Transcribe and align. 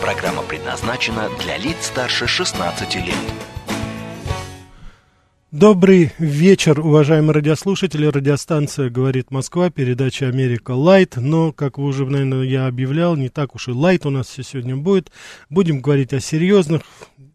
Программа 0.00 0.42
предназначена 0.42 1.28
для 1.38 1.58
лиц 1.58 1.76
старше 1.82 2.26
16 2.26 2.94
лет. 2.96 3.14
Добрый 5.50 6.12
вечер, 6.18 6.80
уважаемые 6.80 7.32
радиослушатели. 7.32 8.06
Радиостанция 8.06 8.88
«Говорит 8.88 9.30
Москва», 9.30 9.68
передача 9.68 10.26
«Америка 10.26 10.70
Лайт». 10.70 11.16
Но, 11.16 11.52
как 11.52 11.76
вы 11.76 11.84
уже, 11.84 12.06
наверное, 12.06 12.44
я 12.44 12.66
объявлял, 12.66 13.14
не 13.14 13.28
так 13.28 13.54
уж 13.54 13.68
и 13.68 13.72
лайт 13.72 14.06
у 14.06 14.10
нас 14.10 14.28
все 14.28 14.42
сегодня 14.42 14.74
будет. 14.74 15.12
Будем 15.50 15.82
говорить 15.82 16.14
о 16.14 16.20
серьезных, 16.20 16.80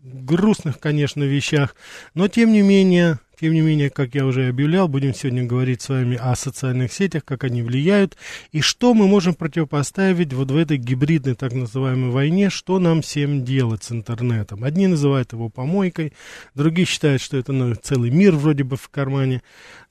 грустных, 0.01 0.79
конечно, 0.79 1.21
вещах. 1.21 1.75
Но, 2.15 2.27
тем 2.27 2.51
не 2.51 2.63
менее, 2.63 3.19
тем 3.39 3.53
не 3.53 3.61
менее, 3.61 3.89
как 3.89 4.15
я 4.15 4.25
уже 4.25 4.47
объявлял, 4.47 4.87
будем 4.87 5.13
сегодня 5.13 5.43
говорить 5.43 5.81
с 5.81 5.89
вами 5.89 6.17
о 6.17 6.35
социальных 6.35 6.93
сетях, 6.93 7.23
как 7.25 7.43
они 7.43 7.61
влияют 7.61 8.17
и 8.51 8.61
что 8.61 8.93
мы 8.93 9.07
можем 9.07 9.33
противопоставить 9.33 10.33
вот 10.33 10.51
в 10.51 10.57
этой 10.57 10.77
гибридной 10.77 11.35
так 11.35 11.53
называемой 11.53 12.11
войне, 12.11 12.49
что 12.49 12.79
нам 12.79 13.01
всем 13.01 13.43
делать 13.43 13.83
с 13.83 13.91
интернетом. 13.91 14.63
Одни 14.63 14.87
называют 14.87 15.33
его 15.33 15.49
помойкой, 15.49 16.13
другие 16.53 16.85
считают, 16.85 17.21
что 17.21 17.37
это 17.37 17.51
ну, 17.51 17.75
целый 17.75 18.11
мир 18.11 18.35
вроде 18.35 18.63
бы 18.63 18.77
в 18.77 18.89
кармане. 18.89 19.41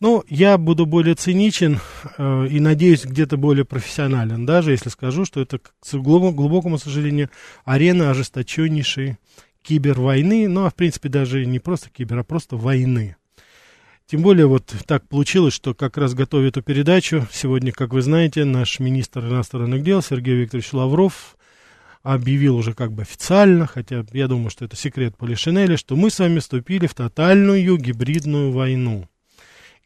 Но 0.01 0.25
я 0.29 0.59
буду 0.59 0.87
более 0.87 1.15
циничен 1.15 1.81
э, 2.19 2.47
и, 2.51 2.61
надеюсь, 2.61 3.05
где-то 3.05 3.37
более 3.37 3.65
профессионален, 3.65 4.47
даже 4.47 4.73
если 4.73 4.89
скажу, 4.89 5.25
что 5.25 5.41
это, 5.41 5.59
к 5.59 5.71
глубокому 5.83 6.79
сожалению, 6.79 7.31
арена 7.65 8.11
ожесточеннейшей 8.11 9.17
кибервойны, 9.63 10.49
ну, 10.49 10.67
а 10.67 10.71
в 10.71 10.75
принципе 10.75 11.09
даже 11.09 11.47
не 11.47 11.59
просто 11.59 11.91
кибер, 11.91 12.19
а 12.19 12.25
просто 12.25 12.57
войны. 12.57 13.17
Тем 14.07 14.21
более 14.21 14.47
вот 14.47 14.67
так 14.87 15.09
получилось, 15.09 15.55
что 15.55 15.73
как 15.73 15.97
раз 15.97 16.13
готовя 16.13 16.49
эту 16.49 16.61
передачу, 16.61 17.27
сегодня, 17.33 17.73
как 17.73 17.95
вы 17.95 18.03
знаете, 18.03 18.45
наш 18.45 18.79
министр 18.79 19.21
иностранных 19.21 19.83
дел 19.83 20.03
Сергей 20.03 20.37
Викторович 20.37 20.75
Лавров 20.75 21.37
объявил 22.03 22.57
уже 22.57 22.75
как 22.75 22.93
бы 22.93 23.03
официально, 23.03 23.67
хотя 23.67 24.05
я 24.13 24.29
думаю, 24.29 24.51
что 24.51 24.67
это 24.67 24.77
секрет 24.77 25.17
Полишинеля, 25.17 25.79
что 25.79 25.97
мы 25.97 26.11
с 26.11 26.19
вами 26.19 26.41
вступили 26.41 26.87
в 26.87 26.95
тотальную 26.95 27.79
гибридную 27.79 28.53
войну. 28.53 29.09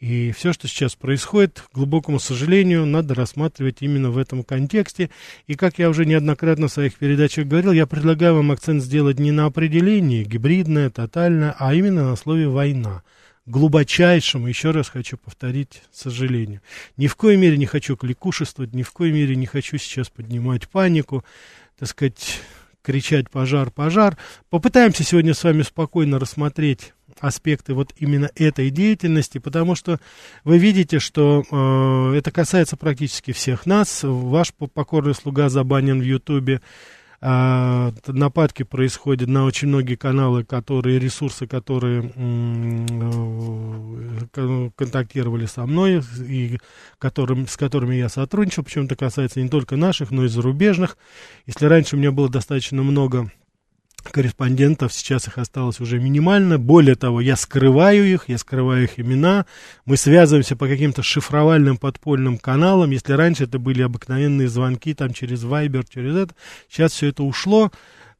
И 0.01 0.33
все, 0.33 0.53
что 0.53 0.67
сейчас 0.67 0.97
происходит, 0.97 1.61
к 1.61 1.75
глубокому 1.75 2.19
сожалению, 2.19 2.87
надо 2.87 3.15
рассматривать 3.15 3.79
именно 3.83 4.11
в 4.11 4.19
этом 4.19 4.43
контексте. 4.43 5.11
И 5.47 5.55
как 5.55 5.79
я 5.79 5.89
уже 5.89 6.07
неоднократно 6.07 6.67
в 6.67 6.73
своих 6.73 6.95
передачах 6.97 7.47
говорил, 7.47 7.71
я 7.73 7.87
предлагаю 7.87 8.35
вам 8.35 8.51
акцент 8.51 8.83
сделать 8.83 9.21
не 9.21 9.31
на 9.31 9.47
определении 9.47 10.25
гибридное, 10.25 10.91
тотальное, 10.91 11.55
а 11.57 11.73
именно 11.73 12.11
на 12.11 12.17
слове 12.17 12.49
«война» 12.49 13.03
глубочайшему, 13.49 14.47
еще 14.47 14.71
раз 14.71 14.89
хочу 14.89 15.17
повторить, 15.17 15.83
сожалению. 15.93 16.61
Ни 16.97 17.07
в 17.07 17.17
коей 17.17 17.37
мере 17.37 17.57
не 17.57 17.67
хочу 17.67 17.97
кликушествовать, 17.97 18.75
ни 18.75 18.83
в 18.83 18.93
коей 18.93 19.13
мере 19.13 19.37
не 19.37 19.47
хочу 19.47 19.79
сейчас 19.79 20.11
поднимать 20.11 20.69
панику, 20.69 21.25
так 21.79 21.89
сказать, 21.89 22.41
кричать 22.83 23.31
«пожар, 23.31 23.71
пожар». 23.71 24.17
Попытаемся 24.51 25.05
сегодня 25.05 25.35
с 25.35 25.45
вами 25.45 25.63
спокойно 25.63 26.19
рассмотреть 26.19 26.93
аспекты 27.21 27.75
вот 27.75 27.93
именно 27.97 28.31
этой 28.37 28.71
деятельности, 28.71 29.39
потому 29.39 29.75
что 29.75 29.99
вы 30.45 30.59
видите, 30.59 30.99
что 30.99 31.43
э, 31.51 32.17
это 32.17 32.31
касается 32.31 32.77
практически 32.77 33.33
всех 33.33 33.67
нас. 33.67 34.01
Ваш 34.03 34.55
покорный 34.55 35.15
слуга 35.15 35.49
забанен 35.49 36.01
в 36.01 36.05
Ютубе. 36.05 36.61
А, 37.21 37.93
нападки 38.07 38.63
происходят 38.63 39.29
на 39.29 39.45
очень 39.45 39.67
многие 39.69 39.97
каналы, 39.97 40.45
которые, 40.45 41.01
ресурсы, 41.01 41.49
которые 41.49 42.13
э, 44.35 44.71
контактировали 44.77 45.47
со 45.47 45.67
мной 45.67 46.01
и 46.21 46.59
которым, 46.99 47.49
с 47.49 47.57
которыми 47.57 47.97
я 47.97 48.09
сотрудничал, 48.09 48.63
причем 48.63 48.85
это 48.85 48.95
касается 48.95 49.43
не 49.43 49.49
только 49.49 49.77
наших, 49.77 50.13
но 50.13 50.27
и 50.27 50.29
зарубежных. 50.29 50.97
Если 51.47 51.67
раньше 51.67 51.97
у 51.97 51.99
меня 51.99 52.13
было 52.13 52.29
достаточно 52.29 52.85
много 52.85 53.33
корреспондентов, 54.11 54.93
сейчас 54.93 55.29
их 55.29 55.39
осталось 55.39 55.81
уже 55.81 55.99
минимально. 55.99 56.59
Более 56.59 56.95
того, 56.95 57.21
я 57.21 57.37
скрываю 57.37 58.07
их, 58.07 58.25
я 58.29 58.39
скрываю 58.39 58.85
их 58.85 58.99
имена. 58.99 59.47
Мы 59.85 59.97
связываемся 59.97 60.57
по 60.57 60.67
каким-то 60.67 61.03
шифровальным 61.03 61.77
подпольным 61.77 62.39
каналам. 62.39 62.91
Если 62.91 63.13
раньше 63.13 63.45
это 63.45 63.59
были 63.59 63.83
обыкновенные 63.83 64.49
звонки 64.49 64.95
там 64.95 65.13
через 65.13 65.45
Viber, 65.45 65.87
через 65.89 66.17
это, 66.17 66.35
сейчас 66.69 66.93
все 66.93 67.09
это 67.09 67.23
ушло. 67.23 67.71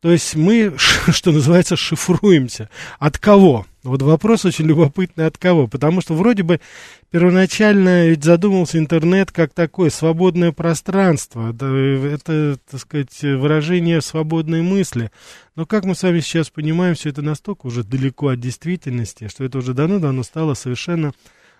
То 0.01 0.13
есть 0.13 0.37
мы, 0.37 0.75
что 0.79 1.33
называется, 1.33 1.77
шифруемся. 1.77 2.71
От 2.99 3.19
кого? 3.19 3.67
Вот 3.83 4.03
вопрос 4.03 4.45
очень 4.45 4.67
любопытный, 4.67 5.27
от 5.27 5.39
кого? 5.39 5.67
Потому 5.67 6.01
что 6.01 6.15
вроде 6.15 6.43
бы 6.43 6.61
первоначально 7.11 8.09
ведь 8.09 8.23
задумался 8.23 8.79
интернет 8.79 9.33
как 9.33 9.55
такое 9.55 9.91
свободное 9.91 10.53
пространство. 10.53 11.53
Это, 11.53 12.59
так 12.71 12.81
сказать, 12.81 13.23
выражение 13.23 14.01
свободной 14.01 14.63
мысли. 14.63 15.11
Но, 15.57 15.65
как 15.65 15.85
мы 15.85 15.95
с 15.95 16.03
вами 16.03 16.21
сейчас 16.21 16.51
понимаем, 16.51 16.95
все 16.95 17.09
это 17.09 17.23
настолько 17.23 17.67
уже 17.67 17.83
далеко 17.83 18.29
от 18.29 18.41
действительности, 18.41 19.29
что 19.29 19.45
это 19.45 19.59
уже 19.59 19.75
давно-давно 19.75 20.23
стало 20.23 20.55
совершенно 20.55 21.13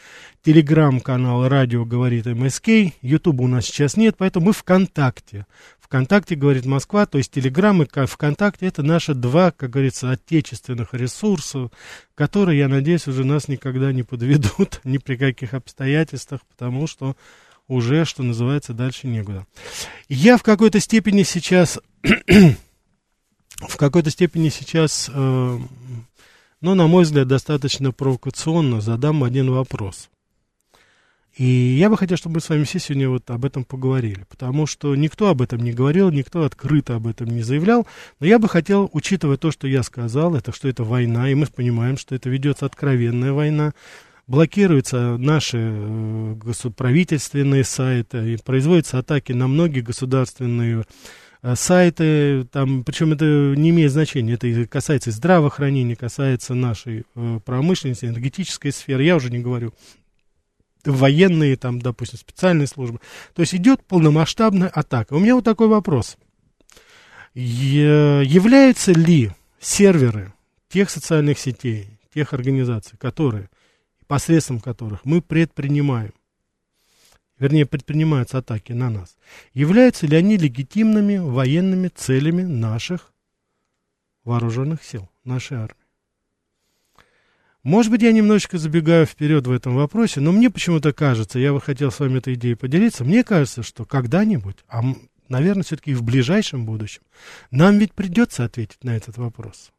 Телеграмм-канал 0.43 1.48
радио 1.48 1.84
говорит 1.84 2.27
МСК. 2.27 2.69
Ютуба 3.03 3.43
у 3.43 3.48
нас 3.48 3.65
сейчас 3.66 3.97
нет, 3.97 4.15
поэтому 4.16 4.47
мы 4.47 4.53
ВКонтакте. 4.53 5.47
ВКонтакте, 5.87 6.35
говорит 6.35 6.67
Москва, 6.67 7.07
то 7.07 7.17
есть 7.17 7.31
Телеграм 7.31 7.81
и 7.81 7.87
ВКонтакте, 7.87 8.67
это 8.67 8.83
наши 8.83 9.15
два, 9.15 9.53
как 9.53 9.71
говорится, 9.71 10.11
отечественных 10.11 10.95
ресурса, 10.95 11.71
которые, 12.17 12.59
я 12.59 12.67
надеюсь, 12.67 13.07
уже 13.07 13.25
нас 13.25 13.47
никогда 13.47 13.93
не 13.93 14.03
подведут 14.03 14.81
ни 14.85 14.99
при 14.99 15.15
каких 15.15 15.55
обстоятельствах, 15.55 16.41
потому 16.49 16.89
что 16.89 17.15
уже, 17.69 18.05
что 18.05 18.25
называется, 18.25 18.73
дальше 18.73 19.07
некуда. 19.07 19.47
Я 20.09 20.39
в 20.39 20.43
какой-то 20.43 20.81
степени 20.81 21.23
сейчас, 21.23 21.79
в 22.03 23.77
какой-то 23.77 24.11
степени 24.11 24.49
сейчас, 24.49 25.09
э, 25.15 25.59
ну, 26.61 26.75
на 26.75 26.87
мой 26.89 27.05
взгляд, 27.05 27.29
достаточно 27.29 27.93
провокационно 27.93 28.81
задам 28.81 29.23
один 29.23 29.53
вопрос. 29.53 30.11
И 31.37 31.45
я 31.45 31.91
бы 31.91 31.99
хотел, 31.99 32.17
чтобы 32.17 32.37
мы 32.37 32.41
с 32.41 32.49
вами 32.49 32.65
все 32.65 32.79
сегодня 32.79 33.11
вот 33.11 33.31
об 33.31 33.45
этом 33.45 33.65
поговорили, 33.65 34.25
потому 34.31 34.66
что 34.66 34.97
никто 34.97 35.28
об 35.28 35.43
этом 35.43 35.60
не 35.60 35.72
говорил, 35.72 36.10
никто 36.10 36.45
открыто 36.45 36.97
об 36.97 37.07
этом 37.07 37.28
не 37.28 37.43
заявлял, 37.43 37.87
но 38.21 38.27
я 38.27 38.39
бы 38.39 38.49
хотел, 38.49 38.89
учитывая 38.95 39.37
то, 39.37 39.51
что 39.51 39.69
я 39.69 39.83
сказал, 39.83 40.34
это 40.34 40.51
что 40.53 40.66
это 40.66 40.83
война, 40.83 41.28
и 41.28 41.34
мы 41.34 41.45
понимаем, 41.45 41.99
что 41.99 42.15
это 42.15 42.31
ведется 42.31 42.65
откровенная 42.65 43.34
война, 43.34 43.75
блокируются 44.27 45.19
наши 45.19 45.59
э, 45.60 46.71
правительственные 46.75 47.65
сайты, 47.65 48.33
и 48.33 48.39
производятся 48.43 48.99
атаки 48.99 49.33
на 49.33 49.47
многие 49.47 49.81
государственные 49.81 50.87
э, 51.43 51.55
сайты, 51.55 52.45
там, 52.45 52.83
причем 52.83 53.13
это 53.13 53.27
не 53.27 53.71
имеет 53.71 53.93
значения, 53.93 54.33
это 54.33 54.66
касается 54.66 55.10
здравоохранения, 55.10 55.97
касается 55.97 56.55
нашей 56.55 57.05
э, 57.15 57.41
промышленности, 57.45 58.07
энергетической 58.07 58.72
сферы, 58.72 59.03
я 59.03 59.16
уже 59.16 59.31
не 59.31 59.41
говорю 59.41 59.75
военные, 60.86 61.56
там, 61.56 61.80
допустим, 61.80 62.18
специальные 62.18 62.66
службы. 62.66 63.00
То 63.34 63.42
есть 63.42 63.54
идет 63.54 63.84
полномасштабная 63.84 64.68
атака. 64.68 65.15
У 65.15 65.18
меня 65.18 65.34
вот 65.34 65.44
такой 65.44 65.68
вопрос. 65.68 66.16
Являются 67.34 68.92
ли 68.92 69.30
серверы 69.60 70.33
тех 70.68 70.88
социальных 70.91 71.38
сетей, 71.38 71.98
тех 72.15 72.33
организаций, 72.33 72.97
которые, 72.98 73.50
посредством 74.06 74.60
которых 74.60 75.04
мы 75.04 75.21
предпринимаем 75.21 76.12
вернее, 77.38 77.66
предпринимаются 77.66 78.38
атаки 78.38 78.72
на 78.72 78.91
нас, 78.91 79.16
являются 79.53 80.06
ли 80.06 80.16
они 80.16 80.36
легитимными 80.36 81.18
военными 81.18 81.88
целями 81.88 82.42
наших 82.42 83.12
вооруженных 84.24 84.83
сил, 84.83 85.09
нашей 85.24 85.59
армии? 85.59 85.85
Может 87.66 87.91
быть, 87.91 88.03
я 88.03 88.13
немножечко 88.13 88.59
забегаю 88.59 89.07
вперед 89.07 89.45
в 89.48 89.51
этом 89.51 89.74
вопросе, 89.74 90.21
но 90.21 90.30
мне 90.30 90.51
почему-то 90.51 90.92
кажется, 90.92 91.41
я 91.41 91.53
бы 91.53 91.60
хотел 91.60 91.91
с 91.91 91.98
вами 91.98 92.18
этой 92.18 92.34
идеей 92.34 92.54
поделиться, 92.54 93.03
мне 93.03 93.24
кажется, 93.24 93.65
что 93.65 93.84
когда-нибудь, 93.84 94.59
а, 94.68 94.84
наверное, 95.28 95.65
все-таки 95.65 95.92
в 95.92 96.04
ближайшем 96.04 96.65
будущем, 96.65 97.03
нам 97.51 97.78
ведь 97.78 97.92
придется 97.92 98.45
ответить 98.45 98.84
на 98.84 98.97
этот 98.97 99.18
вопрос. 99.18 99.72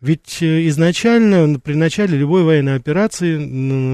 Ведь 0.00 0.40
э, 0.40 0.68
изначально, 0.68 1.58
при 1.58 1.74
начале 1.74 2.16
любой 2.16 2.44
военной 2.44 2.76
операции, 2.76 3.36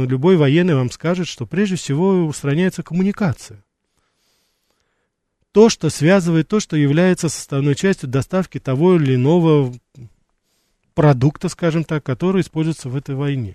любой 0.05 0.37
военный 0.37 0.75
вам 0.75 0.91
скажет, 0.91 1.27
что 1.27 1.47
прежде 1.47 1.77
всего 1.77 2.27
устраняется 2.27 2.83
коммуникация. 2.83 3.65
То, 5.53 5.71
что 5.71 5.89
связывает, 5.89 6.49
то, 6.49 6.61
что 6.61 6.77
является 6.77 7.31
составной 7.31 7.77
частью 7.77 8.11
доставки 8.11 8.61
того 8.61 8.97
или 8.97 9.15
иного 9.15 9.73
продукта, 10.97 11.49
скажем 11.49 11.85
так, 11.85 12.03
который 12.03 12.41
используется 12.41 12.89
в 12.89 12.97
этой 12.97 13.15
войне. 13.15 13.55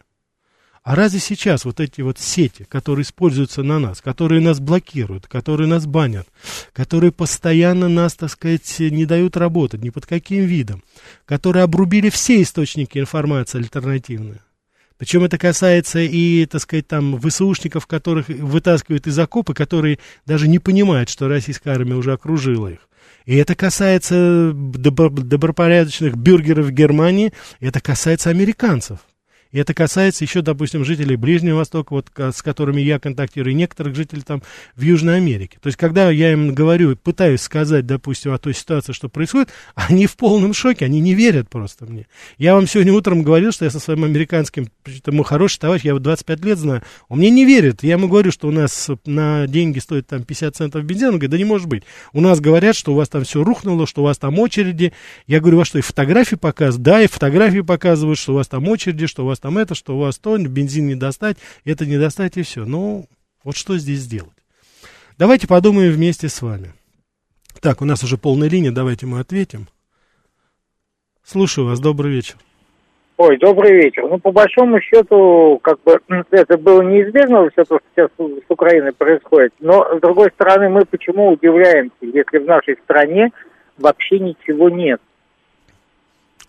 А 0.84 0.96
разве 0.96 1.20
сейчас 1.20 1.66
вот 1.66 1.80
эти 1.80 2.02
вот 2.02 2.18
сети, 2.18 2.64
которые 2.64 3.04
используются 3.04 3.62
на 3.62 3.78
нас, 3.78 4.02
которые 4.02 4.42
нас 4.42 4.60
блокируют, 4.60 5.28
которые 5.28 5.68
нас 5.68 5.86
банят, 5.86 6.28
которые 6.74 7.12
постоянно 7.12 7.90
нас, 7.90 8.16
так 8.16 8.32
сказать, 8.32 8.80
не 8.80 9.06
дают 9.06 9.38
работать 9.38 9.84
ни 9.84 9.90
под 9.90 10.06
каким 10.06 10.46
видом, 10.46 10.84
которые 11.26 11.64
обрубили 11.64 12.10
все 12.10 12.42
источники 12.42 12.98
информации 12.98 13.60
альтернативные, 13.60 14.42
причем 15.02 15.24
это 15.24 15.40
касается 15.40 15.98
и, 15.98 16.46
так 16.46 16.62
сказать, 16.62 16.88
там, 16.88 17.20
ВСУшников, 17.20 17.88
которых 17.88 18.28
вытаскивают 18.28 19.08
из 19.08 19.18
окопа, 19.18 19.56
которые 19.56 19.98
даже 20.28 20.48
не 20.48 20.60
понимают, 20.60 21.10
что 21.10 21.28
российская 21.28 21.72
армия 21.72 21.96
уже 21.96 22.14
окружила 22.14 22.68
их. 22.68 22.88
И 23.26 23.36
это 23.36 23.56
касается 23.56 24.52
добро, 24.54 25.10
добропорядочных 25.10 26.16
бюргеров 26.16 26.70
Германии, 26.70 27.34
это 27.60 27.82
касается 27.82 28.30
американцев. 28.30 29.00
И 29.52 29.60
это 29.60 29.74
касается 29.74 30.24
еще, 30.24 30.42
допустим, 30.42 30.86
жителей 30.86 31.16
Ближнего 31.16 31.58
Востока, 31.58 31.94
вот, 31.94 32.10
с 32.16 32.42
которыми 32.42 32.82
я 32.82 33.00
контактирую, 33.00 33.54
и 33.54 33.56
некоторых 33.56 33.96
жителей 33.96 34.22
там 34.22 34.42
в 34.76 34.82
Южной 34.82 35.18
Америке. 35.18 35.58
То 35.62 35.68
есть, 35.68 35.78
когда 35.78 36.10
я 36.10 36.32
им 36.32 36.54
говорю, 36.54 36.96
пытаюсь 36.96 37.42
сказать, 37.42 37.86
допустим, 37.86 38.32
о 38.32 38.38
той 38.38 38.54
ситуации, 38.54 38.94
что 38.94 39.10
происходит, 39.10 39.50
они 39.76 40.08
в 40.08 40.16
полном 40.16 40.54
шоке, 40.54 40.86
они 40.86 41.00
не 41.00 41.14
верят 41.14 41.50
просто 41.50 41.86
мне. 41.86 42.08
Я 42.38 42.56
вам 42.56 42.68
сегодня 42.68 42.94
утром 42.94 43.24
говорил, 43.24 43.52
что 43.52 43.66
я 43.66 43.72
со 43.72 43.80
своим 43.80 44.04
американским, 44.04 44.68
мой 45.08 45.26
хороший 45.26 45.60
товарищ, 45.60 45.84
я 45.84 45.90
его 45.90 46.00
25 46.00 46.46
лет 46.46 46.58
знаю, 46.58 46.84
он 47.10 47.20
мне 47.20 47.30
не 47.30 47.46
верит. 47.46 47.84
Я 47.84 47.94
ему 47.94 48.08
говорю, 48.08 48.32
что 48.32 48.48
у 48.48 48.52
нас 48.52 48.90
на 49.06 49.48
деньги 49.48 49.80
стоит 49.80 50.08
там 50.08 50.24
50 50.24 50.56
центов 50.56 50.84
бензин, 50.84 51.10
он 51.10 51.14
говорит, 51.14 51.32
да 51.32 51.38
не 51.38 51.46
может 51.46 51.68
быть. 51.68 51.84
У 52.14 52.22
нас 52.22 52.40
говорят, 52.40 52.76
что 52.76 52.94
у 52.94 52.96
вас 52.96 53.10
там 53.10 53.24
все 53.24 53.44
рухнуло, 53.44 53.86
что 53.86 54.02
у 54.02 54.06
вас 54.06 54.18
там 54.18 54.40
очереди. 54.40 54.94
Я 55.28 55.40
говорю, 55.40 55.58
во 55.58 55.66
что, 55.66 55.78
и 55.78 55.82
фотографии 55.82 56.36
показывают? 56.36 56.84
Да, 56.84 57.02
и 57.02 57.08
фотографии 57.08 57.62
показывают, 57.62 58.18
что 58.18 58.34
у 58.34 58.36
вас 58.36 58.48
там 58.48 58.68
очереди, 58.68 59.08
что 59.08 59.24
у 59.24 59.28
вас 59.28 59.41
там 59.42 59.58
это, 59.58 59.76
что 59.76 59.96
у 59.96 60.00
вас 60.00 60.18
то, 60.18 60.38
бензин 60.38 60.88
не 60.88 60.96
достать, 60.96 61.38
это 61.66 61.86
не 61.86 61.98
достать 61.98 62.38
и 62.38 62.44
все. 62.44 62.66
Ну, 62.66 63.08
вот 63.44 63.58
что 63.58 63.78
здесь 63.78 64.00
сделать? 64.00 64.30
Давайте 65.18 65.48
подумаем 65.48 65.92
вместе 65.92 66.30
с 66.30 66.42
вами. 66.42 66.74
Так, 67.60 67.82
у 67.82 67.86
нас 67.86 68.04
уже 68.04 68.18
полная 68.18 68.50
линия, 68.50 68.72
давайте 68.72 69.06
мы 69.06 69.20
ответим. 69.20 69.68
Слушаю 71.24 71.68
вас, 71.68 71.80
добрый 71.80 72.12
вечер. 72.12 72.36
Ой, 73.18 73.38
добрый 73.38 73.74
вечер. 73.74 74.08
Ну, 74.10 74.18
по 74.18 74.32
большому 74.32 74.82
счету, 74.82 75.60
как 75.62 75.80
бы, 75.84 76.00
это 76.32 76.58
было 76.58 76.82
неизбежно, 76.82 77.50
все 77.52 77.64
то, 77.66 77.78
что 77.78 77.82
сейчас 77.94 78.10
с 78.18 78.46
Украиной 78.50 78.94
происходит. 78.94 79.54
Но, 79.60 79.96
с 79.96 80.02
другой 80.02 80.32
стороны, 80.32 80.70
мы 80.70 80.86
почему 80.86 81.30
удивляемся, 81.30 81.94
если 82.02 82.40
в 82.40 82.46
нашей 82.46 82.78
стране 82.84 83.32
вообще 83.78 84.18
ничего 84.18 84.70
нет? 84.70 85.00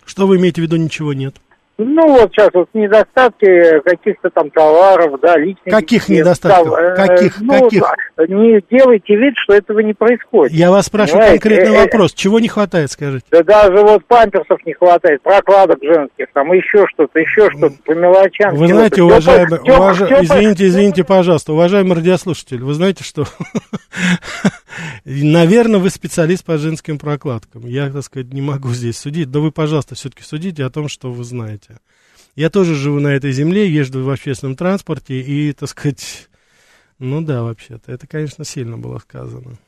Что 0.07 0.27
вы 0.27 0.37
имеете 0.37 0.63
в 0.63 0.65
виду, 0.65 0.77
ничего 0.77 1.13
нет? 1.13 1.35
Ну, 1.79 2.07
вот 2.07 2.31
сейчас 2.33 2.51
вот 2.53 2.69
недостатки 2.75 3.81
каких-то 3.81 4.31
там 4.31 4.51
товаров, 4.51 5.19
да, 5.21 5.37
личных... 5.39 5.75
Каких 5.75 6.09
недостатков? 6.09 6.69
Тов... 6.69 6.97
Каких? 6.97 7.41
Ну, 7.41 7.63
Каких? 7.63 7.83
Не 8.29 8.63
делайте 8.71 9.17
вид, 9.17 9.35
что 9.43 9.55
этого 9.55 9.81
не 9.81 9.95
происходит. 9.95 10.53
Я 10.53 10.71
вас 10.71 10.87
спрашиваю 10.87 11.23
Понимаете? 11.23 11.43
конкретный 11.43 11.77
э, 11.77 11.85
вопрос. 11.85 12.13
Чего 12.13 12.41
не 12.41 12.49
хватает, 12.49 12.91
скажите? 12.91 13.25
Да 13.31 13.43
даже 13.43 13.83
вот 13.83 14.05
памперсов 14.05 14.59
не 14.67 14.75
хватает, 14.75 15.23
прокладок 15.23 15.79
женских, 15.83 16.27
там 16.35 16.53
еще 16.53 16.87
что-то, 16.89 17.19
еще 17.19 17.51
что-то, 17.51 17.75
по 17.85 17.93
мелочам. 17.93 18.55
Вы 18.55 18.69
знаете, 18.69 19.03
уважаемый, 19.03 19.59
уваж... 19.61 20.01
извините, 20.01 20.67
извините, 20.67 21.05
пожалуйста, 21.05 21.53
уважаемый 21.55 21.97
радиослушатель, 21.97 22.63
вы 22.63 22.75
знаете, 22.75 23.03
что, 23.03 23.25
наверное, 25.05 25.81
вы 25.81 25.91
специалист 25.91 26.45
по 26.45 26.59
женским 26.59 26.99
прокладкам. 26.99 27.67
Я, 27.67 27.91
так 27.91 28.05
сказать, 28.05 28.33
не 28.33 28.43
могу 28.43 28.71
здесь 28.71 28.99
судить, 28.99 29.29
но 29.29 29.41
вы, 29.41 29.53
пожалуйста, 29.53 29.95
все-таки 29.95 30.23
судите 30.23 30.65
о 30.65 30.71
том, 30.71 30.89
что 30.89 31.13
вы 31.13 31.25
знаете. 31.25 31.79
Я 32.35 32.49
тоже 32.49 32.75
живу 32.75 32.99
на 33.01 33.09
этой 33.09 33.33
земле, 33.33 33.71
езжу 33.71 34.03
в 34.03 34.11
общественном 34.11 34.57
транспорте, 34.57 35.21
и, 35.21 35.53
так 35.53 35.69
сказать, 35.69 36.29
ну 36.99 37.21
да, 37.21 37.43
вообще-то, 37.43 37.93
это, 37.93 38.07
конечно, 38.07 38.45
сильно 38.45 38.79
было 38.79 38.99
сказано. 38.99 39.59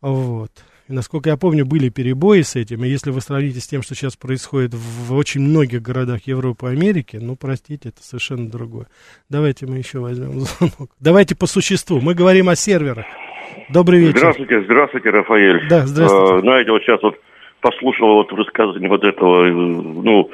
Вот. 0.00 0.52
И, 0.88 0.92
насколько 0.92 1.30
я 1.30 1.36
помню, 1.36 1.64
были 1.64 1.88
перебои 1.88 2.42
с 2.42 2.56
этим, 2.56 2.84
и 2.84 2.88
если 2.88 3.10
вы 3.10 3.20
сравните 3.20 3.60
с 3.60 3.66
тем, 3.66 3.82
что 3.82 3.94
сейчас 3.94 4.16
происходит 4.16 4.74
в 4.74 5.14
очень 5.14 5.40
многих 5.40 5.82
городах 5.82 6.26
Европы 6.26 6.66
и 6.66 6.72
Америки, 6.72 7.16
ну, 7.16 7.36
простите, 7.36 7.88
это 7.88 8.02
совершенно 8.02 8.50
другое. 8.50 8.86
Давайте 9.28 9.66
мы 9.66 9.78
еще 9.78 10.00
возьмем 10.00 10.40
звонок. 10.46 10.90
Давайте 11.00 11.34
по 11.34 11.46
существу. 11.46 12.00
Мы 12.00 12.14
говорим 12.14 12.48
о 12.48 12.56
серверах. 12.56 13.06
Добрый 13.68 14.00
вечер. 14.00 14.18
Здравствуйте, 14.18 14.62
здравствуйте, 14.62 15.10
Рафаэль. 15.10 15.68
Да, 15.68 15.86
здравствуйте. 15.86 16.34
А, 16.34 16.40
знаете, 16.40 16.70
вот 16.70 16.82
сейчас 16.82 17.02
вот 17.02 17.16
послушал 17.60 18.14
вот 18.16 18.32
высказывание 18.32 18.88
вот 18.88 19.04
этого, 19.04 19.46
ну, 19.46 20.30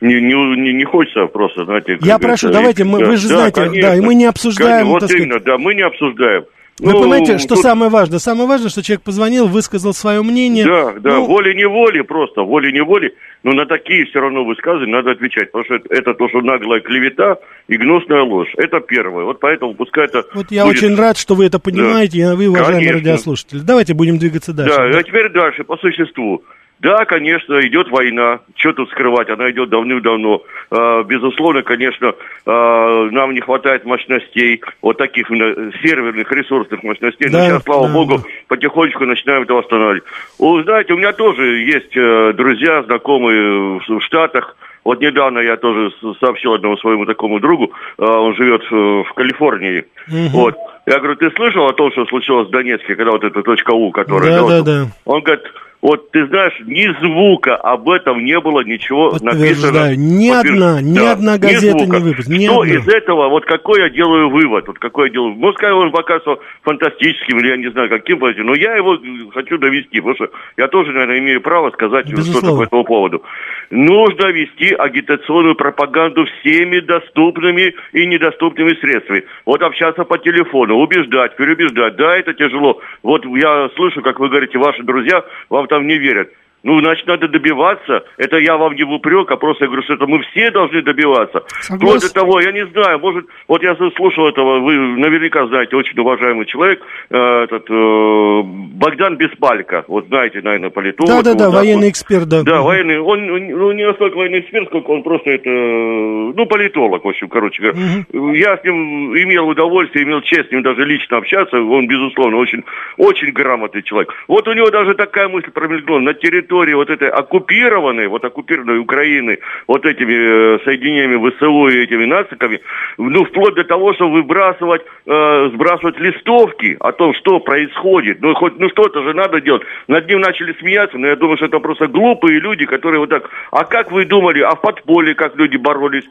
не, 0.00 0.20
не, 0.20 0.56
не, 0.56 0.72
не 0.74 0.84
хочется 0.84 1.26
просто, 1.26 1.64
знаете... 1.64 1.96
Я 2.00 2.18
прошу, 2.18 2.50
давайте, 2.50 2.84
мы, 2.84 2.98
да, 2.98 3.06
вы 3.06 3.16
же 3.16 3.28
да, 3.28 3.34
знаете, 3.36 3.60
конечно, 3.60 3.88
да, 3.88 3.96
и 3.96 4.00
мы 4.00 4.14
не 4.14 4.26
обсуждаем... 4.26 4.86
Конечно, 4.86 4.92
вот 4.92 5.10
именно, 5.10 5.40
да, 5.40 5.58
мы 5.58 5.74
не 5.74 5.82
обсуждаем. 5.82 6.44
Вы 6.78 6.92
ну, 6.92 7.00
понимаете, 7.02 7.38
что 7.38 7.54
тут... 7.54 7.62
самое 7.62 7.90
важное? 7.90 8.18
Самое 8.18 8.48
важное, 8.48 8.70
что 8.70 8.82
человек 8.82 9.02
позвонил, 9.02 9.46
высказал 9.46 9.92
свое 9.92 10.22
мнение. 10.22 10.64
Да, 10.64 10.92
да, 10.98 11.16
ну... 11.16 11.26
волей-неволей 11.26 12.02
просто, 12.02 12.42
волей-неволей. 12.42 13.12
Но 13.42 13.52
на 13.52 13.66
такие 13.66 14.06
все 14.06 14.20
равно 14.20 14.44
высказывания 14.44 14.92
надо 14.92 15.10
отвечать, 15.10 15.52
потому 15.52 15.64
что 15.64 15.74
это, 15.74 15.94
это 15.94 16.14
то, 16.14 16.28
что 16.28 16.40
наглая 16.40 16.80
клевета 16.80 17.36
и 17.68 17.76
гнусная 17.76 18.22
ложь. 18.22 18.48
Это 18.56 18.80
первое. 18.80 19.24
Вот 19.24 19.40
поэтому 19.40 19.74
пускай 19.74 20.06
это 20.06 20.24
Вот 20.34 20.46
я 20.50 20.64
будет... 20.64 20.76
очень 20.78 20.96
рад, 20.96 21.18
что 21.18 21.34
вы 21.34 21.46
это 21.46 21.58
понимаете, 21.58 22.24
да. 22.24 22.32
и 22.32 22.36
вы, 22.36 22.48
уважаемые 22.48 22.88
Конечно. 22.88 23.10
радиослушатели. 23.10 23.60
Давайте 23.60 23.94
будем 23.94 24.18
двигаться 24.18 24.52
дальше. 24.52 24.76
Да, 24.76 24.88
да, 24.90 24.98
а 24.98 25.02
теперь 25.02 25.28
дальше, 25.30 25.64
по 25.64 25.76
существу. 25.76 26.42
Да, 26.82 27.04
конечно, 27.04 27.64
идет 27.64 27.88
война. 27.90 28.40
Что 28.56 28.72
тут 28.72 28.90
скрывать? 28.90 29.30
Она 29.30 29.48
идет 29.52 29.68
давным-давно. 29.68 30.42
А, 30.72 31.04
безусловно, 31.04 31.62
конечно, 31.62 32.12
а, 32.44 33.08
нам 33.08 33.34
не 33.34 33.40
хватает 33.40 33.84
мощностей, 33.84 34.60
вот 34.82 34.98
таких 34.98 35.28
серверных, 35.28 36.30
ресурсных 36.32 36.82
мощностей. 36.82 37.30
Да, 37.30 37.38
Но 37.38 37.44
сейчас, 37.44 37.62
слава 37.62 37.86
да, 37.86 37.94
богу, 37.94 38.18
да. 38.18 38.24
потихонечку 38.48 39.04
начинаем 39.04 39.44
это 39.44 39.54
восстанавливать. 39.54 40.02
Вы 40.40 40.64
знаете, 40.64 40.94
у 40.94 40.96
меня 40.98 41.12
тоже 41.12 41.60
есть 41.60 41.96
э, 41.96 42.32
друзья, 42.32 42.82
знакомые 42.82 43.78
в 43.78 44.00
Штатах. 44.00 44.56
Вот 44.82 45.00
недавно 45.00 45.38
я 45.38 45.56
тоже 45.56 45.92
сообщил 46.18 46.54
одному 46.54 46.76
своему 46.78 47.06
такому 47.06 47.38
другу, 47.38 47.70
а, 47.98 48.18
он 48.18 48.34
живет 48.34 48.68
в 48.68 49.12
Калифорнии. 49.14 49.84
Угу. 50.08 50.28
Вот. 50.32 50.56
Я 50.86 50.98
говорю, 50.98 51.16
ты 51.16 51.30
слышал 51.36 51.66
о 51.66 51.74
том, 51.74 51.92
что 51.92 52.04
случилось 52.06 52.48
в 52.48 52.50
Донецке, 52.50 52.96
когда 52.96 53.12
вот 53.12 53.22
эта 53.22 53.42
точка 53.42 53.72
У, 53.72 53.90
которая... 53.92 54.40
Да, 54.40 54.48
да, 54.48 54.62
да. 54.62 54.86
Он 55.04 55.22
говорит, 55.22 55.44
вот 55.82 56.12
ты 56.12 56.24
знаешь, 56.28 56.54
ни 56.64 56.86
звука 57.04 57.56
об 57.56 57.90
этом 57.90 58.24
не 58.24 58.38
было 58.38 58.60
ничего 58.60 59.16
написано. 59.20 59.96
Ни 59.96 60.30
одна, 60.30 60.80
ни 60.80 60.94
да, 60.94 61.12
одна 61.12 61.38
газета 61.38 61.84
ни 61.84 61.90
не 61.90 61.98
выпустила. 61.98 62.40
Что 62.40 62.60
одна. 62.60 62.74
из 62.74 62.88
этого, 62.88 63.28
вот 63.28 63.44
какой 63.44 63.80
я 63.80 63.90
делаю 63.90 64.30
вывод, 64.30 64.68
вот 64.68 64.78
какой 64.78 65.08
я 65.08 65.14
делаю, 65.14 65.34
ну, 65.36 65.52
скажем, 65.54 65.78
он 65.78 65.90
покажется 65.90 66.36
фантастическим 66.62 67.40
или 67.40 67.48
я 67.48 67.56
не 67.56 67.68
знаю 67.72 67.88
каким, 67.88 68.20
но 68.20 68.54
я 68.54 68.76
его 68.76 68.96
хочу 69.34 69.58
довести, 69.58 69.98
потому 69.98 70.14
что 70.14 70.30
я 70.56 70.68
тоже, 70.68 70.92
наверное, 70.92 71.18
имею 71.18 71.40
право 71.40 71.72
сказать 71.72 72.06
что-то 72.08 72.56
по 72.56 72.62
этому 72.62 72.84
поводу. 72.84 73.24
Нужно 73.70 74.26
вести 74.26 74.72
агитационную 74.74 75.56
пропаганду 75.56 76.26
всеми 76.26 76.78
доступными 76.78 77.74
и 77.92 78.06
недоступными 78.06 78.74
средствами. 78.74 79.24
Вот 79.44 79.62
общаться 79.62 80.04
по 80.04 80.16
телефону, 80.18 80.71
убеждать, 80.74 81.36
переубеждать. 81.36 81.96
Да, 81.96 82.16
это 82.16 82.34
тяжело. 82.34 82.80
Вот 83.02 83.24
я 83.24 83.68
слышу, 83.76 84.02
как 84.02 84.18
вы 84.20 84.28
говорите, 84.28 84.58
ваши 84.58 84.82
друзья 84.82 85.24
вам 85.48 85.66
там 85.66 85.86
не 85.86 85.98
верят. 85.98 86.30
Ну, 86.62 86.78
значит, 86.78 87.06
надо 87.06 87.28
добиваться. 87.28 88.04
Это 88.18 88.36
я 88.38 88.56
вам 88.56 88.74
не 88.74 88.84
в 88.84 88.92
упрек, 88.92 89.30
а 89.30 89.36
просто 89.36 89.64
я 89.64 89.68
говорю, 89.68 89.82
что 89.82 89.94
это 89.94 90.06
мы 90.06 90.22
все 90.22 90.50
должны 90.50 90.82
добиваться. 90.82 91.42
Согласен. 91.60 91.76
Вплоть 91.76 92.02
до 92.02 92.14
того, 92.14 92.40
я 92.40 92.52
не 92.52 92.66
знаю, 92.66 93.00
может, 93.00 93.26
вот 93.48 93.62
я 93.62 93.74
слушал 93.74 94.28
этого, 94.28 94.60
вы 94.60 94.74
наверняка 94.76 95.46
знаете, 95.46 95.74
очень 95.76 95.98
уважаемый 95.98 96.46
человек, 96.46 96.80
э, 97.10 97.16
этот 97.16 97.68
э, 97.68 98.42
Богдан 98.44 99.16
Беспалько, 99.16 99.84
вот 99.88 100.06
знаете, 100.06 100.40
наверное, 100.40 100.70
политолог. 100.70 101.10
Да-да-да, 101.10 101.46
вот, 101.46 101.56
военный 101.56 101.86
вот. 101.86 101.90
эксперт, 101.90 102.28
да. 102.28 102.42
Да, 102.42 102.62
военный, 102.62 103.00
он 103.00 103.26
ну, 103.26 103.72
не 103.72 103.84
настолько 103.84 104.16
военный 104.16 104.40
эксперт, 104.40 104.68
сколько 104.68 104.90
он 104.90 105.02
просто 105.02 105.30
это, 105.30 105.50
ну, 105.50 106.46
политолог, 106.46 107.04
в 107.04 107.08
общем, 107.08 107.28
короче 107.28 107.60
говоря. 107.60 107.78
Угу. 108.12 108.32
Я 108.34 108.56
с 108.56 108.64
ним 108.64 109.16
имел 109.16 109.48
удовольствие, 109.48 110.04
имел 110.04 110.20
честь 110.22 110.48
с 110.48 110.52
ним 110.52 110.62
даже 110.62 110.84
лично 110.84 111.16
общаться, 111.16 111.60
он, 111.60 111.88
безусловно, 111.88 112.36
очень, 112.36 112.62
очень 112.98 113.32
грамотный 113.32 113.82
человек. 113.82 114.12
Вот 114.28 114.46
у 114.46 114.52
него 114.52 114.70
даже 114.70 114.94
такая 114.94 115.28
мысль 115.28 115.50
промелькнула, 115.50 115.98
на 115.98 116.14
территории 116.14 116.51
территории 116.52 116.74
вот 116.74 116.90
этой 116.90 117.08
оккупированной, 117.08 118.08
вот 118.08 118.24
оккупированной 118.24 118.78
Украины, 118.78 119.38
вот 119.66 119.84
этими 119.84 120.56
э, 120.56 120.58
соединениями 120.64 121.30
ВСУ 121.30 121.68
и 121.68 121.82
этими 121.82 122.04
нациками, 122.04 122.60
ну, 122.98 123.24
вплоть 123.24 123.54
до 123.54 123.64
того, 123.64 123.94
что 123.94 124.08
выбрасывать, 124.08 124.82
э, 125.06 125.50
сбрасывать 125.54 125.98
листовки 125.98 126.76
о 126.80 126.92
том, 126.92 127.14
что 127.14 127.40
происходит. 127.40 128.20
Ну, 128.20 128.34
хоть, 128.34 128.58
ну, 128.58 128.68
что-то 128.68 129.02
же 129.02 129.14
надо 129.14 129.40
делать. 129.40 129.62
Над 129.88 130.08
ним 130.08 130.20
начали 130.20 130.54
смеяться, 130.60 130.98
но 130.98 131.06
я 131.06 131.16
думаю, 131.16 131.36
что 131.36 131.46
это 131.46 131.58
просто 131.58 131.86
глупые 131.86 132.40
люди, 132.40 132.66
которые 132.66 133.00
вот 133.00 133.08
так, 133.08 133.30
а 133.50 133.64
как 133.64 133.90
вы 133.92 134.04
думали, 134.04 134.40
а 134.40 134.54
в 134.54 134.60
подполье 134.60 135.14
как 135.14 135.36
люди 135.36 135.56
боролись, 135.56 136.04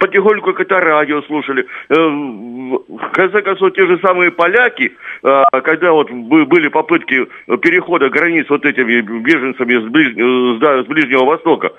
потихоньку 0.00 0.50
это 0.50 0.80
радио 0.80 1.22
слушали. 1.22 1.66
Э, 1.88 1.94
в 1.94 3.10
конце 3.12 3.42
концов, 3.42 3.72
те 3.72 3.86
же 3.86 3.98
самые 3.98 4.30
поляки, 4.30 4.92
э, 5.22 5.42
когда 5.64 5.92
вот 5.92 6.10
были 6.10 6.68
попытки 6.68 7.26
перехода 7.62 8.08
границ 8.08 8.46
вот 8.48 8.64
этими 8.64 9.00
беженцами, 9.00 9.47
беженцами 9.48 9.86
с, 9.86 9.90
ближ... 9.90 10.16
Э, 10.16 10.82
с 10.84 10.86
Ближнего 10.86 11.24
Востока. 11.24 11.72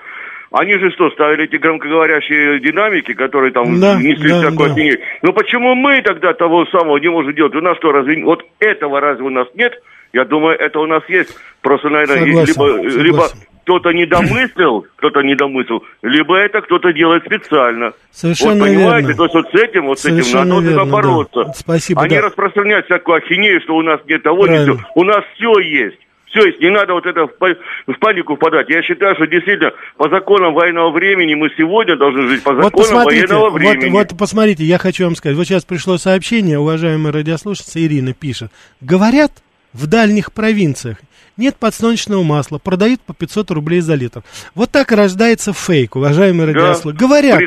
Они 0.52 0.76
же 0.78 0.90
что, 0.90 1.10
ставили 1.10 1.44
эти 1.44 1.56
громкоговорящие 1.56 2.58
динамики, 2.58 3.14
которые 3.14 3.52
там 3.52 3.78
да, 3.80 3.96
несли 3.96 4.30
да, 4.30 4.40
всякую 4.40 4.74
да. 4.74 5.04
Ну 5.22 5.32
почему 5.32 5.76
мы 5.76 6.02
тогда 6.02 6.32
того 6.32 6.66
самого 6.66 6.96
не 6.96 7.08
можем 7.08 7.34
делать? 7.34 7.54
У 7.54 7.60
нас 7.60 7.76
что, 7.76 7.92
разве 7.92 8.24
вот 8.24 8.44
этого 8.58 9.00
разве 9.00 9.24
у 9.24 9.30
нас 9.30 9.46
нет? 9.54 9.80
Я 10.12 10.24
думаю, 10.24 10.58
это 10.58 10.80
у 10.80 10.86
нас 10.86 11.04
есть. 11.08 11.36
Просто, 11.62 11.88
наверное, 11.88 12.18
согласен, 12.18 12.46
либо, 12.46 12.66
согласен. 12.66 13.02
либо 13.02 13.24
кто-то 13.62 13.92
не 13.92 14.06
домыслил, 14.06 14.86
кто-то 14.96 15.20
не 15.22 15.36
домыслил, 15.36 15.84
либо 16.02 16.36
это 16.36 16.60
кто-то 16.62 16.92
делает 16.92 17.24
специально. 17.24 17.92
Совершенно 18.10 18.54
вот, 18.54 18.68
понимаете, 18.68 19.08
верно. 19.08 19.16
то 19.16 19.22
есть 19.24 19.34
вот 19.34 19.50
с 19.50 19.54
этим, 19.54 19.86
вот 19.86 19.98
Совершенно 20.00 20.24
с 20.24 20.40
этим 20.40 20.48
надо 20.48 20.66
верно, 20.66 20.84
вот 20.84 20.90
бороться. 20.90 21.44
Да. 21.44 21.52
Спасибо, 21.52 22.00
а 22.00 22.08
да. 22.08 22.16
не 22.16 22.20
распространять 22.20 22.86
всякую 22.86 23.18
ахинею, 23.18 23.60
что 23.60 23.76
у 23.76 23.82
нас 23.82 24.00
нет 24.08 24.24
того, 24.24 24.48
нет 24.48 24.66
того. 24.66 24.80
У 24.96 25.04
нас 25.04 25.24
все 25.36 25.60
есть. 25.60 25.98
Все, 26.30 26.52
не 26.60 26.70
надо 26.70 26.94
вот 26.94 27.06
это 27.06 27.26
в 27.26 27.98
панику 27.98 28.36
впадать. 28.36 28.68
Я 28.68 28.82
считаю, 28.82 29.16
что 29.16 29.26
действительно 29.26 29.72
по 29.96 30.08
законам 30.08 30.54
военного 30.54 30.92
времени 30.92 31.34
мы 31.34 31.50
сегодня 31.56 31.96
должны 31.96 32.28
жить 32.28 32.42
по 32.42 32.54
законам 32.54 32.70
вот 32.72 33.04
военного 33.04 33.50
времени. 33.50 33.90
Вот, 33.90 34.12
вот 34.12 34.18
посмотрите, 34.18 34.64
я 34.64 34.78
хочу 34.78 35.04
вам 35.04 35.16
сказать. 35.16 35.36
Вот 35.36 35.46
сейчас 35.46 35.64
пришло 35.64 35.98
сообщение, 35.98 36.58
уважаемая 36.58 37.12
радиослушательница 37.12 37.80
Ирина 37.84 38.12
пишет. 38.14 38.52
Говорят, 38.80 39.32
в 39.72 39.88
дальних 39.88 40.32
провинциях 40.32 40.98
нет 41.36 41.56
подсолнечного 41.56 42.22
масла, 42.22 42.58
продают 42.58 43.00
по 43.00 43.12
500 43.12 43.50
рублей 43.50 43.80
за 43.80 43.94
литр. 43.94 44.22
Вот 44.54 44.70
так 44.70 44.92
рождается 44.92 45.52
фейк, 45.52 45.96
уважаемые 45.96 46.52
да, 46.52 46.60
радиослушатели. 46.60 47.00
Говорят, 47.00 47.40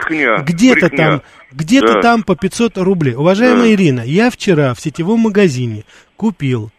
где-то 0.45 0.89
там, 0.89 1.21
где-то 1.53 1.93
да. 1.93 2.01
там 2.01 2.23
по 2.23 2.35
500 2.35 2.77
рублей. 2.79 3.15
Уважаемая 3.15 3.67
да. 3.67 3.73
Ирина, 3.73 4.01
я 4.01 4.29
вчера 4.29 4.73
в 4.73 4.81
сетевом 4.81 5.21
магазине 5.21 5.85
купил 6.17 6.71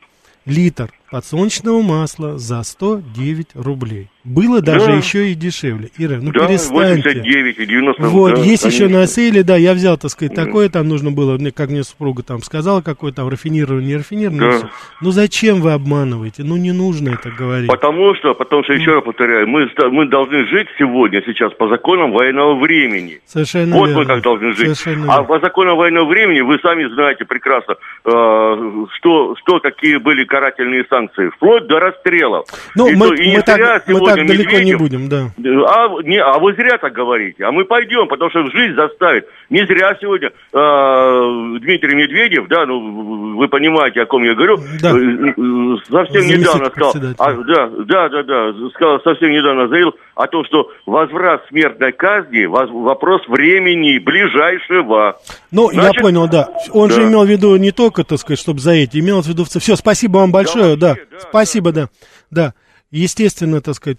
литр 0.45 0.91
подсолнечного 1.15 1.81
масла 1.81 2.39
за 2.39 2.61
109 2.65 3.55
рублей. 3.55 4.11
Было 4.25 4.63
даже 4.63 4.87
да. 4.87 4.93
еще 4.95 5.31
и 5.31 5.35
дешевле. 5.35 5.91
Ира, 5.99 6.17
ну 6.19 6.33
да, 6.33 6.47
перестаньте. 6.47 7.11
89 7.11 7.59
и 7.59 7.67
90. 7.67 8.03
Вот, 8.05 8.35
да, 8.35 8.41
есть 8.41 8.63
конечно. 8.63 8.85
еще 8.85 8.95
на 8.95 9.07
сейле, 9.07 9.43
да, 9.43 9.57
я 9.57 9.75
взял, 9.75 9.99
так 9.99 10.11
сказать, 10.11 10.35
такое 10.35 10.71
там 10.71 10.89
нужно 10.89 11.11
было, 11.11 11.39
как 11.55 11.69
мне 11.69 11.85
супруга 11.85 12.23
там 12.23 12.41
сказала, 12.41 12.81
какое 12.81 13.13
там 13.13 13.29
рафинированное, 13.29 13.85
не 13.85 13.97
рафинированное. 13.97 14.63
Да. 14.63 14.71
Ну 15.03 15.11
зачем 15.11 15.61
вы 15.61 15.73
обманываете? 15.73 16.43
Ну 16.43 16.57
не 16.57 16.73
нужно 16.73 17.11
это 17.11 17.31
говорить. 17.31 17.69
Потому 17.69 18.15
что, 18.15 18.33
потому 18.33 18.65
что, 18.65 18.73
еще 18.73 18.95
раз 18.95 19.05
повторяю, 19.05 19.47
мы, 19.47 19.69
мы 19.91 20.07
должны 20.07 20.47
жить 20.47 20.69
сегодня, 20.79 21.23
сейчас, 21.27 21.53
по 21.53 21.69
законам 21.69 22.13
военного 22.13 22.59
времени. 22.59 23.21
Совершенно 23.27 23.77
Вот 23.77 23.89
верно. 23.89 24.03
мы 24.03 24.07
как 24.07 24.23
должны 24.23 24.55
жить. 24.55 24.79
Совершенно 24.79 25.13
а 25.13 25.17
верно. 25.19 25.25
по 25.25 25.41
законам 25.41 25.77
военного 25.77 26.07
времени 26.07 26.41
вы 26.41 26.59
сами 26.61 26.87
знаете 26.95 27.27
прекрасно, 27.27 27.75
э, 28.07 28.87
что, 28.97 29.37
что, 29.37 29.61
какие 29.61 29.99
были 29.99 30.25
карательные 30.25 30.87
санкции. 30.89 31.29
Вплоть 31.37 31.67
до 31.67 31.79
расстрелов. 31.79 32.47
Ну, 32.75 32.89
и 32.89 32.95
мы, 32.95 33.09
то, 33.09 33.15
и 33.15 33.37
мы, 33.37 33.43
так, 33.43 33.87
мы 33.87 34.01
так 34.01 34.14
далеко 34.17 34.53
Медведев, 34.53 34.65
не 34.65 34.75
будем, 34.75 35.09
да. 35.09 35.31
А, 35.39 35.89
не, 36.03 36.21
а 36.21 36.39
вы 36.39 36.55
зря 36.55 36.79
так 36.79 36.93
говорите. 36.93 37.45
А 37.45 37.53
мы 37.53 37.65
пойдем, 37.65 38.09
потому 38.09 38.31
что 38.31 38.49
жизнь 38.51 38.75
заставит. 38.75 39.27
Не 39.51 39.67
зря 39.67 39.97
сегодня 40.01 40.29
э, 40.29 41.59
Дмитрий 41.61 41.95
Медведев, 41.95 42.49
да, 42.49 42.67
ну 42.67 43.37
вы 43.37 43.49
понимаете, 43.49 44.03
о 44.03 44.07
ком 44.07 44.23
я 44.23 44.35
говорю, 44.35 44.59
да. 44.81 44.91
э, 44.91 44.95
э, 44.95 45.77
совсем 45.91 46.27
недавно 46.27 46.71
сказал, 46.71 46.95
а, 47.19 47.33
да, 47.33 47.71
да, 47.85 48.09
да, 48.09 48.23
да, 48.23 48.53
сказал, 48.75 49.01
совсем 49.03 49.31
недавно 49.31 49.69
заявил 49.69 49.95
о 50.15 50.27
том, 50.27 50.45
что 50.45 50.71
возврат 50.87 51.45
смертной 51.49 51.93
казни 51.93 52.45
воз, 52.47 52.71
вопрос 52.71 53.23
времени 53.29 53.99
ближайшего. 53.99 55.17
Ну, 55.51 55.71
Значит, 55.71 55.97
я 55.97 56.03
понял, 56.03 56.29
да. 56.29 56.49
Он 56.73 56.89
да. 56.89 56.95
же 56.95 57.03
имел 57.03 57.25
в 57.25 57.29
виду 57.29 57.57
не 57.57 57.73
только, 57.73 58.05
так 58.05 58.19
сказать, 58.19 58.39
чтобы 58.39 58.61
за 58.61 58.73
эти, 58.73 58.99
имел 58.99 59.23
в 59.23 59.27
виду 59.27 59.45
все. 59.45 59.77
Спасибо 59.77 60.19
вам 60.19 60.33
большое, 60.33 60.77
да. 60.77 60.95
да. 60.95 61.01
да 61.11 61.21
Спасибо, 61.21 61.73
да. 61.73 61.89
да. 62.31 62.55
Естественно, 62.95 63.61
так 63.61 63.75
сказать, 63.75 63.99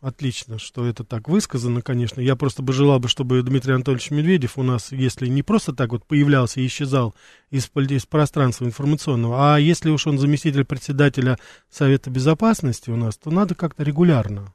отлично, 0.00 0.58
что 0.58 0.84
это 0.84 1.04
так 1.04 1.28
высказано, 1.28 1.80
конечно. 1.80 2.20
Я 2.20 2.34
просто 2.34 2.60
бы 2.60 2.72
желал 2.72 2.98
бы, 2.98 3.06
чтобы 3.06 3.40
Дмитрий 3.40 3.74
Анатольевич 3.74 4.10
Медведев 4.10 4.58
у 4.58 4.64
нас, 4.64 4.90
если 4.90 5.28
не 5.28 5.44
просто 5.44 5.72
так 5.72 5.92
вот 5.92 6.04
появлялся 6.04 6.60
и 6.60 6.66
исчезал 6.66 7.14
из, 7.50 7.70
из 7.72 8.04
пространства 8.04 8.64
информационного, 8.64 9.54
а 9.54 9.60
если 9.60 9.90
уж 9.90 10.08
он 10.08 10.18
заместитель 10.18 10.64
председателя 10.64 11.38
Совета 11.70 12.10
Безопасности 12.10 12.90
у 12.90 12.96
нас, 12.96 13.16
то 13.16 13.30
надо 13.30 13.54
как-то 13.54 13.84
регулярно 13.84 14.52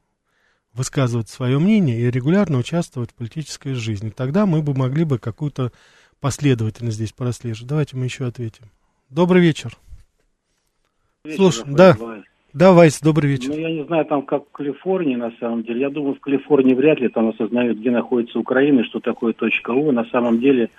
высказывать 0.74 1.30
свое 1.30 1.60
мнение 1.60 2.02
и 2.02 2.12
регулярно 2.12 2.58
участвовать 2.58 3.12
в 3.12 3.14
политической 3.14 3.74
жизни. 3.74 4.10
Тогда 4.10 4.46
мы 4.46 4.62
бы 4.62 4.74
могли 4.74 5.06
бы 5.06 5.18
какую-то 5.18 5.72
последовательность 6.20 6.98
здесь 6.98 7.14
прослеживать. 7.14 7.70
Давайте 7.70 7.96
мы 7.96 8.04
еще 8.04 8.26
ответим. 8.26 8.70
Добрый 9.10 9.42
вечер. 9.42 9.78
Слушай, 11.38 11.64
да. 11.68 11.98
Да, 12.54 12.72
Вайс, 12.72 13.02
добрый 13.02 13.32
вечер. 13.32 13.50
Ну, 13.50 13.58
я 13.58 13.72
не 13.72 13.84
знаю, 13.84 14.06
там 14.06 14.22
как 14.22 14.44
в 14.44 14.52
Калифорнии, 14.52 15.16
на 15.16 15.32
самом 15.40 15.64
деле. 15.64 15.82
Я 15.82 15.90
думаю, 15.90 16.14
в 16.14 16.20
Калифорнии 16.20 16.76
вряд 16.76 17.00
ли 17.00 17.10
там 17.10 17.30
осознают, 17.30 17.80
где 17.80 17.90
находится 17.90 18.38
Украина, 18.38 18.84
что 18.84 19.00
такое 19.00 19.34
точка 19.34 19.72
У. 19.72 19.92
На 19.92 20.06
самом 20.06 20.40
деле, 20.40 20.70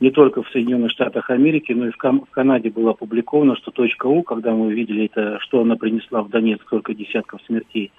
не 0.00 0.10
только 0.10 0.42
в 0.42 0.48
Соединенных 0.48 0.90
Штатах 0.90 1.30
Америки, 1.30 1.70
но 1.72 1.86
и 1.86 1.92
в, 1.92 1.96
Кам- 1.98 2.24
в 2.28 2.30
Канаде 2.30 2.70
было 2.70 2.90
опубликовано, 2.90 3.54
что 3.54 3.70
точка 3.70 4.06
У, 4.06 4.24
когда 4.24 4.52
мы 4.52 4.72
видели 4.72 5.04
это, 5.04 5.38
что 5.38 5.60
она 5.60 5.76
принесла 5.76 6.22
в 6.22 6.30
Донецк, 6.30 6.62
сколько 6.64 6.94
десятков 6.94 7.40
смертей, 7.46 7.92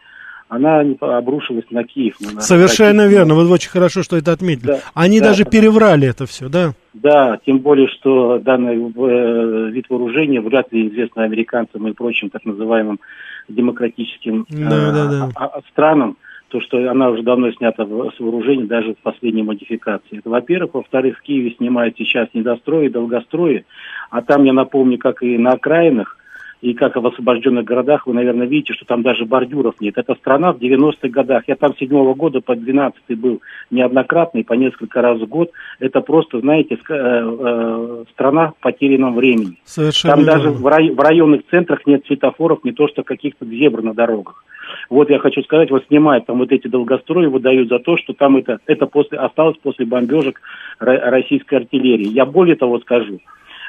она 0.51 0.83
обрушилась 0.99 1.63
на 1.71 1.85
Киев. 1.85 2.17
На 2.19 2.41
Совершенно 2.41 3.03
Киев. 3.03 3.11
верно, 3.11 3.35
вы 3.35 3.49
очень 3.49 3.69
хорошо, 3.69 4.03
что 4.03 4.17
это 4.17 4.33
отметили. 4.33 4.67
Да, 4.67 4.79
Они 4.93 5.21
да, 5.21 5.27
даже 5.27 5.45
переврали 5.45 6.09
это 6.09 6.25
все, 6.25 6.49
да? 6.49 6.73
Да, 6.93 7.39
тем 7.45 7.59
более, 7.59 7.87
что 7.87 8.37
данный 8.37 8.75
э, 8.75 9.69
вид 9.71 9.85
вооружения 9.87 10.41
вряд 10.41 10.69
ли 10.73 10.89
известно 10.89 11.23
американцам 11.23 11.87
и 11.87 11.93
прочим 11.93 12.29
так 12.29 12.43
называемым 12.43 12.99
демократическим 13.47 14.45
да, 14.49 14.57
э, 14.57 14.91
да, 14.91 15.09
да. 15.09 15.29
А, 15.35 15.45
а, 15.45 15.61
странам, 15.71 16.17
то, 16.49 16.59
что 16.59 16.79
она 16.91 17.11
уже 17.11 17.23
давно 17.23 17.49
снята 17.53 17.85
с 17.85 18.19
вооружения, 18.19 18.65
даже 18.65 18.93
в 18.93 18.97
последней 18.97 19.43
модификации. 19.43 20.17
Это, 20.17 20.29
во-первых. 20.29 20.73
Во-вторых, 20.73 21.19
в 21.19 21.21
Киеве 21.21 21.51
снимают 21.51 21.95
сейчас 21.97 22.27
недострои, 22.33 22.89
долгострои, 22.89 23.63
а 24.09 24.21
там, 24.21 24.43
я 24.43 24.51
напомню, 24.51 24.97
как 24.97 25.23
и 25.23 25.37
на 25.37 25.53
окраинах, 25.53 26.17
и 26.61 26.73
как 26.73 26.95
в 26.95 27.05
освобожденных 27.05 27.65
городах, 27.65 28.05
вы, 28.05 28.13
наверное, 28.13 28.45
видите, 28.45 28.73
что 28.73 28.85
там 28.85 29.01
даже 29.01 29.25
бордюров 29.25 29.75
нет. 29.81 29.97
Это 29.97 30.13
страна 30.15 30.53
в 30.53 30.57
90-х 30.57 31.09
годах. 31.09 31.43
Я 31.47 31.55
там 31.55 31.73
с 31.75 31.79
7 31.79 32.13
года 32.13 32.39
по 32.41 32.55
12 32.55 33.19
был 33.19 33.41
неоднократно 33.71 34.39
и 34.39 34.43
по 34.43 34.53
несколько 34.53 35.01
раз 35.01 35.19
в 35.19 35.25
год. 35.27 35.51
Это 35.79 36.01
просто, 36.01 36.39
знаете, 36.39 36.75
э, 36.75 36.77
э, 36.89 38.03
страна 38.11 38.51
в 38.51 38.61
потерянном 38.61 39.15
времени. 39.15 39.57
Совершенно 39.65 40.15
там 40.15 40.25
даже 40.25 40.51
в, 40.51 40.65
рай, 40.67 40.91
в 40.91 40.99
районных 40.99 41.41
центрах 41.49 41.87
нет 41.87 42.05
светофоров, 42.05 42.63
не 42.63 42.73
то 42.73 42.87
что 42.87 43.03
каких-то 43.03 43.45
зебр 43.45 43.81
на 43.81 43.95
дорогах. 43.95 44.43
Вот 44.89 45.09
я 45.09 45.19
хочу 45.19 45.41
сказать, 45.41 45.71
вот 45.71 45.85
снимают 45.87 46.27
там 46.27 46.37
вот 46.37 46.51
эти 46.51 46.67
долгострои, 46.67 47.25
выдают 47.25 47.69
за 47.69 47.79
то, 47.79 47.97
что 47.97 48.13
там 48.13 48.37
это, 48.37 48.59
это 48.67 48.85
после, 48.85 49.17
осталось 49.17 49.57
после 49.61 49.85
бомбежек 49.85 50.39
российской 50.79 51.55
артиллерии. 51.55 52.07
Я 52.07 52.25
более 52.25 52.55
того 52.55 52.79
скажу, 52.79 53.19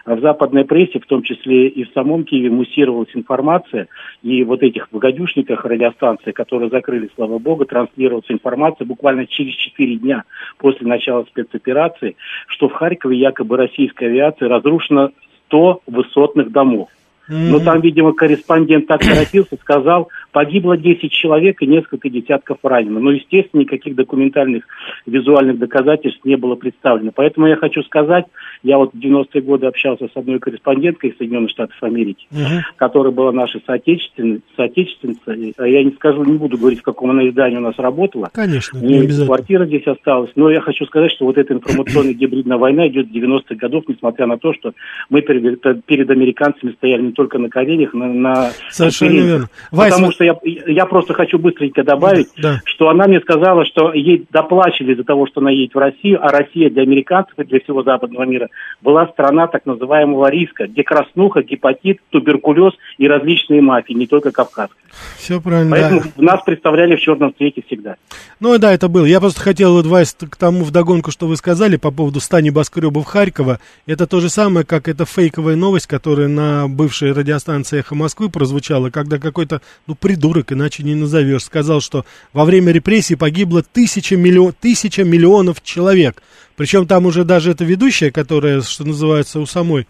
в 0.05 0.21
западной 0.21 0.65
прессе, 0.65 0.99
в 0.99 1.07
том 1.07 1.23
числе 1.23 1.69
и 1.69 1.85
в 1.85 1.93
самом 1.93 2.25
Киеве, 2.25 2.51
муссировалась 2.51 3.11
информация, 3.15 3.89
и 4.23 4.43
вот 4.45 4.63
этих 4.63 4.89
в 4.91 4.99
гадюшниках 4.99 5.65
радиостанции, 5.65 6.33
которые 6.33 6.71
закрыли, 6.71 7.11
слава 7.15 7.39
богу, 7.39 7.65
транслировалась 7.65 8.27
информация 8.29 8.85
буквально 8.87 9.27
через 9.27 9.55
4 9.55 9.97
дня 9.97 10.25
после 10.59 10.87
начала 10.87 11.25
спецоперации, 11.25 12.17
что 12.47 12.69
в 12.69 12.73
Харькове 12.73 13.17
якобы 13.17 13.57
российской 13.57 14.05
авиации 14.05 14.47
разрушено 14.47 15.11
100 15.49 15.83
высотных 15.87 16.51
домов. 16.51 16.89
Но 17.29 17.61
там, 17.61 17.81
видимо, 17.81 18.13
корреспондент 18.13 18.87
так 18.87 19.01
торопился, 19.01 19.57
сказал, 19.61 20.09
погибло 20.33 20.77
10 20.77 21.11
человек 21.13 21.63
и 21.63 21.67
несколько 21.67 22.11
десятков 22.11 22.59
ранено. 22.63 23.01
Но, 23.01 23.13
естественно, 23.13 23.61
никаких 23.61 23.95
документальных 23.95 24.65
визуальных 25.07 25.59
доказательств 25.59 26.25
не 26.25 26.37
было 26.37 26.57
представлено. 26.57 27.13
Поэтому 27.15 27.47
я 27.47 27.57
хочу 27.57 27.83
сказать, 27.83 28.27
я 28.63 28.79
вот 28.79 28.93
в 28.93 28.99
90-е 28.99 29.41
годы 29.43 29.67
общался 29.67 30.09
с 30.09 30.17
одной 30.17 30.39
корреспонденткой 30.41 31.11
из 31.11 31.19
Соединенных 31.19 31.51
Штатов 31.51 31.77
Америки, 31.83 32.27
uh-huh. 32.33 32.61
которая 32.77 33.13
была 33.13 33.33
нашей 33.33 33.63
соотечественницей, 33.67 34.43
соотечественницей. 34.57 35.55
А 35.59 35.67
я 35.67 35.85
не 35.85 35.93
скажу, 35.93 36.25
не 36.25 36.39
буду 36.39 36.59
говорить, 36.59 36.81
в 36.81 36.85
каком 36.85 37.11
она 37.11 37.29
издании 37.29 37.57
у 37.57 37.61
нас 37.61 37.79
работала. 37.79 38.31
Конечно, 38.33 38.79
не 38.79 38.99
обязательно. 38.99 39.27
Квартира 39.27 39.67
здесь 39.67 39.87
осталась. 39.87 40.31
Но 40.35 40.51
я 40.51 40.61
хочу 40.61 40.85
сказать, 40.87 41.13
что 41.13 41.27
вот 41.27 41.39
эта 41.39 41.55
информационная 41.55 42.15
гибридная 42.15 42.59
война 42.59 42.89
идет 42.89 43.09
с 43.09 43.11
90-х 43.11 43.55
годов, 43.57 43.85
несмотря 43.89 44.27
на 44.27 44.39
то, 44.39 44.53
что 44.53 44.73
мы 45.11 45.23
перед, 45.23 45.85
перед 45.85 46.11
американцами 46.11 46.73
стояли 46.73 47.03
не 47.13 47.15
только 47.15 47.39
на 47.39 47.51
коленях, 47.51 47.93
на... 47.93 48.07
на 48.07 48.51
Совершенно 48.71 49.21
верно. 49.21 49.49
Потому 49.71 50.07
Вайс, 50.07 50.15
что 50.15 50.25
я, 50.25 50.37
я 50.43 50.87
просто 50.87 51.13
хочу 51.13 51.39
быстренько 51.39 51.85
добавить, 51.85 52.29
да. 52.39 52.61
что 52.65 52.89
она 52.89 53.07
мне 53.07 53.21
сказала, 53.21 53.67
что 53.67 53.93
ей 53.93 54.27
доплачивали 54.31 54.95
за 54.95 55.05
того, 55.05 55.27
что 55.27 55.41
она 55.41 55.51
едет 55.51 55.75
в 55.75 55.79
Россию, 55.79 56.25
а 56.25 56.29
Россия 56.29 56.71
для 56.71 56.83
американцев 56.83 57.39
и 57.39 57.45
для 57.45 57.61
всего 57.61 57.83
западного 57.83 58.25
мира 58.25 58.49
была 58.81 59.07
страна 59.09 59.47
так 59.47 59.67
называемого 59.67 60.31
риска, 60.31 60.67
где 60.67 60.83
краснуха, 60.83 61.43
гепатит, 61.43 61.99
туберкулез 62.11 62.73
и 62.99 63.07
различные 63.07 63.61
мафии, 63.61 63.93
не 63.93 64.07
только 64.07 64.33
кавказская. 64.33 64.82
Все 65.19 65.41
правильно. 65.41 65.71
Поэтому 65.71 66.03
да. 66.03 66.11
нас 66.17 66.43
представляли 66.45 66.97
в 66.97 67.01
черном 67.01 67.35
цвете 67.37 67.63
всегда. 67.67 67.97
Ну 68.41 68.57
да, 68.59 68.73
это 68.73 68.89
было. 68.89 69.05
Я 69.05 69.21
просто 69.21 69.41
хотел, 69.41 69.75
вот, 69.75 69.87
Вайс, 69.87 70.15
к 70.15 70.37
тому 70.37 70.65
вдогонку, 70.65 71.11
что 71.11 71.27
вы 71.27 71.37
сказали 71.37 71.77
по 71.77 71.91
поводу 71.91 72.21
100 72.21 72.41
небоскребов 72.41 73.05
Харькова. 73.05 73.61
Это 73.87 74.07
то 74.07 74.21
же 74.21 74.29
самое, 74.29 74.67
как 74.67 74.89
эта 74.89 75.05
фейковая 75.05 75.57
новость, 75.57 75.87
которая 75.87 76.29
на 76.29 76.69
бывшей 76.69 77.13
радиостанции 77.13 77.81
«Эхо 77.81 77.95
Москвы» 77.95 78.31
прозвучала, 78.31 78.91
когда 78.91 79.19
какой-то, 79.19 79.61
ну, 79.87 79.95
придурок, 79.95 80.53
иначе 80.53 80.83
не 80.83 80.95
назовешь, 80.95 81.45
сказал, 81.45 81.81
что 81.81 82.05
во 82.33 82.45
время 82.45 82.73
репрессий 82.73 83.17
погибло 83.17 83.63
тысяча, 83.63 84.17
миллион, 84.17 84.55
тысяча 84.59 85.05
миллионов 85.05 85.63
человек. 85.63 86.23
Причем 86.57 86.87
там 86.87 87.07
уже 87.07 87.25
даже 87.25 87.53
эта 87.53 87.65
ведущая, 87.65 88.11
которая, 88.11 88.61
что 88.63 88.85
называется, 88.85 89.41
у 89.41 89.47
самой 89.47 89.87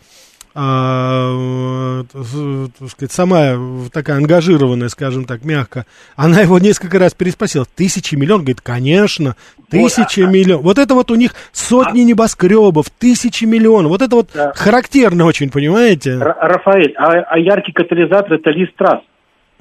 а, 0.55 2.05
так 2.05 2.91
сказать, 2.91 3.13
сама 3.13 3.57
такая 3.93 4.19
ангажированная, 4.19 4.89
скажем 4.89 5.25
так, 5.25 5.45
мягко, 5.45 5.87
она 6.17 6.41
его 6.41 6.59
несколько 6.59 6.99
раз 6.99 7.15
переспросила. 7.15 7.65
Тысячи 7.65 8.15
миллион? 8.15 8.41
Говорит, 8.41 8.61
конечно, 8.61 9.37
тысячи 9.71 10.21
вот, 10.21 10.33
миллион. 10.33 10.63
Вот 10.63 10.79
это 10.79 10.95
вот 10.95 11.11
у 11.11 11.15
них 11.15 11.35
сотни 11.53 12.03
а, 12.03 12.05
небоскребов, 12.05 12.91
тысячи 12.91 13.45
миллионов. 13.45 13.91
Вот 13.91 14.03
это 14.03 14.17
вот 14.17 14.31
да. 14.35 14.53
характерно 14.55 15.25
очень, 15.25 15.51
понимаете? 15.51 16.19
Рафаэль, 16.19 16.95
а, 16.97 17.23
а 17.23 17.39
яркий 17.39 17.73
катализатор 17.73 18.35
это 18.35 18.51
лист 18.51 18.75
трасс 18.77 19.01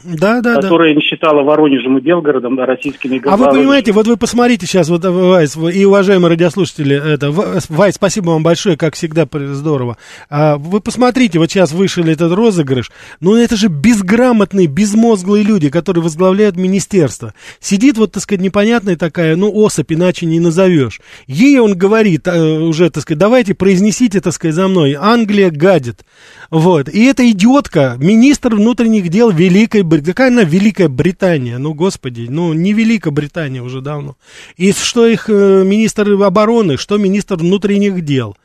да, 0.03 0.41
да, 0.41 0.55
которая 0.55 0.93
да. 0.93 0.96
не 1.00 1.01
считала 1.01 1.43
Воронежем 1.43 1.98
и 1.98 2.01
Белгородом 2.01 2.55
да, 2.55 2.65
российскими 2.65 3.22
А 3.25 3.38
вы 3.38 3.50
понимаете, 3.50 3.91
вот 3.91 4.08
вы 4.08 4.17
посмотрите 4.17 4.65
сейчас, 4.65 4.89
вот, 4.89 5.03
Вайс, 5.03 5.55
и 5.55 5.86
уважаемые 5.86 6.29
радиослушатели, 6.29 7.13
это, 7.13 7.31
Вайс, 7.31 7.96
спасибо 7.96 8.31
вам 8.31 8.43
большое, 8.43 8.77
как 8.77 8.96
всегда, 8.96 9.27
здорово. 9.31 9.98
А, 10.29 10.58
вы 10.58 10.81
посмотрите, 10.81 11.39
вот 11.39 11.51
сейчас 11.51 11.72
вышел 11.72 12.05
этот 12.05 12.34
розыгрыш, 12.34 12.91
ну 13.20 13.36
это 13.36 13.55
же 13.55 13.67
безграмотные, 13.67 14.67
безмозглые 14.67 15.43
люди, 15.43 15.70
которые 15.70 16.03
возглавляют 16.03 16.55
министерство. 16.55 17.34
Сидит 17.60 17.98
вот, 17.98 18.13
так 18.13 18.24
сказать, 18.24 18.41
непонятная 18.41 18.96
такая, 18.96 19.36
ну, 19.36 19.51
особь, 19.53 19.91
иначе 19.91 20.25
не 20.25 20.39
назовешь. 20.39 21.01
Ей 21.27 21.60
он 21.60 21.77
говорит 21.77 22.27
э, 22.27 22.60
уже, 22.60 22.89
так 22.89 23.03
сказать, 23.03 23.20
давайте 23.20 23.53
произнесите, 23.53 24.22
так 24.22 24.34
сказать, 24.34 24.55
за 24.55 24.67
мной, 24.67 24.96
Англия 25.00 25.50
гадит. 25.51 26.01
Вот, 26.50 26.89
и 26.89 27.05
эта 27.05 27.29
идиотка, 27.29 27.96
министр 27.98 28.55
внутренних 28.55 29.10
дел 29.10 29.31
Великой 29.31 29.84
какая 30.00 30.29
она 30.29 30.43
Великая 30.43 30.88
Британия? 30.88 31.57
Ну, 31.57 31.74
господи, 31.74 32.27
ну, 32.29 32.53
не 32.53 32.71
Великая 32.74 33.12
Британия 33.12 33.62
уже 33.62 33.81
давно. 33.81 34.15
И 34.55 34.71
что 34.71 35.05
их 35.05 35.29
э, 35.29 35.63
министр 35.65 36.12
обороны, 36.24 36.77
что 36.77 36.98
министр 36.98 37.36
внутренних 37.36 38.01
дел. 38.05 38.38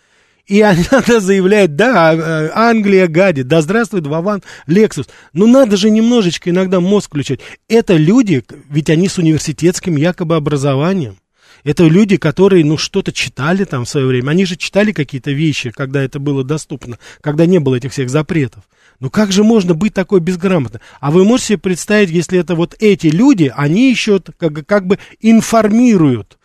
И 0.47 0.61
она 0.61 1.03
заявляет, 1.21 1.77
да, 1.77 2.15
э, 2.15 2.51
Англия 2.55 3.07
гадит, 3.07 3.49
да 3.49 3.61
здравствует 3.63 4.07
Вован 4.07 4.43
Лексус. 4.67 5.07
Ну 5.33 5.47
надо 5.47 5.77
же 5.77 5.91
немножечко 5.91 6.51
иногда 6.51 6.81
мозг 6.81 7.11
включать. 7.11 7.41
Это 7.69 7.95
люди, 7.95 8.43
ведь 8.69 8.91
они 8.91 9.09
с 9.09 9.19
университетским 9.19 9.97
якобы 9.97 10.37
образованием. 10.37 11.17
Это 11.65 11.85
люди, 11.85 12.17
которые, 12.17 12.65
ну, 12.65 12.77
что-то 12.77 13.13
читали 13.13 13.65
там 13.65 13.85
в 13.85 13.89
свое 13.89 14.07
время. 14.07 14.31
Они 14.31 14.45
же 14.45 14.55
читали 14.55 14.93
какие-то 14.93 15.33
вещи, 15.33 15.71
когда 15.71 16.01
это 16.01 16.21
было 16.21 16.45
доступно, 16.45 16.99
когда 17.21 17.45
не 17.45 17.59
было 17.59 17.75
этих 17.75 17.91
всех 17.91 18.09
запретов. 18.09 18.63
Ну 18.99 19.11
как 19.11 19.33
же 19.33 19.45
можно 19.45 19.75
быть 19.75 19.95
такой 19.95 20.21
безграмотным? 20.21 20.81
А 21.01 21.11
вы 21.11 21.25
можете 21.25 21.49
себе 21.49 21.59
представить, 21.59 22.11
если 22.11 22.39
это 22.39 22.55
вот 22.55 22.75
эти 22.79 23.09
люди, 23.09 23.53
они 23.55 23.91
еще 23.91 24.21
как, 24.39 24.67
как 24.67 24.87
бы 24.87 24.99
информируют 25.21 26.39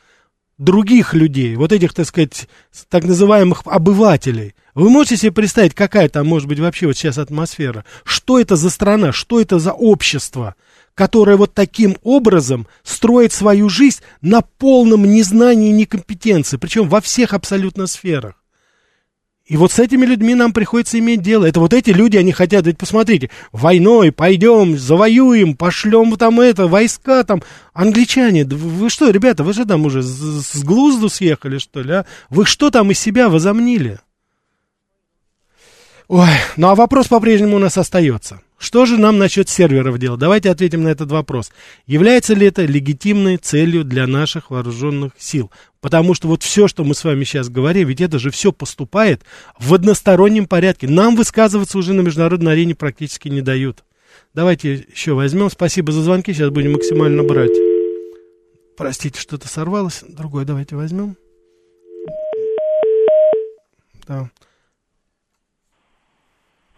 других 0.58 1.14
людей, 1.14 1.56
вот 1.56 1.72
этих, 1.72 1.94
так 1.94 2.06
сказать, 2.06 2.48
так 2.90 3.04
называемых 3.04 3.64
обывателей. 3.66 4.54
Вы 4.76 4.90
можете 4.90 5.18
себе 5.18 5.32
представить, 5.32 5.74
какая 5.74 6.08
там 6.08 6.28
может 6.28 6.48
быть 6.48 6.60
вообще 6.60 6.88
вот 6.88 6.96
сейчас 6.96 7.18
атмосфера? 7.18 7.84
Что 8.04 8.40
это 8.40 8.56
за 8.56 8.70
страна, 8.70 9.12
что 9.12 9.42
это 9.42 9.58
за 9.58 9.72
общество, 9.72 10.56
которое 10.94 11.36
вот 11.36 11.54
таким 11.54 11.98
образом 12.04 12.68
строит 12.84 13.34
свою 13.34 13.70
жизнь 13.70 14.02
на 14.22 14.42
полном 14.42 15.06
незнании 15.12 15.70
и 15.70 15.74
некомпетенции, 15.74 16.58
причем 16.58 16.88
во 16.88 17.02
всех 17.02 17.34
абсолютно 17.34 17.88
сферах? 17.88 18.41
И 19.52 19.58
вот 19.58 19.74
с 19.74 19.80
этими 19.80 20.06
людьми 20.06 20.34
нам 20.34 20.54
приходится 20.54 20.98
иметь 20.98 21.22
дело. 21.22 21.44
Это 21.44 21.60
вот 21.60 21.74
эти 21.74 21.90
люди, 21.90 22.16
они 22.16 22.32
хотят, 22.32 22.66
ведь 22.66 22.78
посмотрите, 22.78 23.30
войной 23.52 24.14
пойдем, 24.14 24.78
завоюем, 24.78 25.58
пошлем 25.58 26.16
там 26.16 26.40
это, 26.40 26.68
войска 26.68 27.22
там. 27.26 27.44
Англичане, 27.74 28.46
вы 28.46 28.90
что, 28.90 29.10
ребята, 29.10 29.44
вы 29.44 29.52
же 29.52 29.66
там 29.66 29.86
уже 29.86 30.04
с, 30.04 30.54
с 30.54 30.64
глузду 30.64 31.10
съехали, 31.10 31.58
что 31.58 31.82
ли, 31.82 31.92
а? 31.92 32.06
Вы 32.30 32.46
что 32.46 32.70
там 32.70 32.92
из 32.92 33.00
себя 33.00 33.28
возомнили? 33.28 34.00
Ой, 36.08 36.30
ну 36.56 36.70
а 36.70 36.76
вопрос 36.76 37.10
по-прежнему 37.10 37.58
у 37.58 37.60
нас 37.60 37.78
остается. 37.78 38.40
Что 38.62 38.86
же 38.86 39.00
нам 39.00 39.18
насчет 39.18 39.50
серверов 39.50 39.98
делать? 39.98 40.20
Давайте 40.20 40.52
ответим 40.52 40.84
на 40.84 40.90
этот 40.90 41.12
вопрос. 41.12 41.52
Является 41.88 42.36
ли 42.36 42.46
это 42.46 42.64
легитимной 42.64 43.38
целью 43.38 43.84
для 43.84 44.06
наших 44.06 44.52
вооруженных 44.52 45.14
сил? 45.18 45.50
Потому 45.80 46.14
что 46.14 46.28
вот 46.28 46.44
все, 46.44 46.68
что 46.68 46.84
мы 46.84 46.94
с 46.94 47.04
вами 47.04 47.24
сейчас 47.24 47.50
говорим, 47.50 47.88
ведь 47.88 48.02
это 48.02 48.20
же 48.20 48.30
все 48.30 48.52
поступает 48.52 49.24
в 49.58 49.74
одностороннем 49.74 50.46
порядке. 50.46 50.88
Нам 50.88 51.16
высказываться 51.16 51.76
уже 51.80 51.94
на 51.94 52.02
международной 52.02 52.52
арене 52.52 52.76
практически 52.76 53.30
не 53.30 53.42
дают. 53.42 53.84
Давайте 54.36 54.86
еще 54.94 55.14
возьмем. 55.14 55.50
Спасибо 55.50 55.92
за 55.92 56.04
звонки. 56.04 56.32
Сейчас 56.32 56.52
будем 56.52 56.74
максимально 56.74 57.24
брать. 57.24 57.58
Простите, 58.78 59.20
что-то 59.20 59.48
сорвалось. 59.48 60.04
Другой 60.08 60.46
давайте 60.46 60.76
возьмем. 60.76 61.18
Да. 64.08 64.30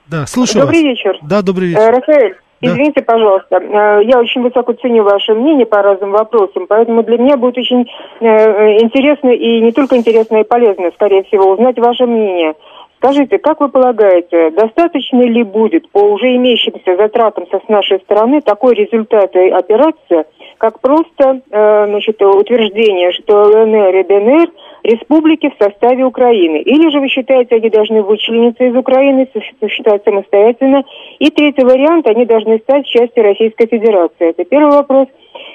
Да, 0.09 0.25
слушаю 0.25 0.63
Добрый 0.63 0.81
вас. 0.81 0.89
вечер. 0.89 1.19
Да, 1.21 1.41
добрый 1.41 1.69
вечер. 1.69 1.81
Э, 1.81 1.89
Рафаэль, 1.91 2.35
да. 2.61 2.67
извините, 2.67 3.01
пожалуйста, 3.01 3.57
э, 3.57 4.03
я 4.03 4.19
очень 4.19 4.41
высоко 4.41 4.73
ценю 4.73 5.03
ваше 5.03 5.33
мнение 5.33 5.65
по 5.65 5.81
разным 5.81 6.11
вопросам, 6.11 6.65
поэтому 6.67 7.03
для 7.03 7.17
меня 7.17 7.37
будет 7.37 7.57
очень 7.57 7.89
э, 8.19 8.79
интересно 8.81 9.29
и 9.29 9.61
не 9.61 9.71
только 9.71 9.95
интересно, 9.95 10.37
и 10.37 10.43
полезно, 10.43 10.91
скорее 10.95 11.23
всего, 11.23 11.51
узнать 11.51 11.77
ваше 11.79 12.05
мнение. 12.05 12.53
Скажите, 12.97 13.37
как 13.37 13.59
вы 13.59 13.67
полагаете, 13.67 14.51
достаточно 14.51 15.21
ли 15.21 15.43
будет 15.43 15.89
по 15.91 15.99
уже 15.99 16.37
имеющимся 16.37 16.95
затратам 16.95 17.45
с 17.47 17.67
нашей 17.67 17.99
стороны 17.99 18.39
такой 18.39 18.75
результат 18.75 19.35
операции, 19.35 20.25
как 20.57 20.79
просто 20.79 21.41
э, 21.51 21.85
значит, 21.87 22.21
утверждение, 22.21 23.11
что 23.11 23.43
ЛНР 23.43 23.95
и 23.95 24.03
ДНР 24.03 24.49
республики 24.83 25.49
в 25.49 25.63
составе 25.63 26.03
Украины. 26.03 26.57
Или 26.57 26.89
же 26.91 26.99
вы 26.99 27.07
считаете, 27.07 27.55
они 27.55 27.69
должны 27.69 28.03
вычлениться 28.03 28.63
из 28.65 28.75
Украины, 28.75 29.27
существовать 29.59 30.03
самостоятельно. 30.03 30.83
И 31.19 31.29
третий 31.31 31.63
вариант, 31.63 32.07
они 32.07 32.25
должны 32.25 32.59
стать 32.59 32.85
частью 32.85 33.23
Российской 33.23 33.67
Федерации. 33.67 34.29
Это 34.29 34.43
первый 34.43 34.71
вопрос. 34.71 35.07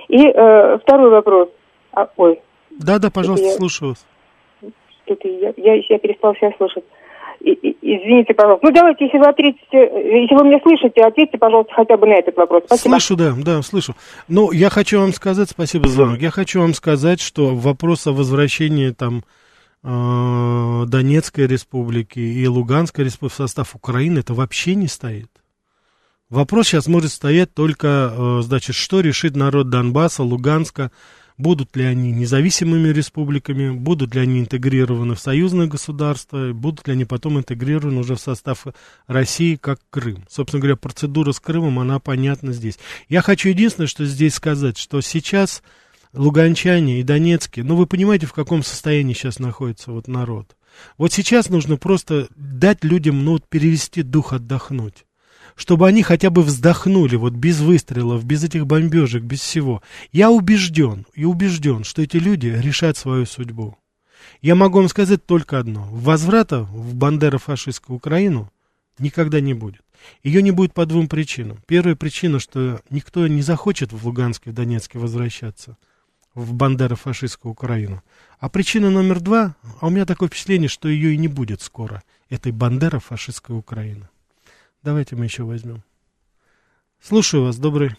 И 0.09 0.27
э, 0.27 0.79
второй 0.83 1.11
вопрос. 1.11 1.49
А, 1.93 2.09
ой. 2.17 2.41
Да, 2.71 2.99
да, 2.99 3.11
пожалуйста, 3.11 3.47
я, 3.47 3.53
слушаю 3.53 3.91
вас. 3.91 4.07
Я, 5.07 5.53
я, 5.57 5.75
я 5.75 5.99
перестал 5.99 6.35
себя 6.37 6.53
слушать 6.57 6.85
извините, 7.41 8.35
пожалуйста. 8.35 8.67
Ну, 8.67 8.73
давайте, 8.73 9.05
если 9.05 9.19
вы 9.19 9.27
ответите, 9.27 9.65
если 9.73 10.35
вы 10.35 10.45
меня 10.45 10.61
слышите, 10.63 11.01
ответьте, 11.03 11.39
пожалуйста, 11.39 11.73
хотя 11.75 11.97
бы 11.97 12.07
на 12.07 12.15
этот 12.15 12.37
вопрос. 12.37 12.65
Спасибо. 12.67 12.91
Слышу, 12.99 13.17
да, 13.17 13.35
да, 13.37 13.63
слышу. 13.63 13.95
Ну, 14.29 14.53
я 14.53 14.71
хочу 14.71 15.01
вам 15.01 15.13
сказать, 15.13 15.51
спасибо 15.51 15.89
за 15.89 15.95
звонок, 15.95 16.21
я 16.21 16.31
хочу 16.31 16.61
вам 16.61 16.75
сказать, 16.75 17.21
что 17.21 17.55
вопрос 17.55 18.07
о 18.07 18.13
возвращении 18.13 18.91
там 18.91 19.25
э, 19.83 20.85
Донецкой 20.87 21.47
республики 21.47 22.19
и 22.19 22.47
Луганской 22.47 23.05
республики 23.05 23.35
в 23.35 23.37
состав 23.37 23.75
Украины, 23.75 24.21
это 24.21 24.35
вообще 24.35 24.75
не 24.75 24.89
стоит. 24.89 25.31
Вопрос 26.31 26.69
сейчас 26.69 26.89
может 26.89 27.11
стоять 27.11 27.55
только, 27.55 28.13
э, 28.13 28.41
значит, 28.43 28.77
что 28.77 29.01
решит 29.01 29.35
народ 29.35 29.71
Донбасса, 29.71 30.23
Луганска, 30.23 30.91
Будут 31.39 31.77
ли 31.77 31.85
они 31.85 32.11
независимыми 32.11 32.89
республиками, 32.89 33.71
будут 33.71 34.15
ли 34.15 34.21
они 34.21 34.41
интегрированы 34.41 35.15
в 35.15 35.21
союзное 35.21 35.69
государство, 35.69 36.53
будут 36.53 36.89
ли 36.89 36.95
они 36.95 37.05
потом 37.05 37.39
интегрированы 37.39 38.01
уже 38.01 38.17
в 38.17 38.21
состав 38.21 38.67
России, 39.07 39.55
как 39.55 39.79
Крым. 39.91 40.25
Собственно 40.29 40.61
говоря, 40.61 40.77
процедура 40.77 41.31
с 41.31 41.39
Крымом, 41.39 41.79
она 41.79 42.01
понятна 42.01 42.53
здесь. 42.53 42.79
Я 43.09 43.23
хочу 43.23 43.49
единственное, 43.51 43.87
что 43.87 44.05
здесь 44.05 44.35
сказать, 44.35 44.77
что 44.77 45.01
сейчас 45.01 45.63
луганчане 46.13 47.01
и 47.01 47.05
донецкие, 47.05 47.65
ну 47.65 47.77
вы 47.77 47.87
понимаете, 47.87 48.27
в 48.27 48.33
каком 48.33 48.63
состоянии 48.65 49.15
сейчас 49.15 49.39
находится 49.39 49.93
вот 49.93 50.09
народ. 50.09 50.57
Вот 50.97 51.13
сейчас 51.13 51.49
нужно 51.49 51.77
просто 51.77 52.29
дать 52.37 52.85
людям, 52.85 53.25
ну, 53.25 53.39
перевести 53.39 54.03
дух, 54.03 54.33
отдохнуть 54.33 55.05
чтобы 55.59 55.89
они 55.89 56.05
хотя 56.05 56.31
бы 56.31 56.43
вздохнули, 56.43 57.17
вот 57.17 57.33
без 57.33 57.59
выстрелов, 57.59 58.25
без 58.25 58.45
этих 58.45 58.65
бомбежек, 58.65 59.25
без 59.25 59.41
всего. 59.41 59.83
Я 60.13 60.31
убежден, 60.31 61.05
и 61.15 61.25
убежден, 61.25 61.83
что 61.83 62.01
эти 62.01 62.17
люди 62.17 62.47
решат 62.47 62.97
свою 62.97 63.27
судьбу. 63.27 63.77
Я 64.41 64.55
могу 64.55 64.79
вам 64.79 64.89
сказать 64.89 65.27
только 65.27 65.59
одно. 65.59 65.89
Возврата 65.91 66.63
в 66.63 66.95
бандеро-фашистскую 66.95 67.97
Украину 67.97 68.53
никогда 69.01 69.41
не 69.41 69.53
будет. 69.53 69.83
Ее 70.23 70.43
не 70.43 70.53
будет 70.53 70.75
по 70.75 70.87
двум 70.87 71.09
причинам. 71.09 71.59
Первая 71.67 71.97
причина, 71.97 72.39
что 72.39 72.81
никто 72.89 73.27
не 73.27 73.43
захочет 73.43 73.93
в 73.93 74.07
Луганске, 74.07 74.51
в 74.51 74.55
Донецке 74.55 75.01
возвращаться 75.01 75.77
в 76.37 76.55
бандеро-фашистскую 76.55 77.51
Украину. 77.51 78.05
А 78.39 78.49
причина 78.49 78.91
номер 78.91 79.19
два, 79.19 79.57
а 79.81 79.89
у 79.89 79.91
меня 79.91 80.07
такое 80.07 80.29
впечатление, 80.29 80.69
что 80.69 80.89
ее 80.89 81.15
и 81.15 81.17
не 81.17 81.27
будет 81.27 81.63
скоро, 81.63 82.05
этой 82.31 82.53
бандеро-фашистской 82.53 83.57
Украины. 83.57 84.09
Давайте 84.83 85.17
мы 85.17 85.25
еще 85.25 85.43
возьмем. 85.43 85.83
Слушаю 87.01 87.45
вас, 87.45 87.57
добрый 87.57 87.91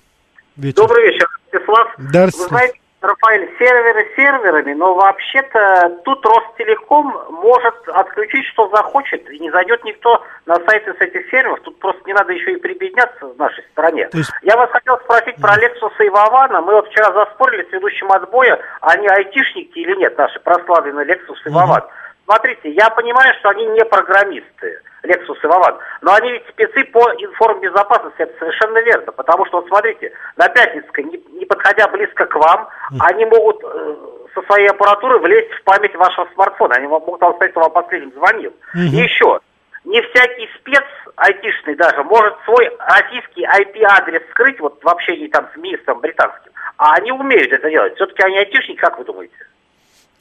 вечер. 0.55 0.77
Добрый 0.77 1.11
вечер, 1.11 1.27
Ростислав. 1.51 1.93
Да, 1.97 2.25
Вы 2.25 2.31
знаете, 2.31 2.79
Рафаэль, 3.01 3.49
серверы 3.57 4.07
серверами, 4.15 4.73
но 4.73 4.93
вообще-то 4.93 6.01
тут 6.03 6.25
Ростелеком 6.25 7.13
может 7.31 7.75
отключить, 7.87 8.45
что 8.47 8.69
захочет, 8.69 9.29
и 9.29 9.39
не 9.39 9.49
зайдет 9.51 9.83
никто 9.85 10.21
на 10.45 10.55
сайты 10.67 10.93
с 10.93 11.01
этих 11.01 11.29
серверов. 11.29 11.61
Тут 11.61 11.79
просто 11.79 12.01
не 12.05 12.13
надо 12.13 12.33
еще 12.33 12.53
и 12.53 12.57
прибедняться 12.57 13.27
в 13.27 13.37
нашей 13.37 13.63
стране. 13.71 14.09
есть... 14.11 14.31
Я 14.41 14.57
вас 14.57 14.69
хотел 14.71 14.97
спросить 14.99 15.35
про 15.37 15.57
Лексуса 15.57 16.03
и 16.03 16.09
Вавана. 16.09 16.61
Мы 16.61 16.73
вот 16.73 16.87
вчера 16.89 17.13
заспорили 17.13 17.67
с 17.69 17.71
ведущим 17.71 18.11
отбоя, 18.11 18.59
они 18.81 19.07
айтишники 19.07 19.79
или 19.79 19.95
нет, 19.95 20.17
наши 20.17 20.39
прославленные 20.41 21.05
Лексус 21.05 21.39
и 21.45 21.49
Ваван. 21.49 21.83
Смотрите, 22.29 22.69
я 22.73 22.91
понимаю, 22.91 23.33
что 23.39 23.49
они 23.49 23.65
не 23.65 23.83
программисты. 23.85 24.81
Lexus 25.01 25.37
и 25.41 25.47
Вован. 25.47 25.79
Но 26.01 26.13
они 26.13 26.33
ведь 26.33 26.47
спецы 26.49 26.83
по 26.91 26.99
информбезопасности, 27.17 28.21
это 28.21 28.37
совершенно 28.37 28.77
верно. 28.83 29.11
Потому 29.13 29.47
что, 29.47 29.61
вот 29.61 29.67
смотрите, 29.67 30.11
на 30.37 30.47
Пятницкой, 30.49 31.05
не, 31.05 31.17
не 31.39 31.45
подходя 31.45 31.87
близко 31.87 32.27
к 32.27 32.35
вам, 32.35 32.67
они 32.99 33.25
могут 33.25 33.63
э, 33.63 33.95
со 34.35 34.41
своей 34.43 34.67
аппаратуры 34.67 35.17
влезть 35.17 35.51
в 35.53 35.63
память 35.63 35.95
вашего 35.95 36.27
смартфона. 36.35 36.75
Они 36.75 36.85
могут 36.85 37.19
вам 37.19 37.33
сказать, 37.35 37.51
что 37.51 37.61
вам 37.61 37.71
последним 37.71 38.11
звонил. 38.11 38.53
И 38.75 38.97
еще, 38.97 39.39
не 39.85 39.99
всякий 40.01 40.47
спец 40.59 40.85
айтишный 41.15 41.73
даже 41.75 42.03
может 42.03 42.35
свой 42.45 42.69
российский 42.77 43.43
IP-адрес 43.43 44.21
скрыть 44.29 44.59
вот 44.59 44.83
в 44.83 44.87
общении 44.87 45.29
там 45.29 45.49
с 45.51 45.57
министром 45.57 45.99
британским. 45.99 46.51
А 46.77 46.93
они 46.93 47.11
умеют 47.11 47.51
это 47.51 47.71
делать. 47.71 47.95
Все-таки 47.95 48.21
они 48.21 48.37
айтишники, 48.37 48.77
как 48.77 48.99
вы 48.99 49.05
думаете? 49.05 49.33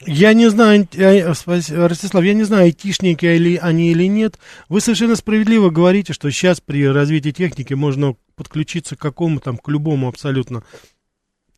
Я 0.05 0.33
не 0.33 0.49
знаю, 0.49 0.87
Ростислав, 0.95 2.23
я 2.23 2.33
не 2.33 2.43
знаю, 2.43 2.63
айтишники 2.63 3.25
они 3.25 3.91
или 3.91 4.07
нет. 4.07 4.39
Вы 4.69 4.79
совершенно 4.81 5.15
справедливо 5.15 5.69
говорите, 5.69 6.13
что 6.13 6.31
сейчас 6.31 6.61
при 6.61 6.87
развитии 6.87 7.31
техники 7.31 7.73
можно 7.73 8.15
подключиться 8.35 8.95
к 8.95 8.99
какому 8.99 9.39
там, 9.39 9.57
к 9.57 9.67
любому 9.67 10.07
абсолютно 10.07 10.63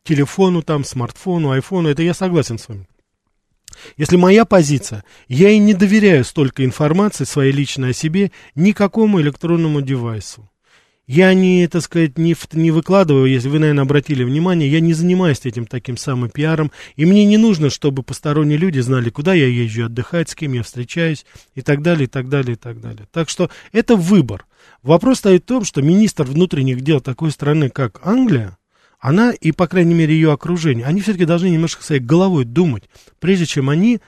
телефону, 0.04 0.64
там, 0.64 0.84
смартфону, 0.84 1.52
айфону. 1.52 1.90
Это 1.90 2.02
я 2.02 2.16
согласен 2.16 2.58
с 2.58 2.68
вами. 2.68 2.88
Если 3.96 4.18
моя 4.18 4.46
позиция, 4.46 5.04
я 5.28 5.50
и 5.50 5.58
не 5.58 5.74
доверяю 5.74 6.26
столько 6.26 6.66
информации 6.66 7.24
своей 7.24 7.52
личной 7.52 7.92
о 7.92 7.94
себе 7.94 8.32
никакому 8.56 9.22
электронному 9.22 9.82
девайсу. 9.82 10.51
Я 11.14 11.34
не, 11.34 11.68
так 11.68 11.82
сказать, 11.82 12.18
не, 12.18 12.38
не 12.54 12.72
выкладываю, 12.72 13.30
если 13.30 13.50
вы, 13.50 13.60
наверное, 13.60 13.84
обратили 13.84 14.24
внимание, 14.24 14.72
я 14.72 14.80
не 14.80 14.94
занимаюсь 14.94 15.42
этим 15.44 15.66
таким 15.66 15.98
самым 15.98 16.30
пиаром, 16.30 16.72
и 16.96 17.06
мне 17.06 17.26
не 17.26 17.36
нужно, 17.36 17.70
чтобы 17.70 18.02
посторонние 18.02 18.58
люди 18.58 18.80
знали, 18.80 19.10
куда 19.10 19.34
я 19.34 19.46
езжу 19.46 19.88
отдыхать, 19.88 20.30
с 20.30 20.36
кем 20.36 20.54
я 20.54 20.64
встречаюсь, 20.64 21.26
и 21.54 21.60
так 21.60 21.82
далее, 21.82 22.06
и 22.06 22.08
так 22.08 22.30
далее, 22.30 22.54
и 22.54 22.56
так 22.56 22.80
далее. 22.80 23.10
Так 23.12 23.28
что 23.28 23.50
это 23.74 23.98
выбор. 23.98 24.46
Вопрос 24.84 25.18
стоит 25.18 25.44
в 25.44 25.48
том, 25.48 25.66
что 25.66 25.82
министр 25.82 26.24
внутренних 26.24 26.80
дел 26.80 27.02
такой 27.02 27.32
страны, 27.32 27.70
как 27.70 28.00
Англия, 28.08 28.58
она 29.02 29.34
и, 29.34 29.52
по 29.52 29.68
крайней 29.68 29.96
мере, 29.96 30.14
ее 30.14 30.32
окружение, 30.32 30.86
они 30.86 31.02
все-таки 31.02 31.26
должны 31.26 31.48
немножко 31.50 31.84
своей 31.84 32.02
головой 32.02 32.46
думать, 32.46 32.84
прежде 33.20 33.46
чем 33.46 33.70
они 33.70 34.00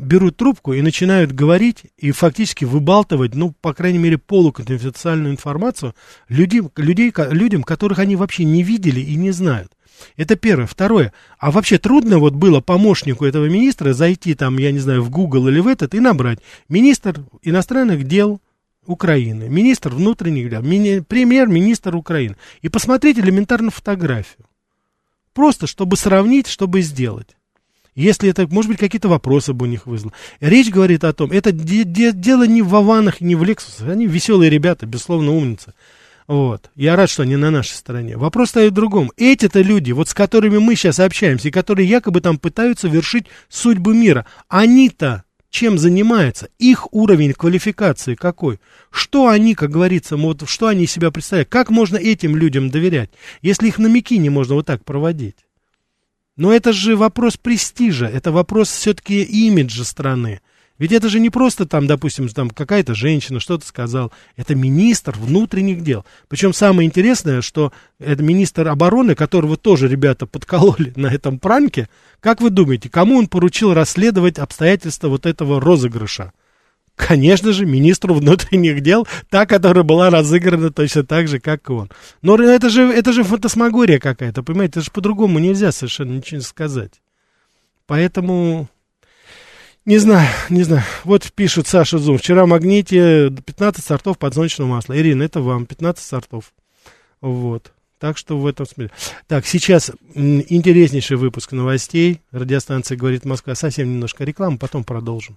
берут 0.00 0.36
трубку 0.36 0.72
и 0.72 0.82
начинают 0.82 1.32
говорить 1.32 1.84
и 1.96 2.10
фактически 2.10 2.64
выбалтывать, 2.64 3.34
ну, 3.34 3.54
по 3.60 3.74
крайней 3.74 3.98
мере, 3.98 4.18
полуконфиденциальную 4.18 5.32
информацию 5.32 5.94
людей, 6.28 6.62
людей, 6.76 7.12
людям, 7.30 7.62
которых 7.62 7.98
они 7.98 8.16
вообще 8.16 8.44
не 8.44 8.62
видели 8.62 9.00
и 9.00 9.14
не 9.14 9.30
знают. 9.30 9.72
Это 10.16 10.36
первое. 10.36 10.66
Второе. 10.66 11.12
А 11.38 11.50
вообще 11.50 11.78
трудно 11.78 12.18
вот 12.18 12.34
было 12.34 12.60
помощнику 12.60 13.24
этого 13.24 13.46
министра 13.46 13.92
зайти 13.92 14.34
там, 14.34 14.58
я 14.58 14.72
не 14.72 14.78
знаю, 14.78 15.02
в 15.02 15.10
Google 15.10 15.48
или 15.48 15.60
в 15.60 15.66
этот 15.66 15.94
и 15.94 16.00
набрать 16.00 16.40
министр 16.68 17.20
иностранных 17.42 18.04
дел 18.04 18.40
Украины, 18.86 19.48
министр 19.48 19.90
внутренних 19.90 20.50
дел, 20.50 20.62
мини, 20.62 21.00
премьер-министр 21.00 21.96
Украины. 21.96 22.36
И 22.62 22.68
посмотреть 22.68 23.18
элементарно 23.18 23.70
фотографию. 23.70 24.46
Просто, 25.32 25.66
чтобы 25.66 25.96
сравнить, 25.96 26.48
чтобы 26.48 26.80
сделать. 26.80 27.36
Если 28.00 28.30
это, 28.30 28.46
может 28.48 28.70
быть, 28.70 28.78
какие-то 28.80 29.08
вопросы 29.08 29.52
бы 29.52 29.66
у 29.66 29.68
них 29.68 29.86
вызвало. 29.86 30.14
Речь 30.40 30.70
говорит 30.70 31.04
о 31.04 31.12
том, 31.12 31.30
это 31.30 31.52
де- 31.52 31.84
де- 31.84 32.12
дело 32.12 32.46
не 32.46 32.62
в 32.62 32.68
Вованах, 32.68 33.20
не 33.20 33.34
в 33.34 33.44
Лексусах. 33.44 33.88
Они 33.88 34.06
веселые 34.06 34.48
ребята, 34.48 34.86
безусловно, 34.86 35.32
умницы. 35.32 35.74
Вот. 36.26 36.70
Я 36.76 36.96
рад, 36.96 37.10
что 37.10 37.24
они 37.24 37.36
на 37.36 37.50
нашей 37.50 37.74
стороне. 37.74 38.16
Вопрос 38.16 38.50
стоит 38.50 38.72
в 38.72 38.74
другом. 38.74 39.12
Эти-то 39.18 39.60
люди, 39.60 39.92
вот 39.92 40.08
с 40.08 40.14
которыми 40.14 40.56
мы 40.56 40.76
сейчас 40.76 40.98
общаемся, 40.98 41.48
и 41.48 41.50
которые 41.50 41.86
якобы 41.86 42.22
там 42.22 42.38
пытаются 42.38 42.88
вершить 42.88 43.26
судьбу 43.50 43.92
мира, 43.92 44.24
они-то 44.48 45.24
чем 45.50 45.78
занимаются? 45.78 46.48
Их 46.58 46.90
уровень 46.94 47.34
квалификации 47.34 48.14
какой? 48.14 48.60
Что 48.90 49.28
они, 49.28 49.54
как 49.54 49.70
говорится, 49.70 50.16
вот, 50.16 50.48
что 50.48 50.68
они 50.68 50.86
себя 50.86 51.10
представляют? 51.10 51.50
Как 51.50 51.68
можно 51.68 51.98
этим 51.98 52.34
людям 52.34 52.70
доверять, 52.70 53.10
если 53.42 53.68
их 53.68 53.78
на 53.78 53.88
не 53.88 54.30
можно 54.30 54.54
вот 54.54 54.64
так 54.66 54.84
проводить? 54.84 55.36
Но 56.40 56.50
это 56.54 56.72
же 56.72 56.96
вопрос 56.96 57.36
престижа, 57.36 58.06
это 58.06 58.32
вопрос 58.32 58.70
все-таки 58.70 59.22
имиджа 59.22 59.84
страны. 59.84 60.40
Ведь 60.78 60.90
это 60.90 61.10
же 61.10 61.20
не 61.20 61.28
просто 61.28 61.66
там, 61.66 61.86
допустим, 61.86 62.30
там 62.30 62.48
какая-то 62.48 62.94
женщина 62.94 63.40
что-то 63.40 63.66
сказал. 63.66 64.10
Это 64.36 64.54
министр 64.54 65.14
внутренних 65.18 65.82
дел. 65.82 66.06
Причем 66.28 66.54
самое 66.54 66.86
интересное, 66.86 67.42
что 67.42 67.74
это 67.98 68.22
министр 68.22 68.68
обороны, 68.68 69.14
которого 69.14 69.58
тоже 69.58 69.86
ребята 69.86 70.24
подкололи 70.24 70.94
на 70.96 71.08
этом 71.08 71.38
пранке. 71.38 71.90
Как 72.20 72.40
вы 72.40 72.48
думаете, 72.48 72.88
кому 72.88 73.18
он 73.18 73.26
поручил 73.26 73.74
расследовать 73.74 74.38
обстоятельства 74.38 75.08
вот 75.08 75.26
этого 75.26 75.60
розыгрыша? 75.60 76.32
Конечно 77.08 77.52
же, 77.52 77.64
министру 77.64 78.14
внутренних 78.14 78.82
дел, 78.82 79.08
та, 79.30 79.46
которая 79.46 79.84
была 79.84 80.10
разыграна 80.10 80.70
точно 80.70 81.04
так 81.04 81.28
же, 81.28 81.40
как 81.40 81.68
и 81.68 81.72
он. 81.72 81.90
Но 82.20 82.36
это 82.36 82.68
же, 82.68 82.82
это 82.82 83.12
же 83.12 83.24
фантасмагория 83.24 83.98
какая-то, 83.98 84.42
понимаете, 84.42 84.72
это 84.72 84.82
же 84.82 84.90
по-другому 84.90 85.38
нельзя 85.38 85.72
совершенно 85.72 86.16
ничего 86.16 86.42
сказать. 86.42 87.00
Поэтому, 87.86 88.68
не 89.84 89.98
знаю, 89.98 90.28
не 90.50 90.62
знаю. 90.62 90.84
Вот 91.04 91.32
пишет 91.32 91.66
Саша 91.66 91.98
Зум. 91.98 92.18
Вчера 92.18 92.44
в 92.44 92.48
Магните 92.48 93.30
15 93.30 93.84
сортов 93.84 94.18
подсолнечного 94.18 94.68
масла. 94.68 94.96
Ирина, 94.96 95.22
это 95.22 95.40
вам 95.40 95.66
15 95.66 96.04
сортов. 96.04 96.52
Вот. 97.20 97.72
Так 97.98 98.16
что 98.16 98.38
в 98.38 98.46
этом 98.46 98.66
смысле. 98.66 98.92
Так, 99.26 99.46
сейчас 99.46 99.90
интереснейший 100.14 101.16
выпуск 101.16 101.52
новостей. 101.52 102.20
Радиостанция 102.30 102.96
«Говорит 102.96 103.24
Москва». 103.24 103.54
Совсем 103.54 103.92
немножко 103.92 104.24
рекламы, 104.24 104.58
потом 104.58 104.84
продолжим 104.84 105.36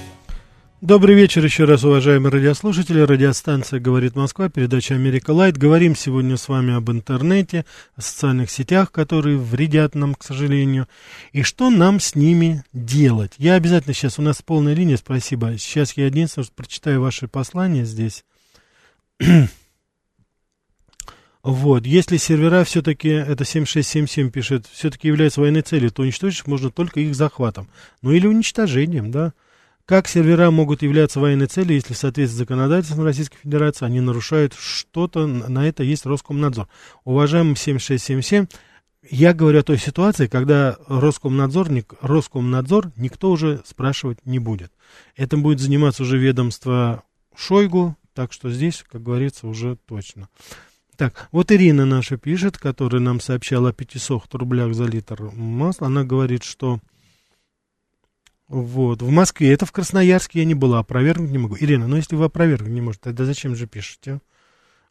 Добрый 0.81 1.13
вечер 1.13 1.45
еще 1.45 1.65
раз, 1.65 1.83
уважаемые 1.83 2.31
радиослушатели. 2.31 3.01
Радиостанция 3.01 3.79
«Говорит 3.79 4.15
Москва», 4.15 4.49
передача 4.49 4.95
«Америка 4.95 5.29
Лайт». 5.29 5.55
Говорим 5.55 5.95
сегодня 5.95 6.37
с 6.37 6.49
вами 6.49 6.73
об 6.73 6.89
интернете, 6.89 7.67
о 7.95 8.01
социальных 8.01 8.49
сетях, 8.49 8.91
которые 8.91 9.37
вредят 9.37 9.93
нам, 9.93 10.15
к 10.15 10.23
сожалению, 10.23 10.87
и 11.33 11.43
что 11.43 11.69
нам 11.69 11.99
с 11.99 12.15
ними 12.15 12.63
делать. 12.73 13.33
Я 13.37 13.53
обязательно 13.53 13.93
сейчас, 13.93 14.17
у 14.17 14.23
нас 14.23 14.41
полная 14.41 14.73
линия, 14.73 14.97
спасибо. 14.97 15.55
Сейчас 15.59 15.95
я 15.97 16.07
единственное, 16.07 16.45
что 16.45 16.55
прочитаю 16.55 16.99
ваши 16.99 17.27
послания 17.27 17.85
здесь. 17.85 18.25
Вот, 21.43 21.87
если 21.87 22.17
сервера 22.17 22.63
все-таки, 22.63 23.09
это 23.09 23.45
7677 23.45 24.29
пишет, 24.29 24.67
все-таки 24.71 25.07
являются 25.07 25.41
военной 25.41 25.63
целью, 25.63 25.89
то 25.89 26.03
уничтожить 26.03 26.45
можно 26.45 26.69
только 26.69 26.99
их 26.99 27.15
захватом. 27.15 27.67
Ну 28.03 28.11
или 28.11 28.27
уничтожением, 28.27 29.09
да. 29.09 29.33
Как 29.91 30.07
сервера 30.07 30.51
могут 30.51 30.83
являться 30.83 31.19
военной 31.19 31.47
целью, 31.47 31.75
если 31.75 31.93
в 31.93 31.97
соответствии 31.97 32.37
с 32.37 32.39
законодательством 32.39 33.03
Российской 33.03 33.39
Федерации 33.39 33.83
они 33.85 33.99
нарушают 33.99 34.53
что-то, 34.53 35.27
на 35.27 35.67
это 35.67 35.83
есть 35.83 36.05
Роскомнадзор. 36.05 36.69
Уважаемый 37.03 37.57
7677, 37.57 38.45
я 39.09 39.33
говорю 39.33 39.59
о 39.59 39.63
той 39.63 39.77
ситуации, 39.77 40.27
когда 40.27 40.77
Роскомнадзор, 40.87 41.67
Роскомнадзор 41.99 42.93
никто 42.95 43.31
уже 43.31 43.61
спрашивать 43.65 44.25
не 44.25 44.39
будет. 44.39 44.71
Этим 45.17 45.43
будет 45.43 45.59
заниматься 45.59 46.03
уже 46.03 46.17
ведомство 46.17 47.03
Шойгу, 47.35 47.97
так 48.13 48.31
что 48.31 48.49
здесь, 48.49 48.85
как 48.89 49.03
говорится, 49.03 49.45
уже 49.45 49.75
точно. 49.75 50.29
Так, 50.95 51.27
вот 51.33 51.51
Ирина 51.51 51.85
наша 51.85 52.15
пишет, 52.15 52.57
которая 52.57 53.01
нам 53.01 53.19
сообщала 53.19 53.71
о 53.71 53.73
500 53.73 54.33
рублях 54.35 54.73
за 54.73 54.85
литр 54.85 55.21
масла. 55.33 55.87
Она 55.87 56.05
говорит, 56.05 56.45
что 56.45 56.79
вот, 58.51 59.01
в 59.01 59.09
Москве, 59.09 59.53
это 59.53 59.65
в 59.65 59.71
Красноярске 59.71 60.39
я 60.39 60.45
не 60.45 60.55
была, 60.55 60.79
опровергнуть 60.79 61.31
не 61.31 61.37
могу. 61.37 61.55
Ирина, 61.57 61.87
ну 61.87 61.95
если 61.95 62.15
вы 62.15 62.25
опровергнуть 62.25 62.71
не 62.71 62.81
можете, 62.81 63.03
тогда 63.05 63.23
зачем 63.23 63.55
же 63.55 63.65
пишете? 63.65 64.19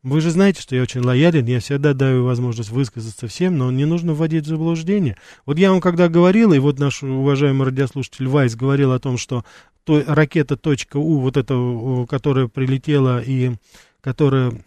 Вы 0.03 0.23
же 0.23 0.31
знаете, 0.31 0.63
что 0.63 0.75
я 0.75 0.81
очень 0.81 1.03
лоялен, 1.03 1.45
я 1.45 1.61
всегда 1.61 1.93
даю 1.93 2.25
возможность 2.25 2.71
высказаться 2.71 3.29
всем, 3.29 3.59
но 3.59 3.71
не 3.71 3.85
нужно 3.85 4.15
вводить 4.15 4.47
в 4.47 4.49
заблуждение. 4.49 5.19
Вот 5.45 5.59
я 5.59 5.73
вам 5.73 5.83
когда 5.83 6.09
говорил, 6.09 6.55
и 6.55 6.59
вот 6.59 6.79
наш 6.79 7.03
уважаемый 7.03 7.67
радиослушатель 7.67 8.27
Вайс 8.27 8.57
говорил 8.57 8.93
о 8.93 8.99
том, 8.99 9.19
что 9.19 9.45
то, 9.85 10.03
ракета 10.07 10.59
.у, 10.95 11.19
вот 11.19 11.37
эта, 11.37 12.07
которая 12.09 12.49
прилетела 12.49 13.21
и 13.21 13.53
которая 14.01 14.65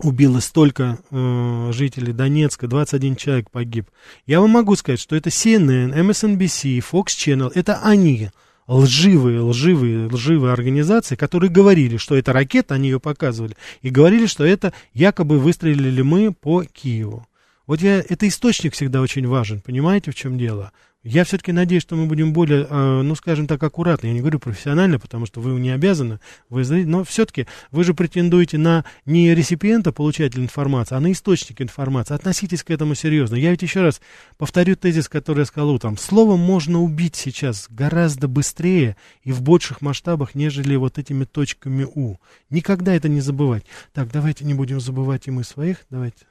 убила 0.00 0.40
столько 0.40 0.98
э, 1.10 1.70
жителей 1.72 2.12
Донецка, 2.12 2.68
21 2.68 3.16
человек 3.16 3.50
погиб. 3.50 3.90
Я 4.26 4.40
вам 4.40 4.50
могу 4.50 4.76
сказать, 4.76 5.00
что 5.00 5.16
это 5.16 5.30
CNN, 5.30 5.94
MSNBC, 5.94 6.84
Fox 6.90 7.06
Channel, 7.06 7.50
это 7.54 7.80
они, 7.82 8.30
лживые, 8.66 9.40
лживые, 9.40 10.08
лживые 10.08 10.52
организации, 10.52 11.16
которые 11.16 11.50
говорили, 11.50 11.96
что 11.96 12.16
это 12.16 12.32
ракета, 12.32 12.74
они 12.74 12.88
ее 12.88 13.00
показывали, 13.00 13.56
и 13.82 13.90
говорили, 13.90 14.26
что 14.26 14.44
это 14.44 14.72
якобы 14.92 15.38
выстрелили 15.38 16.02
мы 16.02 16.32
по 16.32 16.64
Киеву. 16.64 17.26
Вот 17.66 17.80
я, 17.80 17.98
это 17.98 18.28
источник 18.28 18.74
всегда 18.74 19.00
очень 19.00 19.26
важен, 19.26 19.60
понимаете, 19.60 20.10
в 20.10 20.14
чем 20.14 20.38
дело? 20.38 20.72
Я 21.08 21.22
все-таки 21.22 21.52
надеюсь, 21.52 21.82
что 21.82 21.94
мы 21.94 22.06
будем 22.06 22.32
более, 22.32 22.66
э, 22.68 23.02
ну, 23.02 23.14
скажем 23.14 23.46
так, 23.46 23.62
аккуратны. 23.62 24.08
Я 24.08 24.12
не 24.12 24.18
говорю 24.18 24.40
профессионально, 24.40 24.98
потому 24.98 25.24
что 25.24 25.40
вы 25.40 25.60
не 25.60 25.70
обязаны, 25.70 26.18
вы, 26.48 26.64
но 26.84 27.04
все-таки 27.04 27.46
вы 27.70 27.84
же 27.84 27.94
претендуете 27.94 28.58
на 28.58 28.84
не 29.04 29.32
реципиента, 29.32 29.92
получателя 29.92 30.42
информации, 30.42 30.96
а 30.96 31.00
на 31.00 31.12
источник 31.12 31.62
информации. 31.62 32.12
Относитесь 32.12 32.64
к 32.64 32.72
этому 32.72 32.96
серьезно. 32.96 33.36
Я 33.36 33.52
ведь 33.52 33.62
еще 33.62 33.82
раз 33.82 34.00
повторю 34.36 34.74
тезис, 34.74 35.08
который 35.08 35.40
я 35.40 35.44
сказал 35.44 35.70
утром. 35.70 35.96
Словом 35.96 36.40
можно 36.40 36.82
убить 36.82 37.14
сейчас 37.14 37.68
гораздо 37.70 38.26
быстрее 38.26 38.96
и 39.22 39.30
в 39.30 39.42
больших 39.42 39.82
масштабах, 39.82 40.34
нежели 40.34 40.74
вот 40.74 40.98
этими 40.98 41.22
точками 41.22 41.84
У. 41.84 42.16
Никогда 42.50 42.92
это 42.92 43.08
не 43.08 43.20
забывать. 43.20 43.64
Так, 43.92 44.10
давайте 44.10 44.44
не 44.44 44.54
будем 44.54 44.80
забывать 44.80 45.28
и 45.28 45.30
мы 45.30 45.44
своих. 45.44 45.86
Давайте. 45.88 46.26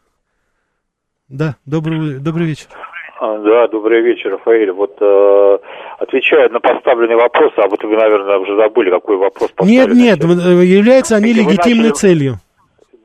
Да, 1.29 1.55
добрый, 1.63 2.19
добрый 2.19 2.47
вечер. 2.47 2.67
А, 3.25 3.39
да, 3.39 3.67
добрый 3.67 4.01
вечер, 4.01 4.31
Рафаэль. 4.33 4.71
Вот 4.71 4.97
э, 4.99 5.57
отвечая 5.97 6.49
на 6.49 6.59
поставленный 6.59 7.15
вопрос, 7.15 7.53
а 7.57 7.67
вот 7.67 7.83
вы, 7.83 7.95
наверное, 7.95 8.38
уже 8.38 8.55
забыли, 8.55 8.91
какой 8.91 9.17
вопрос 9.17 9.49
Нет, 9.61 9.91
нет, 9.93 10.23
э, 10.23 10.63
являются 10.63 11.15
они 11.15 11.33
легитимной 11.33 11.89
начали... 11.89 11.93
целью. 11.93 12.33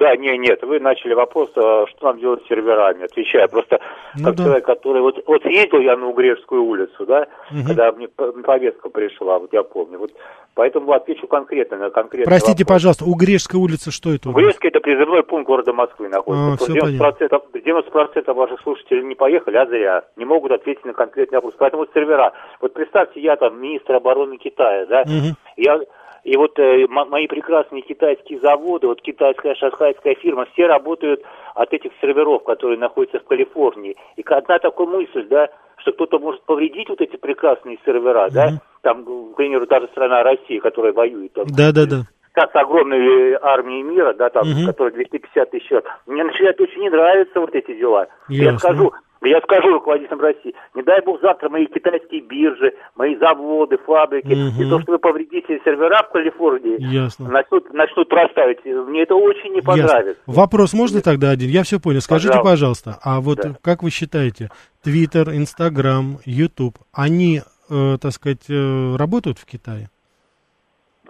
Да, 0.00 0.16
не, 0.16 0.38
нет, 0.38 0.62
вы 0.62 0.80
начали 0.80 1.12
вопрос, 1.12 1.50
а 1.56 1.84
что 1.86 2.06
нам 2.06 2.18
делать 2.18 2.42
с 2.42 2.48
серверами, 2.48 3.04
отвечая. 3.04 3.48
Просто 3.48 3.80
ну, 4.16 4.24
как 4.24 4.34
да. 4.34 4.44
человек, 4.44 4.64
который... 4.64 5.02
Вот, 5.02 5.22
вот 5.26 5.44
ездил 5.44 5.80
я 5.80 5.94
на 5.94 6.08
Угрешскую 6.08 6.64
улицу, 6.64 7.04
да, 7.04 7.26
угу. 7.50 7.68
когда 7.68 7.92
мне 7.92 8.08
повестка 8.08 8.88
пришла, 8.88 9.38
вот 9.38 9.52
я 9.52 9.62
помню. 9.62 9.98
Вот 9.98 10.10
поэтому 10.54 10.92
отвечу 10.92 11.26
конкретно 11.26 11.76
на 11.76 11.90
конкретный 11.90 12.24
Простите, 12.24 12.64
вопрос. 12.64 12.76
пожалуйста, 12.76 13.04
Угрешская 13.04 13.60
улица, 13.60 13.90
что 13.90 14.14
это? 14.14 14.30
Угрешская– 14.30 14.70
это 14.72 14.80
призывной 14.80 15.22
пункт 15.22 15.46
города 15.46 15.74
Москвы 15.74 16.08
находится. 16.08 16.72
А, 16.72 16.76
90%, 16.76 17.42
90% 17.52 18.32
ваших 18.32 18.60
слушателей 18.62 19.02
не 19.02 19.14
поехали, 19.14 19.56
а 19.56 19.66
зря. 19.66 20.04
Не 20.16 20.24
могут 20.24 20.52
ответить 20.52 20.86
на 20.86 20.94
конкретный 20.94 21.36
вопрос. 21.36 21.56
Поэтому 21.58 21.86
сервера. 21.92 22.32
Вот 22.62 22.72
представьте, 22.72 23.20
я 23.20 23.36
там 23.36 23.60
министр 23.60 23.96
обороны 23.96 24.38
Китая, 24.38 24.86
да, 24.86 25.02
угу. 25.02 25.36
я 25.58 25.78
и 26.24 26.36
вот 26.36 26.58
э, 26.58 26.86
мои 26.88 27.26
прекрасные 27.26 27.82
китайские 27.82 28.40
заводы, 28.40 28.86
вот 28.86 29.00
китайская 29.00 29.54
шанхайская 29.54 30.14
фирма, 30.16 30.46
все 30.52 30.66
работают 30.66 31.22
от 31.54 31.72
этих 31.72 31.92
серверов, 32.00 32.44
которые 32.44 32.78
находятся 32.78 33.20
в 33.20 33.24
Калифорнии. 33.24 33.96
И 34.16 34.22
одна 34.26 34.58
такая 34.58 34.86
мысль, 34.86 35.26
да, 35.28 35.48
что 35.78 35.92
кто-то 35.92 36.18
может 36.18 36.42
повредить 36.44 36.88
вот 36.88 37.00
эти 37.00 37.16
прекрасные 37.16 37.78
сервера, 37.84 38.28
mm-hmm. 38.28 38.34
да, 38.34 38.60
там, 38.82 39.04
к 39.04 39.36
примеру, 39.36 39.66
даже 39.66 39.88
страна 39.88 40.22
Россия, 40.22 40.60
которая 40.60 40.92
воюет. 40.92 41.32
Там, 41.32 41.46
да, 41.48 41.72
да, 41.72 41.86
да. 41.86 42.02
Как 42.32 42.52
с 42.52 42.56
огромной 42.56 43.34
армией 43.34 43.82
мира, 43.82 44.14
да, 44.14 44.30
там, 44.30 44.48
угу. 44.48 44.66
которая 44.66 44.92
250 44.92 45.50
тысяч 45.50 45.66
человек. 45.66 45.88
Мне 46.06 46.22
начинает 46.22 46.60
очень 46.60 46.80
не 46.80 46.88
нравиться 46.88 47.40
вот 47.40 47.52
эти 47.56 47.76
дела. 47.76 48.06
Ясно. 48.28 48.52
Я 48.52 48.58
скажу, 48.58 48.92
я 49.28 49.40
скажу 49.42 49.68
руководителям 49.68 50.20
России, 50.20 50.54
не 50.74 50.82
дай 50.82 51.02
бог 51.02 51.20
завтра 51.20 51.48
мои 51.48 51.66
китайские 51.66 52.22
биржи, 52.22 52.72
мои 52.96 53.16
заводы, 53.16 53.76
фабрики, 53.78 54.32
угу. 54.32 54.62
и 54.62 54.70
то, 54.70 54.80
что 54.80 54.92
вы 54.92 54.98
повредите 54.98 55.60
сервера 55.64 56.02
в 56.08 56.12
Калифорнии, 56.12 56.80
Ясно. 56.80 57.28
Начнут, 57.28 57.72
начнут 57.72 58.08
проставить. 58.08 58.64
Мне 58.64 59.02
это 59.02 59.14
очень 59.14 59.52
не 59.52 59.60
понравится. 59.60 60.22
Я... 60.26 60.34
Вопрос 60.34 60.72
можно 60.72 61.02
тогда 61.02 61.30
один? 61.30 61.50
Я 61.50 61.62
все 61.62 61.78
понял. 61.78 62.00
Скажите, 62.00 62.38
пожалуйста, 62.42 62.50
пожалуйста 62.50 62.98
а 63.02 63.20
вот 63.20 63.38
да. 63.38 63.56
как 63.62 63.82
вы 63.82 63.90
считаете, 63.90 64.50
Твиттер, 64.82 65.30
Инстаграм, 65.30 66.18
Ютуб, 66.24 66.78
они, 66.92 67.42
э, 67.68 67.98
так 68.00 68.12
сказать, 68.12 68.48
э, 68.48 68.96
работают 68.96 69.38
в 69.38 69.46
Китае? 69.46 69.90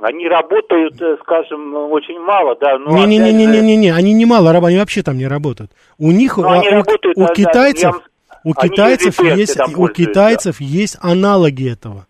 Они 0.02 0.28
работают, 0.28 1.00
э, 1.00 1.16
скажем, 1.22 1.74
очень 1.90 2.18
мало, 2.18 2.56
да. 2.60 2.78
Не-не-не-не-не-не, 2.78 3.92
они 3.92 4.14
не 4.14 4.24
мало, 4.24 4.50
они 4.50 4.78
вообще 4.78 5.02
там 5.02 5.18
не 5.18 5.26
работают. 5.26 5.72
У 5.98 6.10
них, 6.10 6.38
ну, 6.38 6.44
а, 6.44 6.58
у, 6.58 6.62
работают, 6.62 7.18
у, 7.18 7.24
у 7.24 7.26
китайцев, 7.28 8.00
у 8.44 8.54
китайцев 8.54 9.20
есть, 9.20 9.58
у 9.76 9.88
китайцев 9.88 10.60
есть 10.60 10.96
аналоги 11.00 11.70
этого. 11.70 12.06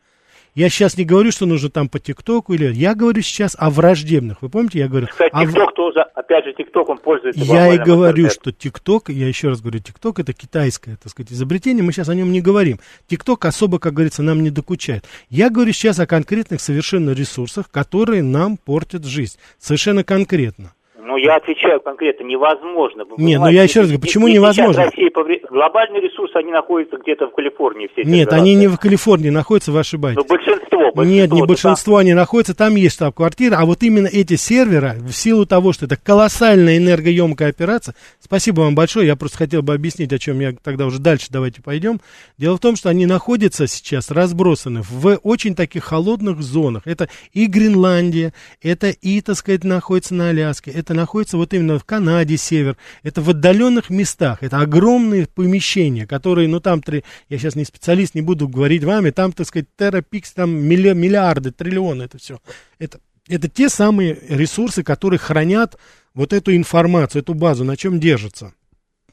Я 0.60 0.68
сейчас 0.68 0.98
не 0.98 1.06
говорю, 1.06 1.32
что 1.32 1.46
нужно 1.46 1.70
там 1.70 1.88
по 1.88 1.98
ТикТоку 1.98 2.52
или... 2.52 2.70
Я 2.74 2.94
говорю 2.94 3.22
сейчас 3.22 3.56
о 3.58 3.70
враждебных. 3.70 4.42
Вы 4.42 4.50
помните, 4.50 4.78
я 4.78 4.88
говорю... 4.88 5.06
Кстати, 5.06 5.32
ТикТок 5.32 5.74
тоже, 5.74 6.00
опять 6.14 6.44
же, 6.44 6.52
ТикТок, 6.52 6.90
он 6.90 6.98
пользуется... 6.98 7.40
Я 7.40 7.72
и 7.72 7.78
говорю, 7.78 8.24
интернет. 8.24 8.32
что 8.32 8.52
ТикТок, 8.52 9.08
я 9.08 9.26
еще 9.26 9.48
раз 9.48 9.62
говорю, 9.62 9.78
ТикТок 9.78 10.18
это 10.18 10.34
китайское, 10.34 10.98
так 11.02 11.10
сказать, 11.10 11.32
изобретение, 11.32 11.82
мы 11.82 11.92
сейчас 11.92 12.10
о 12.10 12.14
нем 12.14 12.30
не 12.30 12.42
говорим. 12.42 12.78
ТикТок 13.06 13.46
особо, 13.46 13.78
как 13.78 13.94
говорится, 13.94 14.22
нам 14.22 14.42
не 14.42 14.50
докучает. 14.50 15.06
Я 15.30 15.48
говорю 15.48 15.72
сейчас 15.72 15.98
о 15.98 16.06
конкретных 16.06 16.60
совершенно 16.60 17.12
ресурсах, 17.12 17.70
которые 17.70 18.22
нам 18.22 18.58
портят 18.58 19.06
жизнь. 19.06 19.38
Совершенно 19.58 20.04
конкретно. 20.04 20.74
Ну, 21.20 21.26
я 21.26 21.36
отвечаю 21.36 21.80
конкретно, 21.80 22.24
невозможно. 22.24 23.04
Вы 23.04 23.22
не, 23.22 23.38
ну 23.38 23.48
я 23.48 23.62
еще 23.62 23.80
раз 23.80 23.88
говорю, 23.88 24.00
почему 24.00 24.28
не 24.28 24.34
невозможно? 24.34 24.84
Россия 24.84 25.10
повре... 25.10 25.40
Глобальные 25.50 26.00
ресурсы, 26.00 26.34
они 26.36 26.50
находятся 26.50 26.96
где-то 26.96 27.26
в 27.26 27.32
Калифорнии. 27.32 27.88
Все 27.92 28.04
Нет, 28.04 28.32
они 28.32 28.54
не 28.54 28.68
в 28.68 28.78
Калифорнии 28.78 29.30
находятся, 29.30 29.72
вы 29.72 29.80
ошибаетесь. 29.80 30.16
Но 30.16 30.24
большинство, 30.24 30.78
большинство. 30.92 31.04
Нет, 31.04 31.32
не 31.32 31.46
большинство, 31.46 31.92
там... 31.94 32.00
они 32.00 32.14
находятся, 32.14 32.54
там 32.54 32.76
есть 32.76 32.94
штаб-квартира, 32.94 33.56
а 33.56 33.66
вот 33.66 33.82
именно 33.82 34.06
эти 34.06 34.36
серверы, 34.36 34.94
в 35.00 35.12
силу 35.12 35.46
того, 35.46 35.72
что 35.72 35.86
это 35.86 35.96
колоссальная 35.96 36.78
энергоемкая 36.78 37.50
операция, 37.50 37.94
спасибо 38.18 38.60
вам 38.62 38.74
большое, 38.74 39.06
я 39.06 39.16
просто 39.16 39.38
хотел 39.38 39.62
бы 39.62 39.74
объяснить, 39.74 40.12
о 40.12 40.18
чем 40.18 40.40
я 40.40 40.52
тогда 40.62 40.86
уже 40.86 40.98
дальше 40.98 41.26
давайте 41.30 41.62
пойдем. 41.62 42.00
Дело 42.38 42.56
в 42.56 42.60
том, 42.60 42.76
что 42.76 42.88
они 42.88 43.06
находятся 43.06 43.66
сейчас 43.66 44.10
разбросаны 44.10 44.82
в 44.88 45.18
очень 45.22 45.54
таких 45.54 45.84
холодных 45.84 46.40
зонах. 46.40 46.86
Это 46.86 47.08
и 47.32 47.46
Гренландия, 47.46 48.32
это 48.62 48.88
и, 48.88 49.20
так 49.20 49.36
сказать, 49.36 49.64
находится 49.64 50.14
на 50.14 50.30
Аляске, 50.30 50.70
это 50.70 50.94
находится 50.94 51.09
вот 51.36 51.52
именно 51.54 51.78
в 51.78 51.84
Канаде 51.84 52.36
север, 52.36 52.76
это 53.02 53.20
в 53.20 53.30
отдаленных 53.30 53.90
местах, 53.90 54.42
это 54.42 54.58
огромные 54.60 55.26
помещения, 55.26 56.06
которые, 56.06 56.48
ну 56.48 56.60
там, 56.60 56.82
я 57.28 57.38
сейчас 57.38 57.56
не 57.56 57.64
специалист, 57.64 58.14
не 58.14 58.22
буду 58.22 58.48
говорить 58.48 58.84
вами, 58.84 59.10
там, 59.10 59.32
так 59.32 59.46
сказать, 59.46 59.66
терапикс, 59.76 60.32
там 60.32 60.50
миллиарды, 60.50 61.50
триллионы, 61.50 62.04
это 62.04 62.18
все. 62.18 62.40
Это, 62.78 63.00
это 63.28 63.48
те 63.48 63.68
самые 63.68 64.18
ресурсы, 64.28 64.82
которые 64.82 65.18
хранят 65.18 65.78
вот 66.14 66.32
эту 66.32 66.54
информацию, 66.54 67.22
эту 67.22 67.34
базу, 67.34 67.64
на 67.64 67.76
чем 67.76 68.00
держатся. 68.00 68.54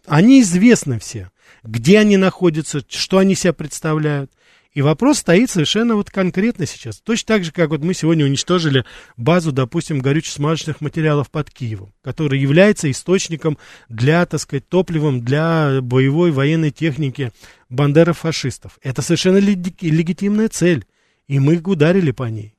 Они 0.06 0.42
известны 0.42 1.00
все, 1.00 1.32
где 1.64 2.00
они 2.00 2.18
находятся, 2.18 2.82
что 2.88 3.18
они 3.18 3.36
себя 3.36 3.54
представляют. 3.54 4.32
И 4.78 4.82
вопрос 4.84 5.18
стоит 5.18 5.50
совершенно 5.50 5.96
вот 5.96 6.12
конкретно 6.12 6.68
сейчас. 6.68 7.02
Точно 7.02 7.26
так 7.26 7.44
же, 7.44 7.52
как 7.52 7.72
вот 7.72 7.82
мы 7.82 7.96
сегодня 7.96 8.26
уничтожили 8.26 8.86
базу, 9.16 9.52
допустим, 9.52 10.02
горюче-смазочных 10.02 10.82
материалов 10.82 11.32
под 11.32 11.50
Киевом, 11.50 11.96
который 12.04 12.40
является 12.40 12.92
источником 12.92 13.58
для, 13.90 14.24
так 14.28 14.40
сказать, 14.40 14.70
топливом 14.70 15.26
для 15.26 15.80
боевой 15.82 16.30
военной 16.30 16.70
техники 16.70 17.32
бандеров-фашистов. 17.70 18.78
Это 18.84 19.02
совершенно 19.02 19.38
легитимная 19.38 20.48
цель, 20.48 20.86
и 21.28 21.40
мы 21.40 21.58
ударили 21.58 22.12
по 22.12 22.26
ней. 22.26 22.54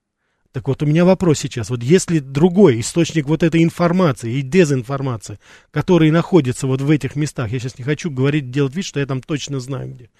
Так 0.50 0.66
вот, 0.66 0.82
у 0.82 0.86
меня 0.86 1.04
вопрос 1.04 1.38
сейчас. 1.38 1.70
Вот 1.70 1.84
если 1.84 2.18
другой 2.18 2.80
источник 2.80 3.26
вот 3.26 3.44
этой 3.44 3.62
информации 3.62 4.38
и 4.38 4.42
дезинформации, 4.42 5.38
который 5.70 6.10
находится 6.10 6.66
вот 6.66 6.80
в 6.80 6.90
этих 6.90 7.14
местах, 7.14 7.52
я 7.52 7.60
сейчас 7.60 7.78
не 7.78 7.84
хочу 7.84 8.10
говорить, 8.10 8.50
делать 8.50 8.74
вид, 8.74 8.86
что 8.86 8.98
я 8.98 9.06
там 9.06 9.22
точно 9.22 9.60
знаю 9.60 9.94
где, 9.94 10.10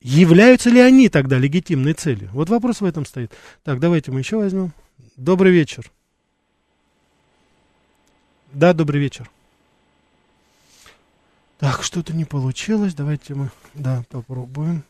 являются 0.00 0.70
ли 0.70 0.80
они 0.80 1.08
тогда 1.08 1.38
легитимной 1.38 1.92
целью? 1.92 2.30
Вот 2.32 2.48
вопрос 2.48 2.80
в 2.80 2.84
этом 2.84 3.04
стоит. 3.04 3.32
Так, 3.64 3.80
давайте 3.80 4.10
мы 4.10 4.20
еще 4.20 4.36
возьмем. 4.36 4.72
Добрый 5.16 5.52
вечер. 5.52 5.84
Да, 8.52 8.72
добрый 8.72 9.00
вечер. 9.00 9.30
Так, 11.58 11.82
что-то 11.82 12.14
не 12.14 12.24
получилось. 12.24 12.94
Давайте 12.94 13.34
мы, 13.34 13.50
да, 13.74 14.02
попробуем. 14.10 14.82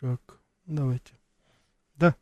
Так, 0.00 0.20
давайте. 0.66 1.14
Да. 1.96 2.14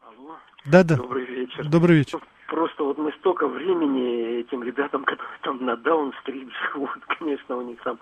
Алло. 0.00 0.36
Да, 0.66 0.82
да. 0.82 0.96
Добрый 0.96 1.24
вечер. 1.24 1.68
Добрый 1.68 1.98
вечер. 1.98 2.20
Просто 2.48 2.84
вот 2.84 2.98
мы 2.98 3.12
столько 3.20 3.46
времени 3.46 4.40
этим 4.40 4.62
ребятам, 4.62 5.04
которые 5.04 5.38
там 5.42 5.64
на 5.64 5.76
Даун-стрит 5.76 6.48
живут, 6.72 6.90
конечно, 7.18 7.56
у 7.56 7.62
них 7.62 7.80
там 7.82 7.98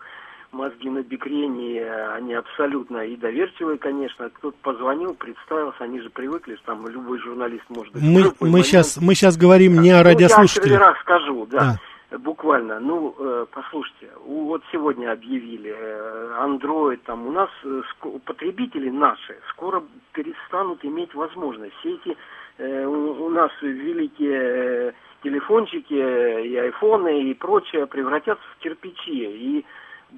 мозги 0.55 0.89
на 0.89 1.03
бикрень, 1.03 1.81
они 2.17 2.35
абсолютно 2.35 2.99
и 2.99 3.17
доверчивые, 3.17 3.79
конечно. 3.79 4.31
Кто-то 4.31 4.57
позвонил, 4.63 5.15
представился, 5.15 5.85
они 5.85 6.01
же 6.01 6.11
привыкли, 6.11 6.57
что 6.57 6.67
там 6.67 6.87
любой 6.89 7.19
журналист 7.19 7.65
может... 7.69 7.95
Мы, 7.95 8.33
мы, 8.41 8.63
сейчас, 8.63 8.99
мы 9.01 9.15
сейчас 9.15 9.37
говорим 9.37 9.81
не 9.81 9.91
о 9.91 10.03
радиослушателях. 10.03 10.79
Ну, 10.79 10.85
я 10.85 10.91
раз 10.91 11.01
скажу, 11.01 11.47
да. 11.47 11.59
да 11.59 11.79
буквально, 12.19 12.81
ну, 12.81 13.15
э, 13.19 13.47
послушайте, 13.51 14.11
вот 14.25 14.63
сегодня 14.73 15.13
объявили 15.13 15.75
э, 15.77 16.37
Android, 16.41 17.01
там 17.05 17.27
у 17.27 17.33
нас 17.33 17.51
э, 17.65 17.83
потребители 18.25 18.91
наши 18.91 19.37
скоро 19.51 19.83
перестанут 20.13 20.85
иметь 20.85 21.15
возможность. 21.15 21.75
Все 21.81 21.95
эти 21.95 22.17
у, 22.57 23.31
нас 23.31 23.51
великие 23.63 24.95
телефончики 25.25 25.93
и 25.93 26.57
айфоны 26.57 27.25
и 27.25 27.35
прочее 27.35 27.87
превратятся 27.87 28.45
в 28.53 28.63
кирпичи. 28.63 29.25
И 29.25 29.65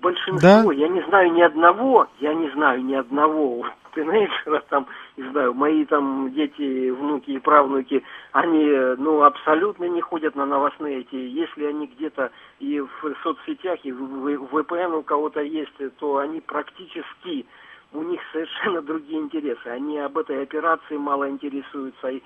большинство, 0.00 0.40
да? 0.40 0.72
я 0.72 0.88
не 0.88 1.02
знаю 1.02 1.32
ни 1.32 1.42
одного, 1.42 2.06
я 2.20 2.34
не 2.34 2.50
знаю 2.50 2.84
ни 2.84 2.94
одного 2.94 3.66
тинейджера, 3.94 4.62
там, 4.68 4.86
не 5.16 5.28
знаю, 5.30 5.54
мои 5.54 5.84
там 5.84 6.32
дети, 6.32 6.90
внуки 6.90 7.30
и 7.30 7.38
правнуки, 7.38 8.02
они, 8.32 8.66
ну, 8.98 9.22
абсолютно 9.22 9.84
не 9.84 10.00
ходят 10.00 10.36
на 10.36 10.46
новостные 10.46 11.00
эти. 11.00 11.16
Если 11.16 11.64
они 11.64 11.86
где-то 11.86 12.30
и 12.60 12.80
в 12.80 13.14
соцсетях, 13.22 13.80
и 13.84 13.92
в 13.92 14.28
VPN 14.54 14.98
у 14.98 15.02
кого-то 15.02 15.40
есть, 15.40 15.76
то 15.98 16.18
они 16.18 16.40
практически 16.40 17.46
у 17.92 18.02
них 18.02 18.20
совершенно 18.32 18.82
другие 18.82 19.20
интересы. 19.20 19.66
Они 19.66 19.98
об 19.98 20.18
этой 20.18 20.42
операции 20.42 20.96
мало 20.96 21.28
интересуются. 21.28 22.08
И 22.08 22.22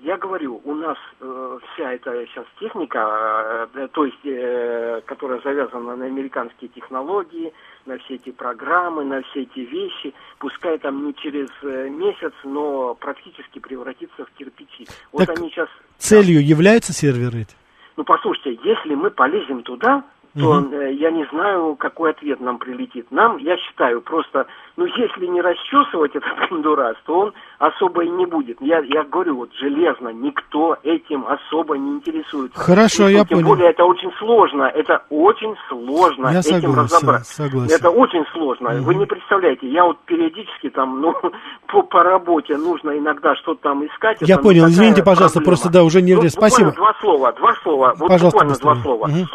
я 0.00 0.16
говорю, 0.16 0.60
у 0.64 0.74
нас 0.74 0.96
э, 1.20 1.58
вся 1.74 1.92
эта 1.92 2.24
сейчас 2.26 2.46
техника, 2.60 3.68
э, 3.74 3.88
то 3.92 4.04
есть, 4.04 4.24
э, 4.24 5.00
которая 5.06 5.40
завязана 5.40 5.96
на 5.96 6.04
американские 6.04 6.68
технологии, 6.68 7.52
на 7.86 7.98
все 7.98 8.14
эти 8.14 8.30
программы, 8.30 9.04
на 9.04 9.22
все 9.22 9.42
эти 9.42 9.60
вещи, 9.60 10.14
пускай 10.38 10.78
там 10.78 11.04
не 11.04 11.14
через 11.14 11.48
э, 11.62 11.88
месяц, 11.88 12.32
но 12.44 12.94
практически 12.94 13.58
превратится 13.58 14.24
в 14.24 14.30
кирпичи. 14.38 14.86
Вот 15.12 15.26
так 15.26 15.38
они 15.38 15.50
сейчас... 15.50 15.68
Целью 15.96 16.44
являются 16.46 16.92
серверы 16.92 17.40
эти? 17.40 17.56
Ну, 17.96 18.04
послушайте, 18.04 18.60
если 18.62 18.94
мы 18.94 19.10
полезем 19.10 19.62
туда, 19.64 20.04
то 20.36 20.58
угу. 20.58 20.74
я 20.74 21.10
не 21.10 21.24
знаю, 21.32 21.76
какой 21.76 22.10
ответ 22.10 22.40
нам 22.40 22.58
прилетит. 22.58 23.06
Нам, 23.10 23.38
я 23.38 23.56
считаю, 23.56 24.00
просто, 24.00 24.46
ну, 24.76 24.84
если 24.86 25.26
не 25.26 25.40
расчесывать 25.40 26.14
этот 26.14 26.30
кондурас, 26.48 26.96
то 27.06 27.18
он 27.20 27.32
особо 27.58 28.04
и 28.04 28.08
не 28.08 28.26
будет. 28.26 28.58
Я, 28.60 28.80
я 28.80 29.04
говорю, 29.04 29.36
вот 29.36 29.50
железно, 29.54 30.08
никто 30.08 30.76
этим 30.82 31.26
особо 31.26 31.76
не 31.76 31.96
интересуется. 31.96 32.58
Хорошо, 32.58 33.08
и, 33.08 33.14
я 33.14 33.24
тем 33.24 33.38
понял. 33.38 33.48
более 33.48 33.70
это 33.70 33.84
очень 33.84 34.12
сложно, 34.18 34.64
это 34.64 35.02
очень 35.10 35.54
сложно 35.68 36.28
я 36.28 36.40
этим 36.40 36.42
согласен, 36.42 36.78
разобраться. 36.78 37.34
Согласен. 37.34 37.74
Это 37.74 37.90
очень 37.90 38.24
сложно. 38.32 38.70
Угу. 38.70 38.82
Вы 38.84 38.94
не 38.94 39.06
представляете, 39.06 39.68
я 39.68 39.84
вот 39.84 39.98
периодически 40.04 40.70
там, 40.70 41.00
ну, 41.00 41.14
по, 41.66 41.82
по 41.82 42.02
работе 42.02 42.56
нужно 42.56 42.96
иногда 42.98 43.34
что-то 43.36 43.62
там 43.62 43.86
искать. 43.86 44.18
Я 44.20 44.38
понял, 44.38 44.66
извините, 44.66 45.02
пожалуйста, 45.02 45.38
проблема. 45.38 45.50
просто 45.50 45.70
да, 45.70 45.84
уже 45.84 46.02
не... 46.02 46.14
Ну, 46.14 46.28
Спасибо. 46.28 46.72
Два 46.72 46.94
слова, 47.00 47.32
два 47.32 47.54
слова, 47.62 47.94
вот 47.98 48.08
пожалуйста, 48.08 48.38
буквально 48.38 48.58
два 48.58 48.74
слова. 48.76 49.04
Угу. 49.06 49.26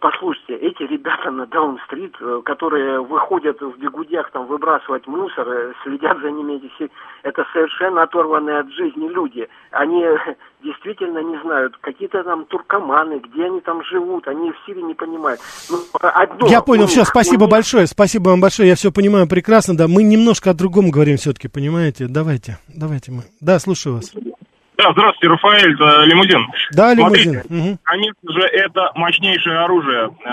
Послушайте, 0.00 0.56
эти 0.56 0.82
ребята 0.82 1.30
на 1.30 1.46
Даун-стрит, 1.46 2.14
э, 2.20 2.42
которые 2.44 3.00
выходят 3.00 3.60
в 3.60 3.78
бегудях 3.78 4.30
там 4.32 4.46
выбрасывать 4.46 5.06
мусор, 5.06 5.48
э, 5.48 5.72
следят 5.82 6.18
за 6.20 6.30
ними, 6.30 6.60
это 7.22 7.46
совершенно 7.52 8.02
оторванные 8.02 8.58
от 8.58 8.70
жизни 8.70 9.08
люди. 9.08 9.48
Они 9.70 10.04
действительно 10.62 11.20
не 11.20 11.40
знают, 11.40 11.76
какие-то 11.80 12.22
там 12.22 12.44
туркоманы, 12.46 13.20
где 13.20 13.46
они 13.46 13.60
там 13.60 13.82
живут, 13.84 14.28
они 14.28 14.52
в 14.52 14.56
Сирии 14.66 14.82
не 14.82 14.94
понимают. 14.94 15.40
Ну, 15.70 15.78
одно 16.00 16.46
я 16.48 16.60
понял, 16.60 16.86
все, 16.86 17.04
спасибо 17.04 17.44
них... 17.44 17.50
большое, 17.50 17.86
спасибо 17.86 18.30
вам 18.30 18.40
большое, 18.40 18.68
я 18.68 18.74
все 18.74 18.92
понимаю 18.92 19.26
прекрасно, 19.26 19.76
да, 19.76 19.88
мы 19.88 20.02
немножко 20.02 20.50
о 20.50 20.54
другом 20.54 20.90
говорим 20.90 21.16
все-таки, 21.16 21.48
понимаете, 21.48 22.06
давайте, 22.08 22.58
давайте 22.68 23.12
мы, 23.12 23.22
да, 23.40 23.58
слушаю 23.58 23.96
вас. 23.96 24.12
Да, 24.78 24.92
здравствуйте, 24.92 25.26
Рафаэль, 25.26 25.74
это 25.74 26.04
лимузин. 26.04 26.46
Да, 26.70 26.94
лимузин. 26.94 27.42
Смотрите, 27.42 27.70
угу. 27.70 27.78
конечно 27.82 28.32
же, 28.32 28.40
это 28.46 28.92
мощнейшее 28.94 29.58
оружие 29.58 30.06
э, 30.06 30.28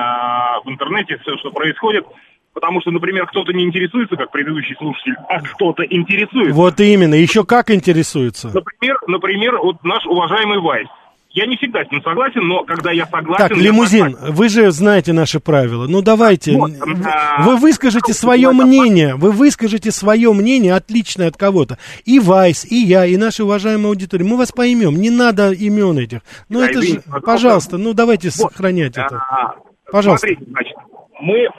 в 0.63 0.69
интернете, 0.69 1.17
все, 1.23 1.35
что 1.37 1.49
происходит. 1.49 2.05
Потому 2.53 2.79
что, 2.79 2.91
например, 2.91 3.25
кто-то 3.25 3.51
не 3.51 3.65
интересуется, 3.65 4.15
как 4.15 4.31
предыдущий 4.31 4.75
слушатель, 4.77 5.15
а 5.27 5.41
кто-то 5.41 5.83
интересуется. 5.83 6.53
Вот 6.53 6.79
именно, 6.79 7.15
еще 7.15 7.43
как 7.43 7.69
интересуется. 7.71 8.51
Например, 8.53 8.97
например, 9.07 9.57
вот 9.57 9.83
наш 9.83 10.05
уважаемый 10.05 10.59
Вайс. 10.59 10.87
Я 11.35 11.47
не 11.47 11.57
всегда 11.57 11.83
с 11.83 11.91
ним 11.91 12.01
согласен, 12.01 12.47
но 12.47 12.63
когда 12.63 12.91
я 12.91 13.05
согласен... 13.07 13.49
Так, 13.49 13.57
лимузин, 13.57 14.13
согласен. 14.13 14.33
вы 14.35 14.47
же 14.47 14.71
знаете 14.71 15.11
наши 15.11 15.41
правила. 15.41 15.85
Ну, 15.85 16.01
давайте, 16.01 16.53
вот, 16.53 16.71
а... 17.05 17.43
вы 17.43 17.57
выскажите 17.57 18.13
свое 18.13 18.51
мнение, 18.53 19.15
вы 19.15 19.31
выскажите 19.31 19.91
свое 19.91 20.31
мнение, 20.31 20.73
отличное 20.73 21.27
от 21.27 21.35
кого-то. 21.35 21.77
И 22.05 22.21
Вайс, 22.21 22.63
и 22.63 22.75
я, 22.75 23.05
и 23.05 23.17
наша 23.17 23.43
уважаемая 23.43 23.87
аудитория. 23.87 24.23
Мы 24.23 24.37
вас 24.37 24.53
поймем, 24.53 24.95
не 24.95 25.09
надо 25.09 25.51
имен 25.51 25.99
этих. 25.99 26.21
Ну, 26.47 26.61
да, 26.61 26.69
это 26.69 26.81
же, 26.81 27.01
пожалуйста, 27.21 27.77
ну, 27.77 27.93
давайте 27.93 28.29
вот. 28.29 28.53
сохранять 28.53 28.93
это. 28.93 29.17
А, 29.17 29.55
пожалуйста. 29.91 30.27
Смотрите, 30.27 30.49
значит, 30.49 30.77
мы 31.19 31.37
э, 31.37 31.49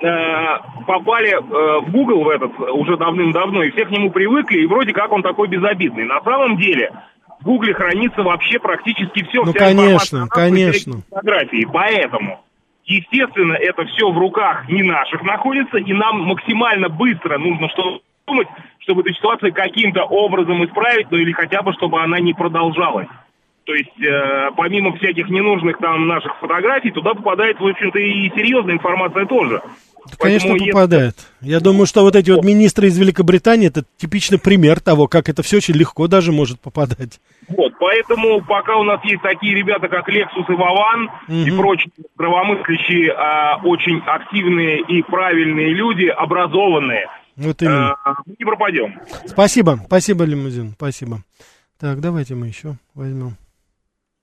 попали 0.87 1.35
э, 1.35 1.87
в 1.87 1.93
Google 1.93 2.25
в 2.25 2.29
этот 2.31 2.59
уже 2.73 2.97
давным-давно, 2.97 3.63
и 3.63 3.71
все 3.73 3.85
к 3.85 3.91
нему 3.91 4.11
привыкли, 4.11 4.61
и 4.61 4.67
вроде 4.67 4.95
как 4.95 5.13
он 5.13 5.23
такой 5.23 5.49
безобидный. 5.49 6.05
На 6.05 6.23
самом 6.23 6.57
деле 6.57 6.91
Гугле 7.47 7.73
хранится 7.73 8.23
вообще 8.23 8.59
практически 8.59 9.23
все. 9.25 9.45
Ну, 9.45 9.55
конечно, 9.55 10.27
конечно. 10.29 11.03
Фотографии. 11.09 11.67
Поэтому, 11.73 12.45
естественно, 12.85 13.55
это 13.55 13.85
все 13.87 14.11
в 14.11 14.19
руках 14.19 14.69
не 14.69 14.83
наших 14.83 15.23
находится, 15.23 15.79
и 15.79 15.93
нам 15.93 16.23
максимально 16.23 16.89
быстро 16.89 17.39
нужно 17.39 17.69
что 17.71 18.01
думать, 18.27 18.49
чтобы 18.81 19.03
эту 19.03 19.15
ситуацию 19.15 19.55
каким-то 19.55 20.03
образом 20.03 20.65
исправить, 20.65 21.11
ну 21.11 21.19
или 21.19 21.33
хотя 21.33 21.63
бы, 21.63 21.73
чтобы 21.75 22.03
она 22.03 22.19
не 22.19 22.35
продолжалась. 22.35 23.09
То 23.65 23.75
есть, 23.75 24.01
э, 24.01 24.51
помимо 24.57 24.97
всяких 24.97 25.29
ненужных 25.29 25.79
там 25.79 26.07
наших 26.07 26.37
фотографий, 26.39 26.91
туда 26.91 27.15
попадает, 27.15 27.59
в 27.61 27.67
общем-то, 27.67 27.99
и 27.99 28.31
серьезная 28.31 28.75
информация 28.75 29.27
тоже. 29.27 29.61
Конечно, 30.19 30.51
Поэтому 30.51 30.73
попадает. 30.73 31.15
Если... 31.41 31.53
Я 31.53 31.61
думаю, 31.61 31.87
что 31.87 32.03
вот 32.03 32.17
эти 32.17 32.31
вот 32.31 32.45
министры 32.45 32.89
из 32.89 32.99
Великобритании, 32.99 33.69
это 33.69 33.85
типичный 33.97 34.39
пример 34.39 34.81
того, 34.81 35.09
как 35.09 35.29
это 35.29 35.43
все 35.43 35.59
очень 35.59 35.75
легко 35.75 36.09
даже 36.09 36.33
может 36.33 36.61
попадать. 36.61 37.21
Вот, 37.49 37.73
поэтому 37.79 38.41
пока 38.43 38.77
у 38.77 38.83
нас 38.83 39.05
есть 39.05 39.23
такие 39.23 39.55
ребята, 39.55 39.89
как 39.89 40.09
Lexus 40.09 40.47
и 40.49 40.53
Вован 40.53 41.11
угу. 41.29 41.35
и 41.35 41.51
прочие 41.51 41.91
здравомыслящие, 42.15 43.13
а, 43.13 43.61
очень 43.65 44.01
активные 44.07 44.81
и 44.81 45.03
правильные 45.03 45.75
люди, 45.75 46.07
образованные, 46.07 47.07
вот 47.37 47.61
именно. 47.61 47.95
А, 48.05 48.15
не 48.27 48.45
пропадем. 48.45 48.99
Спасибо, 49.27 49.79
спасибо, 49.87 50.25
Лимузин, 50.25 50.73
спасибо. 50.73 51.23
Так, 51.79 52.01
давайте 52.01 52.35
мы 52.35 52.47
еще 52.47 52.77
возьмем. 52.95 53.37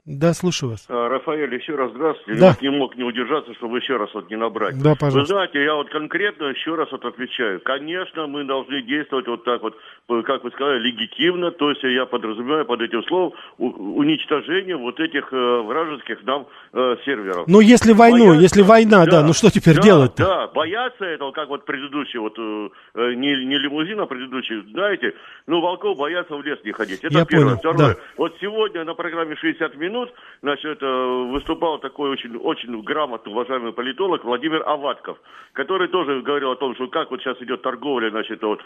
Да, 0.05 0.33
слушаю 0.33 0.71
вас. 0.71 0.85
А, 0.89 1.07
Рафаэль, 1.07 1.55
еще 1.55 1.75
раз 1.75 1.91
здравствуйте. 1.91 2.37
Да. 2.37 2.47
Я 2.47 2.51
вот 2.51 2.61
не 2.61 2.69
мог 2.69 2.95
не 2.97 3.03
удержаться, 3.03 3.53
чтобы 3.53 3.77
еще 3.77 3.95
раз 3.95 4.13
вот 4.13 4.29
не 4.29 4.35
набрать. 4.35 4.77
Да, 4.83 4.95
пожалуйста. 4.99 5.19
Вы 5.19 5.25
знаете, 5.27 5.63
я 5.63 5.75
вот 5.75 5.89
конкретно 5.91 6.47
еще 6.47 6.75
раз 6.75 6.91
вот 6.91 7.05
отвечаю. 7.05 7.61
Конечно, 7.61 8.27
мы 8.27 8.43
должны 8.43 8.81
действовать 8.81 9.27
вот 9.27 9.45
так 9.45 9.61
вот, 9.61 9.77
как 10.25 10.43
вы 10.43 10.51
сказали, 10.51 10.79
легитимно. 10.79 11.51
То 11.51 11.69
есть 11.69 11.83
я 11.83 12.05
подразумеваю 12.05 12.65
под 12.65 12.81
этим 12.81 13.01
словом 13.03 13.31
уничтожение 13.57 14.75
вот 14.75 14.99
этих 14.99 15.31
э, 15.31 15.61
вражеских 15.61 16.21
нам 16.23 16.47
э, 16.73 16.97
серверов. 17.05 17.47
Ну, 17.47 17.61
если 17.61 17.93
войну, 17.93 18.25
бояться, 18.25 18.41
если 18.41 18.61
война, 18.61 19.05
да, 19.05 19.21
да, 19.21 19.23
ну 19.25 19.31
что 19.31 19.51
теперь 19.51 19.77
да, 19.77 19.81
делать-то? 19.83 20.23
Да, 20.25 20.47
бояться 20.47 21.05
этого, 21.05 21.31
как 21.31 21.47
вот 21.47 21.63
предыдущий, 21.63 22.19
вот 22.19 22.37
э, 22.37 23.13
не, 23.15 23.45
не 23.45 23.57
лимузин, 23.57 24.01
а 24.01 24.05
предыдущий, 24.05 24.69
знаете, 24.69 25.13
ну, 25.47 25.61
волков 25.61 25.97
боятся 25.97 26.35
в 26.35 26.43
лес 26.43 26.59
не 26.65 26.73
ходить. 26.73 27.05
Это 27.05 27.19
я 27.19 27.25
первое. 27.25 27.55
Понял, 27.55 27.59
Второе. 27.59 27.93
Да. 27.93 27.99
Вот 28.17 28.35
сегодня 28.41 28.83
на 28.83 28.95
программе 28.95 29.37
60 29.37 29.77
минут 29.77 29.92
минут, 29.93 30.13
значит, 30.41 30.81
выступал 30.81 31.79
такой 31.79 32.09
очень, 32.09 32.35
очень 32.35 32.81
грамотный, 32.81 33.31
уважаемый 33.31 33.73
политолог 33.73 34.23
Владимир 34.23 34.67
Аватков, 34.67 35.17
который 35.53 35.87
тоже 35.87 36.21
говорил 36.21 36.51
о 36.51 36.55
том, 36.55 36.73
что 36.75 36.87
как 36.87 37.11
вот 37.11 37.21
сейчас 37.21 37.41
идет 37.41 37.61
торговля, 37.61 38.09
значит, 38.09 38.41
вот, 38.41 38.59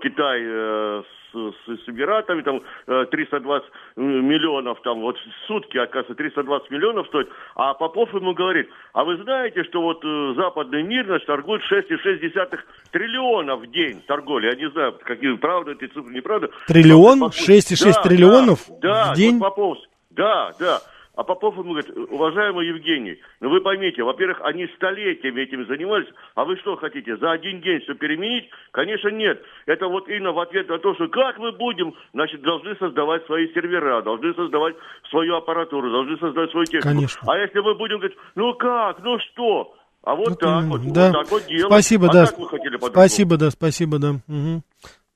Китай 0.00 0.40
с, 0.40 1.04
с, 1.32 1.84
с 1.84 1.88
Эмиратами, 1.88 2.42
там 2.42 2.62
320 2.86 3.68
миллионов, 3.96 4.80
там 4.82 5.00
вот 5.00 5.16
сутки, 5.46 5.76
оказывается, 5.76 6.14
320 6.14 6.70
миллионов 6.70 7.06
стоит, 7.08 7.28
а 7.54 7.74
Попов 7.74 8.12
ему 8.14 8.34
говорит, 8.34 8.68
а 8.92 9.04
вы 9.04 9.16
знаете, 9.18 9.64
что 9.64 9.82
вот 9.82 10.02
западный 10.36 10.82
мир, 10.82 11.06
значит, 11.06 11.26
торгует 11.26 11.62
6,6 11.70 12.58
триллиона 12.92 13.56
в 13.56 13.66
день 13.70 14.02
торговли, 14.06 14.46
я 14.46 14.56
не 14.56 14.70
знаю, 14.70 14.98
какие 15.04 15.36
правда 15.36 15.72
эти 15.72 15.86
цифры, 15.86 16.12
неправда. 16.12 16.50
Триллион? 16.66 17.22
6,6 17.24 17.92
да, 17.92 18.02
триллионов 18.02 18.60
да, 18.80 19.12
в 19.12 19.16
день? 19.16 19.38
Вот 19.38 19.50
Попов, 19.50 19.78
да, 20.10 20.52
да. 20.58 20.80
А 21.16 21.24
Попов 21.24 21.56
ему 21.58 21.72
говорит, 21.72 21.90
уважаемый 22.10 22.66
Евгений, 22.68 23.18
ну 23.40 23.50
вы 23.50 23.60
поймите, 23.60 24.02
во-первых, 24.02 24.40
они 24.42 24.66
столетиями 24.76 25.42
этим 25.42 25.66
занимались, 25.66 26.08
а 26.34 26.44
вы 26.44 26.56
что 26.58 26.76
хотите, 26.76 27.16
за 27.16 27.32
один 27.32 27.60
день 27.60 27.80
все 27.80 27.94
переменить? 27.94 28.48
Конечно, 28.70 29.08
нет. 29.08 29.42
Это 29.66 29.88
вот 29.88 30.08
именно 30.08 30.32
в 30.32 30.38
ответ 30.38 30.68
на 30.68 30.78
то, 30.78 30.94
что 30.94 31.08
как 31.08 31.36
мы 31.38 31.52
будем, 31.52 31.94
значит, 32.14 32.40
должны 32.42 32.76
создавать 32.76 33.26
свои 33.26 33.52
сервера, 33.52 34.02
должны 34.02 34.32
создавать 34.34 34.76
свою 35.10 35.34
аппаратуру, 35.36 35.90
должны 35.90 36.16
создавать 36.16 36.50
свою 36.52 36.64
технику. 36.66 36.88
Конечно. 36.88 37.20
А 37.26 37.38
если 37.38 37.58
мы 37.58 37.74
будем 37.74 37.98
говорить, 37.98 38.16
ну 38.36 38.54
как, 38.54 39.02
ну 39.02 39.18
что? 39.18 39.74
А 40.02 40.14
вот, 40.14 40.28
вот 40.30 40.38
так 40.38 40.64
вот, 40.64 40.80
да. 40.92 41.08
вот 41.08 41.12
так 41.12 41.30
вот 41.30 41.46
делаем. 41.46 41.66
Спасибо, 41.66 42.06
а 42.08 42.12
да. 42.12 42.26
Спасибо, 42.26 43.36
да, 43.36 43.50
спасибо, 43.50 43.98
да. 43.98 44.10
Угу. 44.26 44.62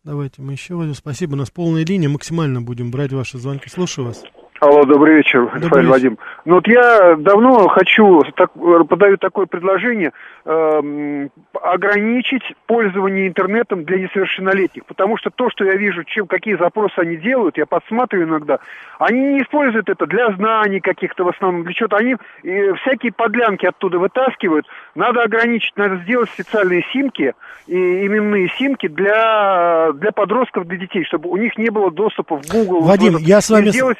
Давайте 0.02 0.42
мы 0.42 0.52
еще 0.52 0.74
возьмем. 0.74 0.94
Спасибо, 0.94 1.32
у 1.32 1.36
нас 1.36 1.50
полная 1.50 1.86
линия, 1.86 2.10
максимально 2.10 2.60
будем 2.60 2.90
брать 2.90 3.12
ваши 3.12 3.38
звонки. 3.38 3.70
Слушаю 3.70 4.08
вас. 4.08 4.22
Алло, 4.60 4.84
добрый 4.84 5.16
вечер, 5.16 5.46
добрый 5.46 5.62
Рафаэль 5.62 5.86
вечер. 5.86 5.92
Вадим. 5.92 6.18
Ну 6.44 6.54
вот 6.54 6.68
я 6.68 7.16
давно 7.16 7.66
хочу, 7.68 8.22
так, 8.36 8.52
подаю 8.88 9.16
такое 9.18 9.46
предложение, 9.46 10.12
э, 10.44 11.28
ограничить 11.60 12.42
пользование 12.66 13.26
интернетом 13.26 13.84
для 13.84 13.98
несовершеннолетних, 13.98 14.86
потому 14.86 15.16
что 15.16 15.30
то, 15.30 15.50
что 15.50 15.64
я 15.64 15.74
вижу, 15.74 16.04
чем, 16.04 16.28
какие 16.28 16.56
запросы 16.56 16.98
они 16.98 17.16
делают, 17.16 17.58
я 17.58 17.66
подсматриваю 17.66 18.28
иногда, 18.28 18.58
они 19.00 19.20
не 19.20 19.42
используют 19.42 19.88
это 19.88 20.06
для 20.06 20.30
знаний 20.32 20.80
каких-то 20.80 21.24
в 21.24 21.28
основном, 21.28 21.64
для 21.64 21.72
чего-то, 21.72 21.96
они 21.96 22.16
и 22.44 22.72
всякие 22.82 23.12
подлянки 23.12 23.66
оттуда 23.66 23.98
вытаскивают, 23.98 24.66
надо 24.94 25.22
ограничить, 25.22 25.76
надо 25.76 25.96
сделать 26.04 26.30
специальные 26.30 26.84
симки, 26.92 27.34
и 27.66 28.06
именные 28.06 28.48
симки 28.58 28.88
для, 28.88 29.90
для 29.94 30.12
подростков, 30.12 30.66
для 30.66 30.76
детей, 30.76 31.04
чтобы 31.04 31.30
у 31.30 31.36
них 31.36 31.56
не 31.56 31.70
было 31.70 31.90
доступа 31.90 32.40
в 32.40 32.46
Google. 32.50 32.82
Вадим, 32.82 33.16
я 33.18 33.40
с 33.40 33.50
вами... 33.50 33.70
Сделать, 33.70 33.98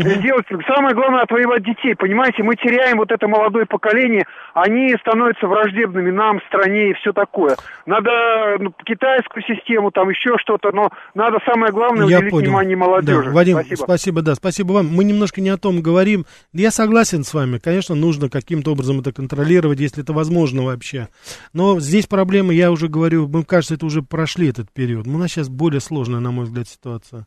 угу. 0.00 0.10
сделать, 0.10 0.46
самое 0.66 0.94
главное, 0.94 1.22
отвоевать 1.22 1.64
детей, 1.64 1.94
понимаете, 1.94 2.42
мы 2.42 2.56
теряем 2.56 2.98
вот 2.98 3.10
это 3.10 3.28
молодое 3.28 3.66
поколение, 3.66 4.24
они 4.54 4.94
становятся 5.00 5.46
враждебными 5.46 6.10
нам, 6.10 6.40
стране 6.48 6.90
и 6.90 6.94
все 6.94 7.12
такое. 7.12 7.56
Надо 7.86 8.10
ну, 8.58 8.72
китайскую 8.84 9.42
систему, 9.44 9.90
там 9.90 10.08
еще 10.08 10.36
что-то, 10.38 10.72
но 10.72 10.90
надо 11.14 11.38
самое 11.46 11.72
главное 11.72 12.06
я 12.06 12.18
уделить 12.18 12.32
понял. 12.32 12.44
внимание 12.44 12.76
молодежи. 12.76 13.24
Да, 13.24 13.30
Вадим, 13.30 13.56
спасибо. 13.56 13.76
спасибо, 13.76 14.22
да, 14.22 14.34
спасибо 14.34 14.72
вам. 14.72 14.88
Мы 14.88 15.04
немножко 15.04 15.40
не 15.40 15.50
о 15.50 15.56
том 15.56 15.80
говорим. 15.82 16.24
Я 16.52 16.70
согласен 16.70 17.24
с 17.24 17.34
вами, 17.34 17.58
конечно, 17.58 17.94
нужно 17.94 18.28
каким-то 18.28 18.72
образом 18.72 19.00
это 19.00 19.12
контролировать, 19.12 19.80
если 19.80 20.02
это 20.02 20.12
возможно 20.12 20.62
вообще. 20.62 21.08
Но 21.52 21.80
здесь 21.80 22.06
проблема, 22.06 22.52
я 22.52 22.70
уже 22.70 22.88
говорю, 22.88 23.28
мы, 23.28 23.44
кажется, 23.44 23.74
это 23.74 23.86
уже 23.86 24.02
прошли 24.02 24.48
этот 24.48 24.70
период. 24.72 25.06
У 25.06 25.10
нас 25.10 25.30
сейчас 25.30 25.48
более 25.48 25.80
сложная, 25.80 26.20
на 26.20 26.30
мой 26.30 26.46
взгляд, 26.46 26.68
ситуация. 26.68 27.26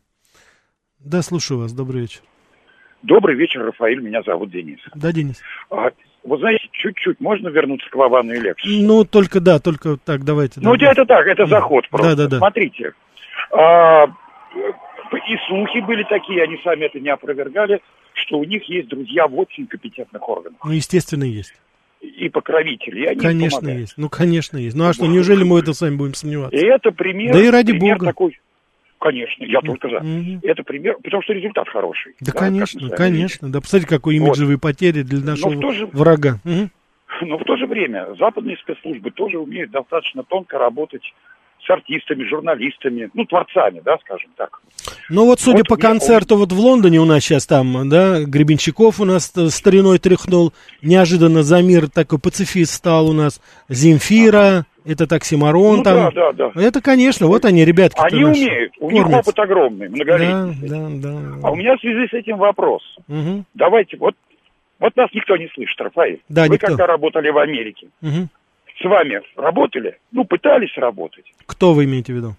Да, 0.98 1.22
слушаю 1.22 1.60
вас, 1.60 1.72
добрый 1.72 2.02
вечер. 2.02 2.20
Добрый 3.02 3.36
вечер, 3.36 3.64
Рафаэль, 3.64 4.00
меня 4.00 4.22
зовут 4.22 4.50
Денис. 4.50 4.78
Да, 4.94 5.12
Денис. 5.12 5.40
А, 5.70 5.90
вы 6.22 6.38
знаете, 6.38 6.68
чуть-чуть 6.72 7.20
можно 7.20 7.48
вернуться 7.48 7.88
к 7.88 7.94
Лавану 7.94 8.32
и 8.32 8.40
Лексу? 8.40 8.68
Ну, 8.68 9.04
только 9.04 9.40
да, 9.40 9.58
только 9.58 9.96
так, 9.96 10.24
давайте. 10.24 10.60
Ну, 10.60 10.76
да, 10.76 10.92
это 10.92 11.06
так, 11.06 11.26
это 11.26 11.46
заход 11.46 11.88
просто. 11.88 12.16
Да, 12.16 12.22
да, 12.24 12.28
да. 12.28 12.38
Смотрите, 12.38 12.92
а, 13.52 14.06
и 14.06 15.36
слухи 15.48 15.80
были 15.80 16.04
такие, 16.04 16.42
они 16.42 16.58
сами 16.62 16.84
это 16.84 17.00
не 17.00 17.08
опровергали, 17.08 17.80
что 18.12 18.38
у 18.38 18.44
них 18.44 18.64
есть 18.68 18.88
друзья 18.88 19.26
в 19.26 19.38
очень 19.38 19.66
компетентных 19.66 20.28
органах. 20.28 20.60
Ну, 20.62 20.72
естественно, 20.72 21.24
есть. 21.24 21.54
И 22.00 22.28
покровители, 22.28 23.02
и 23.02 23.06
они 23.06 23.20
Конечно, 23.20 23.68
есть. 23.68 23.94
Ну, 23.96 24.08
конечно, 24.08 24.56
есть. 24.56 24.76
Ну, 24.76 24.88
а 24.88 24.92
что, 24.92 25.06
неужели 25.06 25.42
мы 25.42 25.60
это 25.60 25.72
сами 25.74 25.96
будем 25.96 26.14
сомневаться? 26.14 26.56
И 26.56 26.64
это 26.64 26.92
пример... 26.92 27.34
Да 27.34 27.40
и 27.40 27.50
ради 27.50 27.72
пример 27.72 27.96
бога. 27.96 28.06
Такой, 28.06 28.40
Конечно, 29.00 29.44
я 29.44 29.60
только 29.62 29.88
за. 29.88 29.96
Угу. 29.96 30.40
Это 30.42 30.62
пример, 30.62 30.96
потому 31.02 31.22
что 31.22 31.32
результат 31.32 31.66
хороший. 31.68 32.14
Да, 32.20 32.32
да 32.32 32.38
конечно, 32.38 32.90
конечно. 32.90 33.50
Да, 33.50 33.60
посмотрите, 33.60 33.88
какой 33.88 34.16
имиджевые 34.16 34.56
вот. 34.56 34.62
потери 34.62 35.02
для 35.02 35.24
нашего 35.24 35.72
же, 35.72 35.86
врага. 35.86 36.38
Угу. 36.44 36.68
Но 37.22 37.38
в 37.38 37.44
то 37.44 37.56
же 37.56 37.66
время 37.66 38.08
западные 38.18 38.58
спецслужбы 38.58 39.10
тоже 39.10 39.38
умеют 39.38 39.70
достаточно 39.70 40.22
тонко 40.22 40.58
работать 40.58 41.02
с 41.66 41.70
артистами, 41.70 42.28
журналистами, 42.28 43.10
ну, 43.14 43.24
творцами, 43.24 43.80
да, 43.84 43.96
скажем 44.02 44.30
так. 44.36 44.60
Ну, 45.08 45.26
вот 45.26 45.40
судя 45.40 45.58
вот 45.58 45.68
по 45.68 45.76
концерту 45.76 46.34
он... 46.34 46.40
вот 46.40 46.52
в 46.52 46.58
Лондоне 46.58 47.00
у 47.00 47.04
нас 47.04 47.22
сейчас 47.22 47.46
там, 47.46 47.88
да, 47.88 48.22
Гребенщиков 48.24 49.00
у 49.00 49.04
нас 49.04 49.32
стариной 49.48 49.98
тряхнул, 49.98 50.52
неожиданно 50.82 51.42
за 51.42 51.62
мир 51.62 51.88
такой 51.88 52.18
пацифист 52.18 52.72
стал 52.72 53.08
у 53.08 53.12
нас, 53.12 53.40
Земфира, 53.68 54.66
это 54.84 55.06
таксимарон 55.06 55.78
ну, 55.78 55.82
там. 55.82 56.14
Да, 56.14 56.32
да, 56.32 56.50
да. 56.54 56.62
Это, 56.62 56.80
конечно, 56.80 57.26
вот 57.26 57.44
они, 57.44 57.64
ребятки. 57.64 58.00
Они 58.00 58.24
умеют, 58.24 58.72
у 58.78 58.90
них 58.90 59.06
опыт 59.08 59.38
огромный, 59.38 59.88
многолетний. 59.88 60.68
Да, 60.68 60.88
да, 60.88 61.10
да. 61.10 61.48
А 61.48 61.50
у 61.50 61.56
меня 61.56 61.76
в 61.76 61.80
связи 61.80 62.08
с 62.08 62.12
этим 62.12 62.38
вопрос. 62.38 62.82
Угу. 63.08 63.44
Давайте, 63.54 63.96
вот, 63.96 64.14
вот 64.78 64.96
нас 64.96 65.08
никто 65.12 65.36
не 65.36 65.48
слышит, 65.48 65.80
Рафаэль. 65.80 66.20
Да, 66.28 66.44
Вы 66.44 66.54
никто. 66.54 66.68
когда 66.68 66.86
работали 66.86 67.30
в 67.30 67.38
Америке, 67.38 67.88
угу. 68.02 68.28
с 68.80 68.84
вами 68.84 69.20
работали? 69.36 69.98
Ну, 70.12 70.24
пытались 70.24 70.76
работать. 70.76 71.24
Кто 71.46 71.74
вы 71.74 71.84
имеете 71.84 72.12
в 72.12 72.16
виду? 72.16 72.34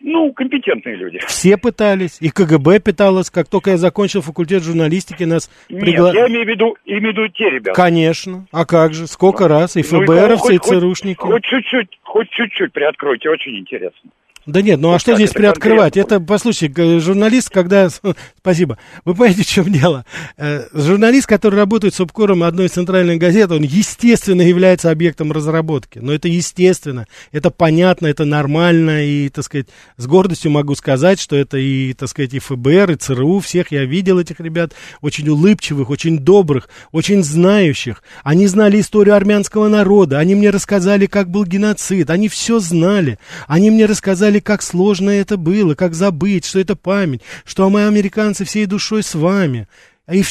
Ну, 0.00 0.32
компетентные 0.32 0.96
люди. 0.96 1.20
Все 1.26 1.56
пытались, 1.56 2.18
и 2.20 2.30
КГБ 2.30 2.80
пыталось. 2.80 3.30
Как 3.30 3.48
только 3.48 3.70
я 3.70 3.76
закончил 3.76 4.20
факультет 4.22 4.62
журналистики, 4.62 5.24
нас 5.24 5.50
пригла... 5.68 6.12
Нет, 6.12 6.22
я 6.22 6.28
имею 6.28 6.44
в 6.44 6.48
виду, 6.48 6.76
имею 6.84 7.02
в 7.02 7.04
виду 7.04 7.28
те 7.28 7.50
ребята. 7.50 7.74
Конечно. 7.74 8.46
А 8.52 8.64
как 8.64 8.94
же? 8.94 9.06
Сколько 9.06 9.44
ну, 9.44 9.48
раз? 9.48 9.76
И 9.76 9.82
ФБРовцы, 9.82 10.48
ну, 10.48 10.52
и, 10.52 10.56
и 10.56 10.58
ЦРУшники. 10.58 11.20
Хоть 11.20 11.44
чуть-чуть, 11.44 11.98
хоть 12.02 12.30
чуть-чуть 12.30 12.72
приоткройте, 12.72 13.30
очень 13.30 13.58
интересно. 13.58 14.10
Да 14.46 14.62
нет, 14.62 14.78
ну 14.78 14.94
а 14.94 15.00
что 15.00 15.16
здесь 15.16 15.30
приоткрывать? 15.30 15.96
Это, 15.96 16.20
послушайте, 16.20 17.00
журналист, 17.00 17.50
когда... 17.50 17.88
Спасибо. 18.38 18.78
Вы 19.04 19.14
понимаете, 19.14 19.42
в 19.42 19.46
чем 19.46 19.72
дело? 19.72 20.04
Э, 20.36 20.66
журналист, 20.72 21.26
который 21.26 21.56
работает 21.56 21.94
с 21.94 22.00
обкором 22.00 22.44
одной 22.44 22.66
из 22.66 22.70
центральных 22.70 23.18
газет, 23.18 23.50
он, 23.50 23.62
естественно, 23.62 24.42
является 24.42 24.92
объектом 24.92 25.32
разработки. 25.32 25.98
Но 25.98 26.12
это 26.12 26.28
естественно, 26.28 27.06
это 27.32 27.50
понятно, 27.50 28.06
это 28.06 28.24
нормально, 28.24 29.04
и, 29.04 29.28
так 29.30 29.44
сказать, 29.44 29.66
с 29.96 30.06
гордостью 30.06 30.52
могу 30.52 30.76
сказать, 30.76 31.18
что 31.20 31.34
это 31.34 31.58
и, 31.58 31.92
так 31.94 32.08
сказать, 32.08 32.32
и 32.34 32.38
ФБР, 32.38 32.92
и 32.92 32.94
ЦРУ, 32.94 33.40
всех 33.40 33.72
я 33.72 33.84
видел 33.84 34.20
этих 34.20 34.38
ребят, 34.38 34.74
очень 35.00 35.28
улыбчивых, 35.28 35.90
очень 35.90 36.20
добрых, 36.20 36.68
очень 36.92 37.24
знающих. 37.24 38.00
Они 38.22 38.46
знали 38.46 38.80
историю 38.80 39.16
армянского 39.16 39.66
народа, 39.68 40.20
они 40.20 40.36
мне 40.36 40.50
рассказали, 40.50 41.06
как 41.06 41.30
был 41.30 41.44
геноцид, 41.44 42.10
они 42.10 42.28
все 42.28 42.60
знали. 42.60 43.18
Они 43.48 43.70
мне 43.70 43.86
рассказали, 43.86 44.35
рассказали, 44.36 44.40
как 44.40 44.62
сложно 44.62 45.10
это 45.10 45.36
было, 45.36 45.74
как 45.74 45.94
забыть, 45.94 46.44
что 46.44 46.58
это 46.58 46.76
память, 46.76 47.22
что 47.44 47.68
мы, 47.70 47.86
американцы, 47.86 48.44
всей 48.44 48.66
душой 48.66 49.02
с 49.02 49.14
вами. 49.14 49.66
И 50.10 50.22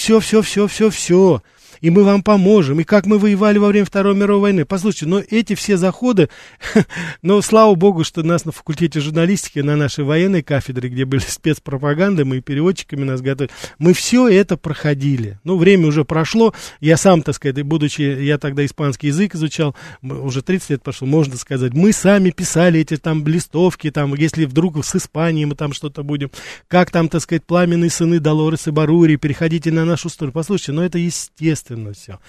все, 0.89 1.39
и 1.82 1.89
мы 1.89 2.03
вам 2.03 2.23
поможем, 2.23 2.80
и 2.80 2.84
как 2.84 3.05
мы 3.05 3.17
воевали 3.17 3.57
во 3.57 3.67
время 3.67 3.86
Второй 3.86 4.15
мировой 4.15 4.41
войны. 4.41 4.65
Послушайте, 4.65 5.07
но 5.07 5.21
эти 5.30 5.55
все 5.55 5.78
заходы, 5.78 6.30
но 7.21 7.41
слава 7.41 7.76
богу, 7.76 8.03
что 8.03 8.23
нас 8.23 8.45
на 8.45 8.51
факультете 8.51 8.99
журналистики, 8.99 9.59
на 9.59 9.76
нашей 9.76 10.03
военной 10.03 10.43
кафедре, 10.43 10.89
где 10.89 11.05
были 11.05 11.21
спецпропаганды, 11.28 12.26
мы 12.26 12.41
переводчиками 12.41 13.03
нас 13.03 13.21
готовили, 13.21 13.53
мы 13.80 13.93
все 13.93 14.28
это 14.28 14.57
проходили. 14.57 15.39
Ну, 15.43 15.57
время 15.57 15.88
уже 15.88 16.05
прошло, 16.05 16.53
я 16.80 16.97
сам, 16.97 17.21
так 17.21 17.36
сказать, 17.36 17.61
будучи, 17.63 18.01
я 18.01 18.38
тогда 18.38 18.65
испанский 18.65 19.07
язык 19.07 19.36
изучал, 19.36 19.76
уже 20.01 20.41
30 20.41 20.69
лет 20.71 20.84
прошло, 20.84 21.07
можно 21.07 21.38
сказать, 21.38 21.73
мы 21.73 21.91
сами 21.91 22.30
писали 22.30 22.80
эти 22.82 22.97
там 22.97 23.26
листовки, 23.26 23.91
там, 23.91 24.13
если 24.15 24.45
вдруг 24.45 24.84
с 24.84 24.95
Испанией 24.95 25.45
мы 25.45 25.55
там 25.55 25.73
что-то 25.73 26.03
будем, 26.03 26.32
как 26.67 26.91
там, 26.91 27.09
так 27.09 27.21
сказать, 27.21 27.45
пламенные 27.45 27.89
сыны 27.89 28.19
Долорес 28.19 28.67
и 28.67 28.71
Барури, 28.71 29.15
переходите 29.15 29.71
на 29.71 29.86
нашу 29.86 30.09
сторону. 30.09 30.34
Послушайте, 30.34 30.71
ну 30.73 30.82
это 30.82 30.97
естественно 30.97 31.64
естественно 31.66 31.93
все. 31.93 32.20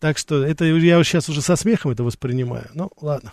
Так 0.00 0.18
что 0.18 0.44
это 0.44 0.64
я 0.64 1.02
сейчас 1.02 1.28
уже 1.28 1.40
со 1.40 1.56
смехом 1.56 1.92
это 1.92 2.04
воспринимаю. 2.04 2.64
Ну, 2.74 2.90
ладно. 3.00 3.32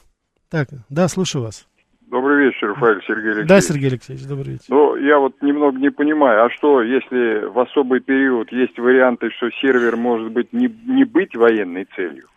Так, 0.49 0.67
да, 0.89 1.07
слушаю 1.07 1.43
вас. 1.43 1.67
Добрый 2.09 2.45
вечер, 2.45 2.69
Рафаэль 2.69 3.01
Сергей 3.07 3.31
Алексеевич. 3.31 3.47
Да, 3.47 3.61
Сергей 3.61 3.89
Алексеевич, 3.89 4.25
добрый 4.25 4.53
вечер. 4.53 4.65
Ну, 4.67 4.95
я 4.97 5.17
вот 5.17 5.41
немного 5.41 5.77
не 5.79 5.91
понимаю, 5.91 6.45
а 6.45 6.49
что, 6.49 6.81
если 6.81 7.45
в 7.45 7.57
особый 7.57 8.01
период 8.01 8.51
есть 8.51 8.77
варианты, 8.77 9.29
что 9.37 9.49
сервер 9.61 9.95
может 9.95 10.31
быть 10.31 10.51
не, 10.51 10.67
не 10.85 11.05
быть 11.05 11.35
военной 11.35 11.87
целью? 11.95 12.27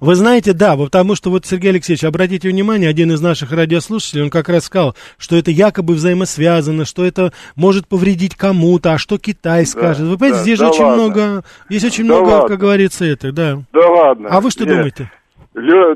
Вы 0.00 0.14
знаете, 0.14 0.52
да, 0.52 0.76
потому 0.76 1.14
что 1.14 1.30
вот, 1.30 1.46
Сергей 1.46 1.70
Алексеевич, 1.70 2.04
обратите 2.04 2.48
внимание, 2.48 2.88
один 2.88 3.12
из 3.12 3.20
наших 3.20 3.52
радиослушателей, 3.52 4.24
он 4.24 4.30
как 4.30 4.48
раз 4.48 4.64
сказал, 4.64 4.94
что 5.18 5.36
это 5.36 5.50
якобы 5.50 5.94
взаимосвязано, 5.94 6.84
что 6.84 7.04
это 7.04 7.32
может 7.56 7.88
повредить 7.88 8.36
кому-то, 8.36 8.92
а 8.92 8.98
что 8.98 9.18
Китай 9.18 9.66
скажет. 9.66 10.06
Вы 10.06 10.16
понимаете, 10.16 10.38
да, 10.38 10.42
здесь 10.42 10.58
да 10.58 10.64
же 10.64 10.70
очень 10.70 10.84
ладно. 10.84 11.02
много, 11.02 11.44
есть 11.68 11.84
очень 11.84 12.06
да 12.06 12.14
много, 12.14 12.28
ладно. 12.28 12.48
как 12.48 12.58
говорится, 12.58 13.04
это, 13.04 13.32
да. 13.32 13.58
Да 13.72 13.88
ладно. 13.88 14.28
А 14.30 14.40
вы 14.40 14.50
что 14.50 14.64
Нет. 14.64 14.74
думаете? 14.74 15.10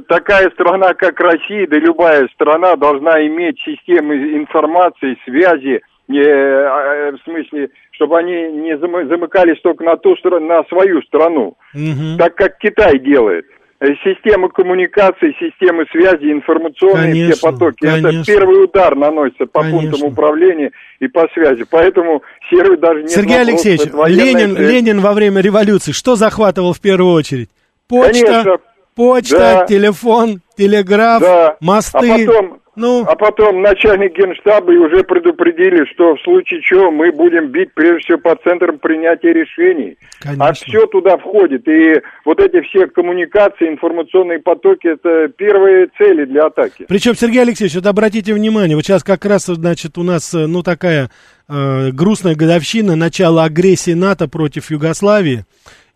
такая 0.08 0.50
страна, 0.50 0.94
как 0.94 1.18
Россия, 1.20 1.66
да 1.68 1.78
любая 1.78 2.28
страна 2.34 2.76
должна 2.76 3.24
иметь 3.26 3.58
системы 3.60 4.16
информации, 4.36 5.16
связи, 5.24 5.80
не, 6.08 6.20
а, 6.20 7.12
в 7.12 7.22
смысле, 7.24 7.70
чтобы 7.92 8.18
они 8.18 8.32
не 8.52 8.76
замыкались 8.78 9.60
только 9.62 9.84
на 9.84 9.96
ту 9.96 10.16
на 10.40 10.64
свою 10.64 11.00
страну, 11.02 11.56
угу. 11.72 12.18
так 12.18 12.34
как 12.34 12.58
Китай 12.58 12.98
делает. 12.98 13.46
Э, 13.80 13.86
системы 14.04 14.50
коммуникации, 14.50 15.34
системы 15.38 15.84
связи, 15.90 16.30
информационные 16.30 17.12
конечно, 17.12 17.32
все 17.34 17.42
потоки. 17.42 17.80
Конечно. 17.80 18.08
Это 18.08 18.24
первый 18.24 18.64
удар 18.64 18.94
наносится 18.94 19.46
по 19.46 19.62
конечно. 19.62 19.90
пунктам 19.90 20.08
управления 20.12 20.70
и 21.00 21.08
по 21.08 21.26
связи. 21.34 21.64
Поэтому 21.68 22.22
сервис 22.50 22.78
даже 22.78 23.02
не 23.02 23.08
Сергей 23.08 23.40
Алексеевич, 23.40 23.82
Ленин, 24.06 24.56
Ленин 24.56 25.00
во 25.00 25.12
время 25.12 25.40
революции 25.40 25.90
что 25.90 26.14
захватывал 26.14 26.72
в 26.72 26.80
первую 26.80 27.12
очередь? 27.12 27.50
Почта, 27.88 28.26
конечно. 28.26 28.56
почта, 28.94 29.38
да. 29.38 29.66
телефон, 29.66 30.40
телеграф, 30.56 31.20
да. 31.20 31.56
мосты. 31.60 32.10
А 32.10 32.26
потом 32.26 32.60
ну... 32.76 33.04
А 33.06 33.14
потом 33.14 33.62
начальник 33.62 34.16
генштаба 34.16 34.72
и 34.72 34.76
уже 34.76 35.04
предупредили, 35.04 35.84
что 35.92 36.16
в 36.16 36.20
случае 36.22 36.60
чего 36.62 36.90
мы 36.90 37.12
будем 37.12 37.48
бить 37.48 37.72
прежде 37.74 38.00
всего 38.00 38.18
по 38.18 38.36
центрам 38.36 38.78
принятия 38.78 39.32
решений. 39.32 39.96
А 40.20 40.24
Конечно. 40.24 40.46
А 40.46 40.52
все 40.52 40.86
туда 40.86 41.16
входит. 41.16 41.68
И 41.68 42.00
вот 42.24 42.40
эти 42.40 42.60
все 42.62 42.86
коммуникации, 42.86 43.68
информационные 43.68 44.40
потоки, 44.40 44.88
это 44.88 45.28
первые 45.28 45.88
цели 45.98 46.24
для 46.24 46.46
атаки. 46.46 46.86
Причем, 46.88 47.14
Сергей 47.14 47.42
Алексеевич, 47.42 47.76
вот 47.76 47.86
обратите 47.86 48.34
внимание, 48.34 48.76
вот 48.76 48.84
сейчас 48.84 49.04
как 49.04 49.24
раз, 49.24 49.46
значит, 49.46 49.96
у 49.98 50.02
нас, 50.02 50.34
э, 50.34 50.46
ну, 50.46 50.62
такая 50.62 51.10
э, 51.48 51.90
грустная 51.92 52.34
годовщина 52.34 52.96
начала 52.96 53.44
агрессии 53.44 53.92
НАТО 53.92 54.28
против 54.28 54.70
Югославии 54.70 55.44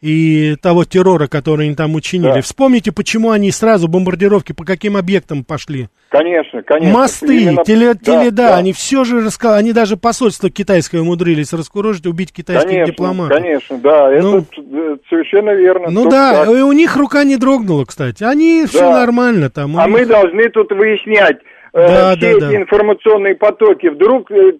и 0.01 0.55
того 0.62 0.84
террора, 0.84 1.26
который 1.26 1.66
они 1.66 1.74
там 1.74 1.94
учинили. 1.94 2.34
Да. 2.34 2.40
Вспомните, 2.40 2.92
почему 2.92 3.30
они 3.30 3.51
сразу 3.51 3.88
бомбардировки 3.88 4.53
по 4.53 4.64
каким 4.64 4.96
объектам 4.96 5.44
пошли. 5.44 5.88
Конечно, 6.09 6.62
конечно. 6.62 6.99
Мосты, 6.99 7.42
Именно... 7.42 7.64
теле, 7.64 7.94
да, 7.94 8.30
да, 8.30 8.57
они 8.57 8.72
все 8.72 9.05
же 9.05 9.20
рассказали, 9.20 9.61
они 9.61 9.72
даже 9.72 9.96
посольство 9.96 10.49
китайское 10.51 11.03
умудрились 11.03 11.53
раскурожить, 11.53 12.07
убить 12.07 12.32
китайских 12.32 12.70
конечно, 12.70 12.92
дипломатов. 12.92 13.36
Конечно, 13.36 13.78
да, 13.78 14.11
ну, 14.22 14.38
это 14.38 14.99
совершенно 15.11 15.51
верно. 15.51 15.90
Ну 15.90 16.09
да, 16.09 16.46
так. 16.46 16.57
и 16.57 16.62
у 16.62 16.72
них 16.72 16.96
рука 16.96 17.24
не 17.24 17.36
дрогнула, 17.36 17.84
кстати, 17.84 18.24
они 18.24 18.62
да. 18.62 18.68
все 18.68 18.90
нормально 18.90 19.51
там. 19.51 19.78
А 19.78 19.86
них... 19.86 19.99
мы 19.99 20.07
должны 20.07 20.49
тут 20.49 20.72
выяснять, 20.72 21.38
э, 21.74 21.88
да, 21.88 22.16
все 22.16 22.20
да, 22.20 22.30
эти 22.30 22.40
да. 22.40 22.57
информационные 22.57 23.34
потоки, 23.34 23.88
вдруг 23.88 24.30
э, 24.30 24.53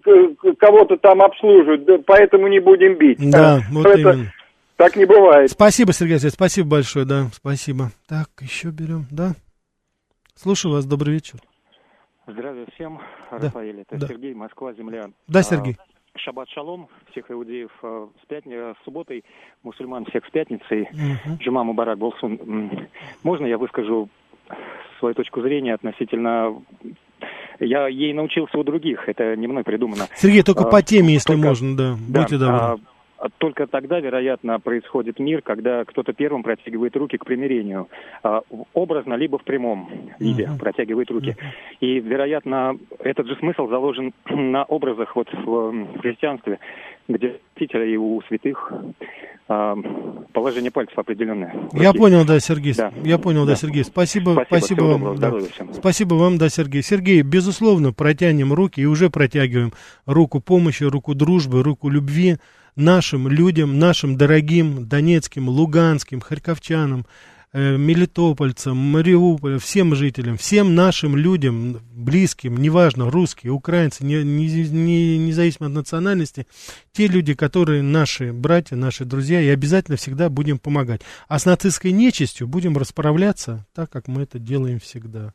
кого-то 0.59 0.97
там 0.97 1.21
обслуживают, 1.21 2.05
поэтому 2.05 2.47
не 2.47 2.59
будем 2.59 2.95
бить. 2.95 3.17
Да, 3.31 3.61
вот 3.71 3.87
это, 3.87 3.99
именно. 3.99 4.31
Так 4.79 4.95
не 4.95 5.03
бывает. 5.03 5.51
Спасибо, 5.51 5.91
Сергей 5.91 6.13
Алексеевич, 6.13 6.35
спасибо 6.35 6.69
большое, 6.69 7.05
да, 7.05 7.25
спасибо. 7.33 7.91
Так, 8.07 8.29
еще 8.39 8.69
берем, 8.69 9.07
да. 9.11 9.33
Слушаю 10.35 10.73
вас, 10.73 10.85
добрый 10.85 11.15
вечер. 11.15 11.39
Здравия 12.25 12.65
всем, 12.73 13.01
да. 13.29 13.39
Рафаэль, 13.39 13.81
это 13.81 13.97
да. 13.97 14.07
Сергей, 14.07 14.33
Москва, 14.33 14.71
земля. 14.71 15.09
Да, 15.27 15.43
Сергей. 15.43 15.75
А, 15.77 16.17
шаббат 16.17 16.47
шалом, 16.47 16.87
всех 17.11 17.29
иудеев 17.29 17.71
а, 17.83 18.07
с, 18.23 18.25
пятни... 18.27 18.55
с 18.55 18.85
субботой, 18.85 19.25
мусульман 19.63 20.05
всех 20.05 20.25
с 20.25 20.29
пятницей, 20.29 20.83
угу. 20.83 21.35
Джума 21.41 21.65
Мубарак 21.65 21.97
Болсун. 21.97 22.87
Можно 23.23 23.47
я 23.47 23.57
выскажу 23.57 24.07
свою 24.99 25.13
точку 25.13 25.41
зрения 25.41 25.73
относительно 25.73 26.55
я 27.59 27.89
ей 27.89 28.13
научился 28.13 28.57
у 28.57 28.63
других, 28.63 29.09
это 29.09 29.35
не 29.35 29.47
мной 29.47 29.65
придумано. 29.65 30.07
Сергей, 30.15 30.41
только 30.41 30.63
а, 30.63 30.69
по 30.69 30.81
теме, 30.81 31.15
если 31.15 31.33
только, 31.33 31.47
можно, 31.47 31.75
да. 31.75 31.95
Будьте 32.07 32.37
да, 32.37 32.45
добры. 32.45 32.85
А, 32.85 32.98
только 33.37 33.67
тогда, 33.67 33.99
вероятно, 33.99 34.59
происходит 34.59 35.19
мир, 35.19 35.41
когда 35.41 35.83
кто-то 35.85 36.13
первым 36.13 36.43
протягивает 36.43 36.95
руки 36.95 37.17
к 37.17 37.25
примирению. 37.25 37.89
А, 38.23 38.41
образно, 38.73 39.15
либо 39.15 39.37
в 39.37 39.43
прямом 39.43 39.89
виде 40.19 40.43
uh-huh. 40.43 40.57
протягивает 40.57 41.11
руки. 41.11 41.31
Uh-huh. 41.31 41.77
И, 41.81 41.99
вероятно, 41.99 42.77
этот 42.99 43.27
же 43.27 43.35
смысл 43.37 43.67
заложен 43.67 44.13
на 44.29 44.63
образах 44.63 45.15
вот 45.15 45.27
в 45.33 45.99
христианстве, 45.99 46.59
где 47.07 47.39
и 47.57 47.97
у 47.97 48.21
святых 48.27 48.71
а, 49.49 49.75
положение 50.31 50.71
пальцев 50.71 50.97
определенное. 50.97 51.53
Я 51.73 51.91
понял, 51.91 52.23
да, 52.23 52.39
Сергей. 52.39 52.73
Да. 52.75 52.93
Я 53.03 53.17
понял, 53.17 53.45
да, 53.45 53.51
да 53.51 53.55
Сергей. 53.55 53.83
Спасибо, 53.83 54.43
спасибо, 54.45 54.45
спасибо 54.45 54.83
вам. 54.83 55.15
Да. 55.17 55.33
Спасибо 55.73 56.13
вам, 56.13 56.37
да, 56.37 56.49
Сергей. 56.49 56.83
Сергей, 56.83 57.21
безусловно, 57.21 57.91
протянем 57.91 58.53
руки 58.53 58.81
и 58.81 58.85
уже 58.85 59.09
протягиваем 59.09 59.73
руку 60.05 60.39
помощи, 60.39 60.83
руку 60.83 61.15
дружбы, 61.15 61.63
руку 61.63 61.89
любви 61.89 62.37
нашим 62.79 63.27
людям, 63.27 63.77
нашим 63.77 64.17
дорогим 64.17 64.87
донецким, 64.87 65.49
луганским, 65.49 66.21
харьковчанам, 66.21 67.05
э, 67.51 67.77
мелитопольцам, 67.77 68.77
Мариуполя, 68.77 69.59
всем 69.59 69.95
жителям, 69.95 70.37
всем 70.37 70.75
нашим 70.75 71.15
людям, 71.15 71.79
близким, 71.91 72.57
неважно, 72.57 73.11
русские, 73.11 73.51
украинцы, 73.51 74.03
не, 74.03 74.23
не, 74.23 74.47
не, 74.69 75.17
независимо 75.17 75.67
от 75.67 75.73
национальности, 75.73 76.47
те 76.91 77.07
люди, 77.07 77.33
которые 77.33 77.83
наши 77.83 78.31
братья, 78.33 78.75
наши 78.75 79.05
друзья, 79.05 79.41
и 79.41 79.47
обязательно 79.47 79.97
всегда 79.97 80.29
будем 80.29 80.57
помогать. 80.57 81.01
А 81.27 81.39
с 81.39 81.45
нацистской 81.45 81.91
нечистью 81.91 82.47
будем 82.47 82.77
расправляться 82.77 83.65
так, 83.73 83.89
как 83.89 84.07
мы 84.07 84.23
это 84.23 84.39
делаем 84.39 84.79
всегда. 84.79 85.33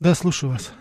Да, 0.00 0.14
слушаю 0.14 0.52
вас. 0.52 0.72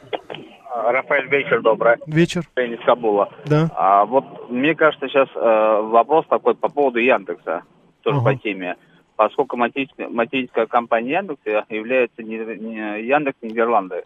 Рафаэль, 0.84 1.28
вечер 1.28 1.62
добрый. 1.62 1.96
Вечер. 2.08 2.44
Из 2.56 2.86
Кабула. 2.86 3.30
Да. 3.46 3.70
А, 3.76 4.06
вот 4.06 4.50
мне 4.50 4.76
кажется, 4.76 5.08
сейчас 5.08 5.28
э, 5.36 5.82
вопрос 5.84 6.26
такой 6.28 6.56
по 6.56 6.70
поводу 6.70 7.00
Яндекса, 7.00 7.64
тоже 8.02 8.18
ага. 8.18 8.32
по 8.32 8.36
теме. 8.36 8.76
Поскольку 9.16 9.58
материнская, 9.58 10.08
материнская 10.08 10.66
компания 10.66 11.14
Яндекса 11.14 11.66
является 11.70 12.24
не, 12.24 12.38
не 12.38 13.02
Яндекс 13.06 13.38
Нидерланды. 13.42 14.04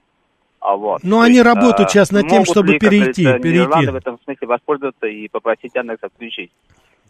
А 0.60 0.76
вот. 0.76 1.04
Но 1.04 1.18
То 1.18 1.22
они 1.24 1.36
есть, 1.36 1.46
работают 1.46 1.92
сейчас 1.92 2.12
над 2.12 2.30
тем, 2.30 2.46
чтобы 2.46 2.74
ли, 2.74 2.80
перейти. 2.80 3.26
перейти. 3.26 3.50
Нидерланды 3.50 3.92
в 3.92 3.96
этом 3.96 4.20
смысле 4.24 4.48
воспользоваться 4.48 5.08
и 5.08 5.28
попросить 5.28 5.76
Яндекс 5.76 6.04
отключить. 6.04 6.52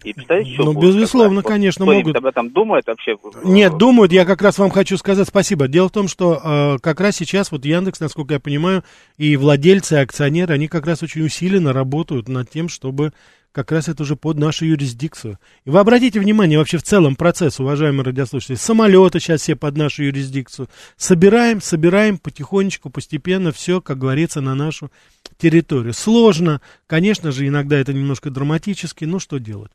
И 0.04 0.14
представляете, 0.14 0.54
что 0.54 0.64
Ну, 0.66 0.74
будет, 0.74 0.96
безусловно, 0.96 1.42
когда, 1.42 1.56
конечно, 1.56 1.86
вот, 1.86 1.96
могут. 1.96 2.16
об 2.18 2.26
этом 2.26 2.50
думают 2.52 2.86
вообще? 2.88 3.16
Нет, 3.44 3.78
думают, 3.78 4.12
я 4.12 4.26
как 4.26 4.42
раз 4.42 4.58
вам 4.58 4.70
хочу 4.70 4.98
сказать 4.98 5.28
спасибо. 5.28 5.68
Дело 5.68 5.88
в 5.88 5.94
том, 5.94 6.08
что 6.10 6.42
э, 6.44 6.78
как 6.82 7.00
раз 7.00 7.16
сейчас 7.16 7.52
вот 7.52 7.64
Яндекс, 7.64 8.02
насколько 8.02 8.34
я 8.34 8.40
понимаю, 8.42 8.84
и 9.18 9.38
владельцы, 9.38 9.96
и 9.96 10.00
акционеры, 10.00 10.54
они 10.56 10.68
как 10.68 10.86
раз 10.86 11.04
очень 11.04 11.24
усиленно 11.26 11.72
работают 11.72 12.28
над 12.28 12.50
тем, 12.50 12.68
чтобы 12.68 13.14
как 13.54 13.72
раз 13.72 13.88
это 13.88 14.04
уже 14.04 14.16
под 14.16 14.38
нашу 14.38 14.66
юрисдикцию. 14.66 15.40
И 15.64 15.70
вы 15.70 15.80
обратите 15.80 16.20
внимание 16.20 16.58
вообще 16.58 16.80
в 16.80 16.84
целом 16.84 17.16
процесс, 17.16 17.60
уважаемые 17.60 18.04
радиослушатели, 18.04 18.56
самолеты 18.56 19.20
сейчас 19.20 19.42
все 19.42 19.56
под 19.56 19.78
нашу 19.78 20.04
юрисдикцию. 20.04 20.68
Собираем, 20.98 21.62
собираем 21.62 22.18
потихонечку, 22.18 22.90
постепенно 22.90 23.52
все, 23.52 23.80
как 23.80 24.00
говорится, 24.00 24.42
на 24.42 24.56
нашу 24.56 24.92
территорию. 25.38 25.94
Сложно, 25.94 26.62
конечно 26.88 27.32
же, 27.32 27.48
иногда 27.48 27.78
это 27.78 27.94
немножко 27.94 28.32
драматически, 28.32 29.06
но 29.06 29.20
что 29.20 29.38
делать? 29.38 29.72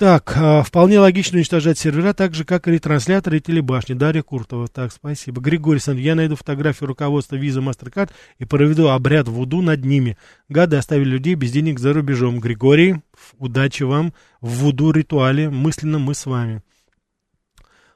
Так, 0.00 0.32
а, 0.34 0.62
вполне 0.62 0.98
логично 0.98 1.36
уничтожать 1.36 1.78
сервера, 1.78 2.14
так 2.14 2.32
же, 2.32 2.46
как 2.46 2.66
и 2.66 2.70
ретрансляторы 2.70 3.36
и 3.36 3.40
телебашни. 3.42 3.92
Дарья 3.92 4.22
Куртова. 4.22 4.66
Так, 4.66 4.92
спасибо. 4.92 5.42
Григорий 5.42 5.74
Александрович, 5.74 6.06
я 6.06 6.14
найду 6.14 6.36
фотографию 6.36 6.88
руководства 6.88 7.36
Visa 7.36 7.62
MasterCard 7.62 8.10
и 8.38 8.46
проведу 8.46 8.88
обряд 8.88 9.28
вуду 9.28 9.60
над 9.60 9.84
ними. 9.84 10.16
Гады 10.48 10.76
оставили 10.76 11.10
людей 11.10 11.34
без 11.34 11.52
денег 11.52 11.78
за 11.78 11.92
рубежом. 11.92 12.40
Григорий, 12.40 13.02
удачи 13.36 13.82
вам 13.82 14.14
в 14.40 14.48
вуду 14.60 14.90
ритуале. 14.90 15.50
Мысленно 15.50 15.98
мы 15.98 16.14
с 16.14 16.24
вами. 16.24 16.62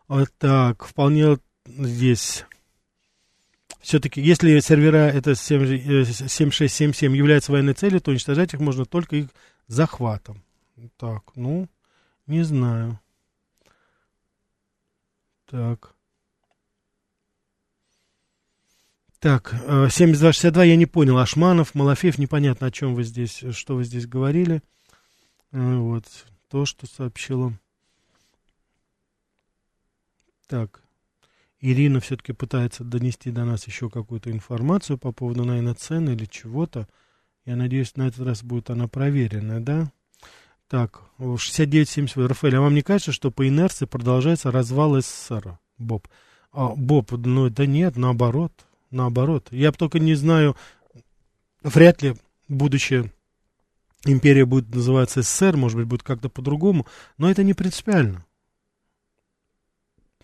Вот 0.06 0.28
так, 0.36 0.84
вполне 0.84 1.38
здесь. 1.66 2.44
Все-таки, 3.80 4.20
если 4.20 4.60
сервера 4.60 5.08
это 5.08 5.34
7677 5.34 7.14
э, 7.14 7.16
являются 7.16 7.50
военной 7.50 7.72
целью, 7.72 8.02
то 8.02 8.10
уничтожать 8.10 8.52
их 8.52 8.60
можно 8.60 8.84
только 8.84 9.16
их 9.16 9.28
захватом. 9.68 10.44
Так, 10.98 11.22
ну, 11.34 11.66
не 12.26 12.42
знаю. 12.42 13.00
Так. 15.46 15.94
Так, 19.18 19.54
7262 19.90 20.64
э, 20.64 20.68
я 20.68 20.76
не 20.76 20.84
понял. 20.84 21.16
Ашманов, 21.16 21.74
Малафеев, 21.74 22.18
непонятно, 22.18 22.66
о 22.66 22.70
чем 22.70 22.94
вы 22.94 23.04
здесь, 23.04 23.42
что 23.52 23.76
вы 23.76 23.84
здесь 23.84 24.06
говорили. 24.06 24.62
Э, 25.52 25.76
вот, 25.76 26.04
то, 26.48 26.66
что 26.66 26.86
сообщила. 26.86 27.58
Так, 30.46 30.82
Ирина 31.60 32.00
все-таки 32.00 32.34
пытается 32.34 32.84
донести 32.84 33.30
до 33.30 33.46
нас 33.46 33.66
еще 33.66 33.88
какую-то 33.88 34.30
информацию 34.30 34.98
по 34.98 35.12
поводу, 35.12 35.44
наверное, 35.44 35.72
цены 35.72 36.10
или 36.10 36.26
чего-то. 36.26 36.86
Я 37.46 37.56
надеюсь, 37.56 37.96
на 37.96 38.08
этот 38.08 38.26
раз 38.26 38.42
будет 38.42 38.68
она 38.68 38.88
проверенная, 38.88 39.60
да? 39.60 39.90
Так, 40.68 41.02
69-70. 41.18 42.26
Рафаэль, 42.26 42.56
а 42.56 42.60
вам 42.60 42.74
не 42.74 42.82
кажется, 42.82 43.12
что 43.12 43.30
по 43.30 43.46
инерции 43.46 43.84
продолжается 43.84 44.50
развал 44.50 45.00
СССР? 45.00 45.58
Боб. 45.78 46.08
А, 46.52 46.68
Боб, 46.68 47.12
ну 47.12 47.50
да 47.50 47.66
нет, 47.66 47.96
наоборот, 47.96 48.52
наоборот. 48.90 49.48
Я 49.50 49.72
только 49.72 49.98
не 49.98 50.14
знаю, 50.14 50.56
вряд 51.62 52.02
ли 52.02 52.14
будущее 52.48 53.12
империя 54.04 54.44
будет 54.44 54.74
называться 54.74 55.22
СССР, 55.22 55.56
может 55.56 55.76
быть, 55.76 55.86
будет 55.86 56.02
как-то 56.02 56.28
по-другому, 56.28 56.86
но 57.18 57.30
это 57.30 57.42
не 57.42 57.54
принципиально. 57.54 58.24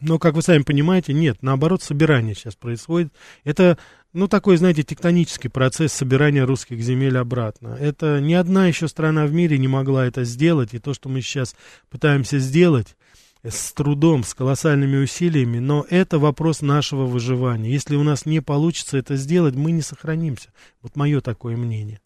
Но, 0.01 0.19
как 0.19 0.35
вы 0.35 0.43
сами 0.43 0.63
понимаете, 0.63 1.13
нет, 1.13 1.39
наоборот, 1.43 1.83
собирание 1.83 2.35
сейчас 2.35 2.57
происходит. 2.57 3.13
Это, 3.45 3.79
ну, 4.13 4.29
такой, 4.29 4.57
знаете, 4.57 4.83
тектонический 4.83 5.51
процесс 5.51 5.93
собирания 5.93 6.45
русских 6.45 6.81
земель 6.81 7.19
обратно. 7.19 7.77
Это 7.79 8.21
ни 8.21 8.33
одна 8.33 8.67
еще 8.67 8.89
страна 8.89 9.27
в 9.27 9.33
мире 9.33 9.59
не 9.59 9.69
могла 9.69 10.07
это 10.07 10.25
сделать, 10.25 10.75
и 10.75 10.79
то, 10.79 10.95
что 10.95 11.09
мы 11.09 11.21
сейчас 11.21 11.55
пытаемся 11.91 12.39
сделать, 12.39 12.97
с 13.43 13.73
трудом, 13.73 14.23
с 14.23 14.35
колоссальными 14.35 14.99
усилиями, 14.99 15.59
но 15.59 15.87
это 15.89 16.19
вопрос 16.19 16.61
нашего 16.61 17.07
выживания. 17.07 17.71
Если 17.71 17.97
у 17.97 18.03
нас 18.03 18.27
не 18.27 18.41
получится 18.41 18.99
это 18.99 19.17
сделать, 19.17 19.55
мы 19.55 19.71
не 19.71 19.83
сохранимся. 19.83 20.51
Вот 20.83 20.97
мое 20.97 21.21
такое 21.21 21.57
мнение. 21.57 22.01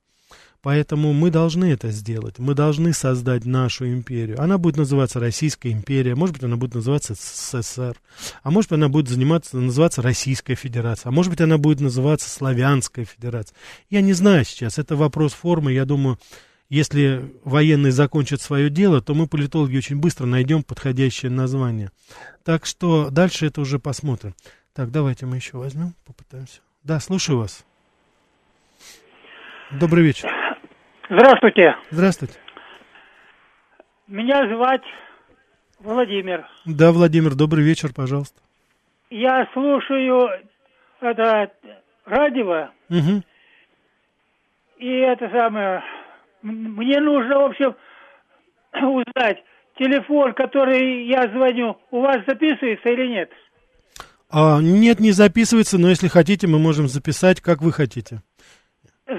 Поэтому 0.65 1.13
мы 1.13 1.31
должны 1.31 1.67
это 1.67 1.91
сделать. 1.91 2.39
Мы 2.39 2.55
должны 2.55 2.95
создать 2.95 3.45
нашу 3.45 3.87
империю. 3.87 4.41
Она 4.41 4.57
будет 4.57 4.79
называться 4.79 5.21
Российская 5.21 5.71
империя, 5.71 6.15
может 6.15 6.37
быть, 6.37 6.43
она 6.43 6.57
будет 6.57 6.75
называться 6.75 7.15
СССР, 7.15 8.01
а 8.43 8.51
может 8.51 8.71
быть, 8.71 8.79
она 8.79 8.89
будет 8.89 9.11
заниматься, 9.11 9.59
называться 9.59 10.01
Российская 10.01 10.55
Федерация, 10.55 11.11
а 11.11 11.13
может 11.13 11.31
быть, 11.31 11.43
она 11.43 11.59
будет 11.59 11.81
называться 11.81 12.31
Славянская 12.31 13.05
Федерация. 13.05 13.55
Я 13.91 14.01
не 14.01 14.15
знаю 14.15 14.47
сейчас, 14.47 14.79
это 14.79 14.97
вопрос 14.97 15.35
формы. 15.35 15.71
Я 15.71 15.85
думаю, 15.85 16.19
если 16.71 17.35
военные 17.45 17.93
закончат 17.93 18.41
свое 18.41 18.71
дело, 18.71 19.03
то 19.03 19.13
мы, 19.13 19.27
политологи, 19.27 19.77
очень 19.77 19.97
быстро 19.97 20.25
найдем 20.25 20.63
подходящее 20.63 21.31
название. 21.31 21.91
Так 22.43 22.65
что 22.65 23.11
дальше 23.11 23.45
это 23.45 23.61
уже 23.61 23.79
посмотрим. 23.79 24.35
Так, 24.73 24.91
давайте 24.91 25.27
мы 25.27 25.37
еще 25.37 25.59
возьмем, 25.59 25.95
попытаемся. 26.07 26.61
Да, 26.83 27.01
слушаю 27.01 27.37
вас. 27.37 27.67
Добрый 29.71 30.05
вечер. 30.05 30.44
Здравствуйте. 31.15 31.77
Здравствуйте. 31.91 32.35
Меня 34.09 34.53
звать 34.53 34.83
Владимир. 35.79 36.45
Да, 36.67 36.91
Владимир, 36.91 37.37
добрый 37.37 37.63
вечер, 37.65 37.91
пожалуйста. 37.95 38.41
Я 39.11 39.49
слушаю 39.53 40.29
это 41.01 41.53
радио. 42.05 42.69
Угу. 42.91 43.23
И 44.79 44.89
это 44.89 45.31
самое... 45.31 45.83
Мне 46.43 47.01
нужно, 47.01 47.39
в 47.39 47.45
общем, 47.45 47.77
узнать, 48.75 49.39
телефон, 49.79 50.35
который 50.35 51.07
я 51.07 51.29
звоню, 51.29 51.77
у 51.93 52.01
вас 52.01 52.19
записывается 52.27 52.89
или 52.89 53.07
нет? 53.07 53.31
А, 54.31 54.59
нет, 54.61 54.99
не 54.99 55.13
записывается, 55.13 55.79
но 55.79 55.89
если 55.89 56.09
хотите, 56.09 56.49
мы 56.49 56.59
можем 56.59 56.89
записать, 56.89 57.41
как 57.41 57.63
вы 57.63 57.71
хотите 57.71 58.21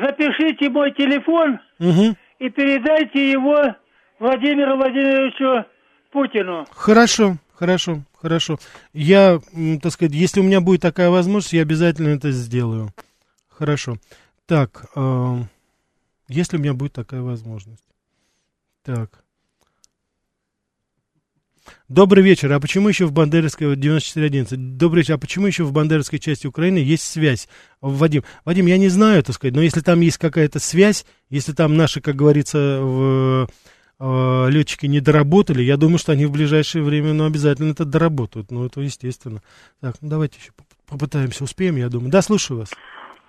запишите 0.03 0.69
мой 0.69 0.91
телефон 0.91 1.59
угу. 1.79 2.15
и 2.39 2.49
передайте 2.49 3.31
его 3.31 3.75
Владимиру 4.19 4.77
Владимировичу 4.77 5.67
Путину. 6.11 6.65
Хорошо, 6.71 7.37
хорошо, 7.53 8.01
хорошо. 8.21 8.57
Я, 8.93 9.39
так 9.81 9.91
сказать, 9.91 10.13
если 10.13 10.39
у 10.39 10.43
меня 10.43 10.61
будет 10.61 10.81
такая 10.81 11.09
возможность, 11.09 11.53
я 11.53 11.61
обязательно 11.61 12.09
это 12.09 12.31
сделаю. 12.31 12.89
Хорошо. 13.49 13.97
Так, 14.45 14.85
э, 14.95 15.35
если 16.27 16.57
у 16.57 16.59
меня 16.59 16.73
будет 16.73 16.93
такая 16.93 17.21
возможность. 17.21 17.83
Так. 18.83 19.24
Добрый 21.89 22.23
вечер. 22.23 22.51
А 22.53 22.59
почему 22.59 22.89
еще 22.89 23.05
в 23.05 23.11
Бандеровской 23.11 23.75
9411? 23.75 24.77
Добрый 24.77 25.01
вечер. 25.01 25.15
А 25.15 25.17
почему 25.17 25.47
еще 25.47 25.63
в 25.63 25.71
Бандеровской 25.71 26.19
части 26.19 26.47
Украины 26.47 26.77
есть 26.77 27.03
связь? 27.03 27.47
Вадим, 27.81 28.23
Вадим, 28.43 28.65
я 28.65 28.77
не 28.77 28.89
знаю, 28.89 29.23
так 29.23 29.35
сказать, 29.35 29.55
но 29.55 29.61
если 29.61 29.81
там 29.81 30.01
есть 30.01 30.17
какая-то 30.17 30.59
связь, 30.59 31.05
если 31.29 31.53
там 31.53 31.75
наши, 31.77 32.01
как 32.01 32.15
говорится, 32.15 32.79
в, 32.81 33.47
э, 33.99 34.49
летчики 34.49 34.85
не 34.85 34.99
доработали, 34.99 35.61
я 35.61 35.77
думаю, 35.77 35.97
что 35.97 36.11
они 36.11 36.25
в 36.25 36.31
ближайшее 36.31 36.83
время, 36.83 37.13
ну, 37.13 37.25
обязательно 37.25 37.71
это 37.71 37.85
доработают. 37.85 38.51
Ну, 38.51 38.65
это 38.65 38.81
естественно. 38.81 39.41
Так, 39.81 39.95
ну, 40.01 40.09
давайте 40.09 40.39
еще 40.39 40.51
попытаемся, 40.89 41.43
успеем, 41.43 41.75
я 41.75 41.89
думаю. 41.89 42.11
Да, 42.11 42.21
слушаю 42.21 42.59
вас. 42.59 42.71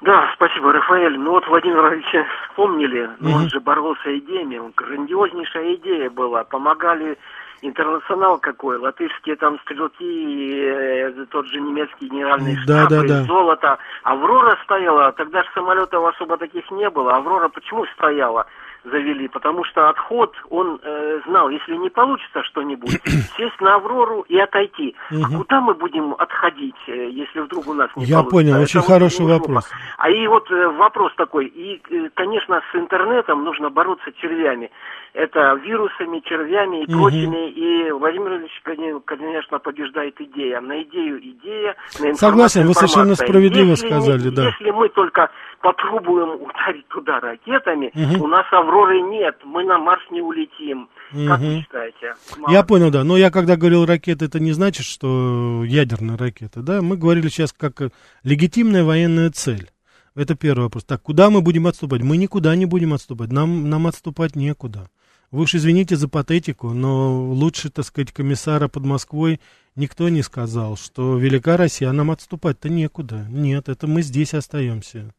Да, 0.03 0.31
спасибо, 0.35 0.73
Рафаэль. 0.73 1.19
Ну 1.19 1.31
вот 1.31 1.47
Владимир 1.49 1.81
Владимировича 1.81 2.27
вспомнили, 2.49 3.09
но 3.19 3.31
угу. 3.31 3.39
он 3.39 3.49
же 3.49 3.61
боролся 3.61 4.19
идеями, 4.19 4.61
грандиознейшая 4.77 5.77
идея 5.77 6.11
была. 6.11 6.45
Помогали 6.45 7.17
интернационал 7.63 8.39
какой, 8.39 8.79
латышские 8.79 9.37
там 9.37 9.59
стрелки, 9.61 10.61
э, 10.61 11.27
тот 11.31 11.47
же 11.47 11.61
немецкий 11.61 12.09
генеральный 12.09 12.57
штаб, 12.57 12.89
да, 12.89 13.03
да, 13.03 13.09
да. 13.09 13.23
золото. 13.25 13.79
Аврора 14.03 14.59
стояла, 14.65 15.13
тогда 15.13 15.43
же 15.43 15.49
самолетов 15.55 16.05
особо 16.05 16.37
таких 16.37 16.71
не 16.71 16.89
было. 16.91 17.17
Аврора 17.17 17.49
почему 17.49 17.87
стояла? 17.95 18.47
Завели, 18.91 19.29
потому 19.29 19.65
что 19.65 19.89
отход, 19.89 20.35
он 20.51 20.81
э, 20.83 21.21
знал, 21.27 21.49
если 21.49 21.77
не 21.77 21.91
получится 21.91 22.43
что-нибудь, 22.45 23.01
сесть 23.37 23.61
на 23.61 23.77
Аврору 23.77 24.23
и 24.29 24.39
отойти. 24.39 24.95
А 25.11 25.37
куда 25.37 25.61
мы 25.61 25.75
будем 25.75 26.15
отходить, 26.19 26.77
э, 26.87 27.11
если 27.11 27.41
вдруг 27.41 27.67
у 27.69 27.75
нас 27.75 27.91
не 27.97 28.05
Я 28.05 28.19
получится? 28.23 28.31
понял, 28.31 28.63
очень 28.63 28.81
Это 28.81 28.89
хороший 28.89 29.27
вот 29.27 29.39
вопрос. 29.41 29.71
А 29.99 30.11
и 30.11 30.27
вот 30.27 30.51
э, 30.51 30.69
вопрос 30.69 31.13
такой, 31.17 31.47
и, 31.47 31.81
э, 31.91 32.09
конечно, 32.15 32.61
с 32.73 32.77
интернетом 32.77 33.45
нужно 33.45 33.71
бороться 33.71 34.13
червями 34.13 34.71
это 35.17 35.55
вирусами, 35.65 36.21
червями 36.21 36.83
и 36.83 36.93
прочими. 36.93 37.51
И 37.51 37.91
Владимир 37.91 38.37
Ильич, 38.37 38.53
конечно, 38.63 39.59
побеждает 39.59 40.21
идея. 40.21 40.61
На 40.61 40.83
идею 40.83 41.19
идея, 41.19 41.75
на 42.01 42.15
Согласен, 42.15 42.67
вы 42.67 42.75
совершенно 42.75 43.15
справедливо 43.15 43.71
если, 43.71 43.89
сказали, 43.89 44.29
да. 44.29 44.49
Если 44.49 44.71
мы 44.71 44.89
только 44.91 45.31
попробуем 45.63 46.43
ударить 46.43 46.87
туда 46.89 47.21
ракетами, 47.21 47.91
угу. 47.95 48.25
у 48.25 48.27
нас 48.29 48.47
Авроры 48.53 49.01
нет, 49.03 49.37
мы 49.45 49.65
на 49.65 49.79
Марс 49.79 50.03
не 50.11 50.21
улетим. 50.21 50.89
Угу. 51.13 51.27
Как 51.27 51.41
вы 51.41 51.61
считаете? 51.61 52.15
Мало. 52.39 52.53
Я 52.53 52.63
понял, 52.63 52.91
да. 52.91 53.05
Но 53.05 53.17
я 53.17 53.31
когда 53.31 53.57
говорил 53.57 53.87
ракеты, 53.87 54.25
это 54.25 54.41
не 54.41 54.53
значит, 54.53 54.85
что 54.85 55.63
ядерные 55.65 56.17
ракеты, 56.17 56.61
да. 56.61 56.83
Мы 56.83 56.97
говорили 56.97 57.29
сейчас 57.29 57.53
как 57.53 57.81
легитимная 58.23 58.85
военная 58.85 59.31
цель. 59.31 59.71
Это 60.15 60.35
первый 60.35 60.65
вопрос. 60.65 60.85
Так, 60.85 61.03
куда 61.03 61.29
мы 61.29 61.43
будем 61.43 61.67
отступать? 61.67 62.03
Мы 62.03 62.17
никуда 62.17 62.57
не 62.57 62.65
будем 62.65 62.95
отступать. 62.95 63.31
Нам, 63.31 63.69
нам 63.69 63.87
отступать 63.87 64.35
некуда. 64.35 64.89
Вы 65.31 65.43
уж 65.43 65.55
извините 65.55 65.97
за 65.97 66.09
патетику, 66.09 66.71
но 66.71 67.33
лучше, 67.33 67.69
так 67.69 67.85
сказать, 67.85 68.13
комиссара 68.13 68.69
под 68.69 68.85
Москвой 68.85 69.41
никто 69.75 70.09
не 70.09 70.23
сказал, 70.23 70.77
что 70.77 71.19
велика 71.19 71.57
Россия, 71.57 71.91
а 71.91 71.93
нам 71.93 72.11
отступать-то 72.11 72.69
некуда. 72.69 73.27
Нет, 73.29 73.69
это 73.69 73.87
мы 73.87 74.03
здесь 74.03 74.35
остаемся. 74.35 75.13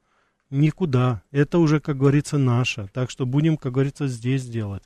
Никуда. 0.49 1.23
Это 1.31 1.59
уже, 1.59 1.79
как 1.79 1.97
говорится, 1.97 2.37
наше. 2.37 2.89
Так 2.93 3.09
что 3.09 3.25
будем, 3.25 3.57
как 3.57 3.73
говорится, 3.73 4.07
здесь 4.07 4.45
делать. 4.45 4.83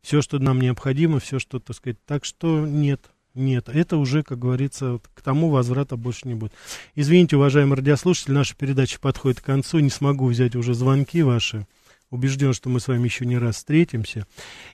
Все, 0.00 0.22
что 0.22 0.38
нам 0.38 0.60
необходимо, 0.60 1.20
все, 1.20 1.38
что, 1.38 1.60
так 1.60 1.76
сказать. 1.76 1.98
Так 2.06 2.24
что 2.24 2.66
нет, 2.66 3.10
нет, 3.34 3.68
это 3.68 3.96
уже, 3.96 4.22
как 4.22 4.38
говорится, 4.38 5.00
к 5.14 5.22
тому 5.22 5.50
возврата 5.50 5.96
больше 5.96 6.28
не 6.28 6.34
будет. 6.34 6.52
Извините, 6.94 7.36
уважаемые 7.36 7.76
радиослушатели, 7.76 8.32
наша 8.32 8.56
передача 8.56 8.98
подходит 9.00 9.40
к 9.40 9.44
концу. 9.44 9.78
Не 9.78 9.90
смогу 9.90 10.26
взять 10.26 10.56
уже 10.56 10.74
звонки 10.74 11.22
ваши 11.22 11.66
убежден, 12.12 12.52
что 12.52 12.68
мы 12.68 12.78
с 12.78 12.88
вами 12.88 13.04
еще 13.04 13.24
не 13.24 13.38
раз 13.38 13.56
встретимся. 13.56 14.26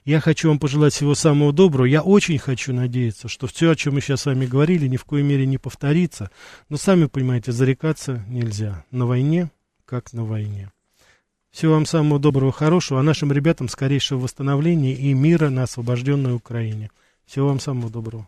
Я 0.03 0.19
хочу 0.19 0.49
вам 0.49 0.59
пожелать 0.59 0.93
всего 0.93 1.15
самого 1.15 1.53
доброго. 1.53 1.85
Я 1.85 2.03
очень 2.03 2.37
хочу 2.37 2.73
надеяться, 2.73 3.29
что 3.29 3.47
все, 3.47 3.71
о 3.71 3.75
чем 3.75 3.95
мы 3.95 4.01
сейчас 4.01 4.21
с 4.21 4.25
вами 4.25 4.45
говорили, 4.45 4.87
ни 4.87 4.97
в 4.97 5.05
коей 5.05 5.23
мере 5.23 5.45
не 5.45 5.57
повторится. 5.57 6.29
Но 6.67 6.77
сами 6.77 7.05
понимаете, 7.05 7.53
зарекаться 7.53 8.25
нельзя. 8.27 8.83
На 8.91 9.05
войне, 9.05 9.49
как 9.89 10.13
на 10.13 10.23
войне. 10.23 10.71
Всего 11.49 11.73
вам 11.73 11.87
самого 11.87 12.19
доброго, 12.19 12.51
хорошего, 12.51 12.99
а 12.99 13.03
нашим 13.03 13.31
ребятам 13.31 13.67
скорейшего 13.67 14.19
восстановления 14.19 14.93
и 14.93 15.13
мира 15.15 15.49
на 15.49 15.63
освобожденной 15.63 16.35
Украине. 16.35 16.91
Всего 17.25 17.47
вам 17.47 17.59
самого 17.59 17.89
доброго. 17.89 18.27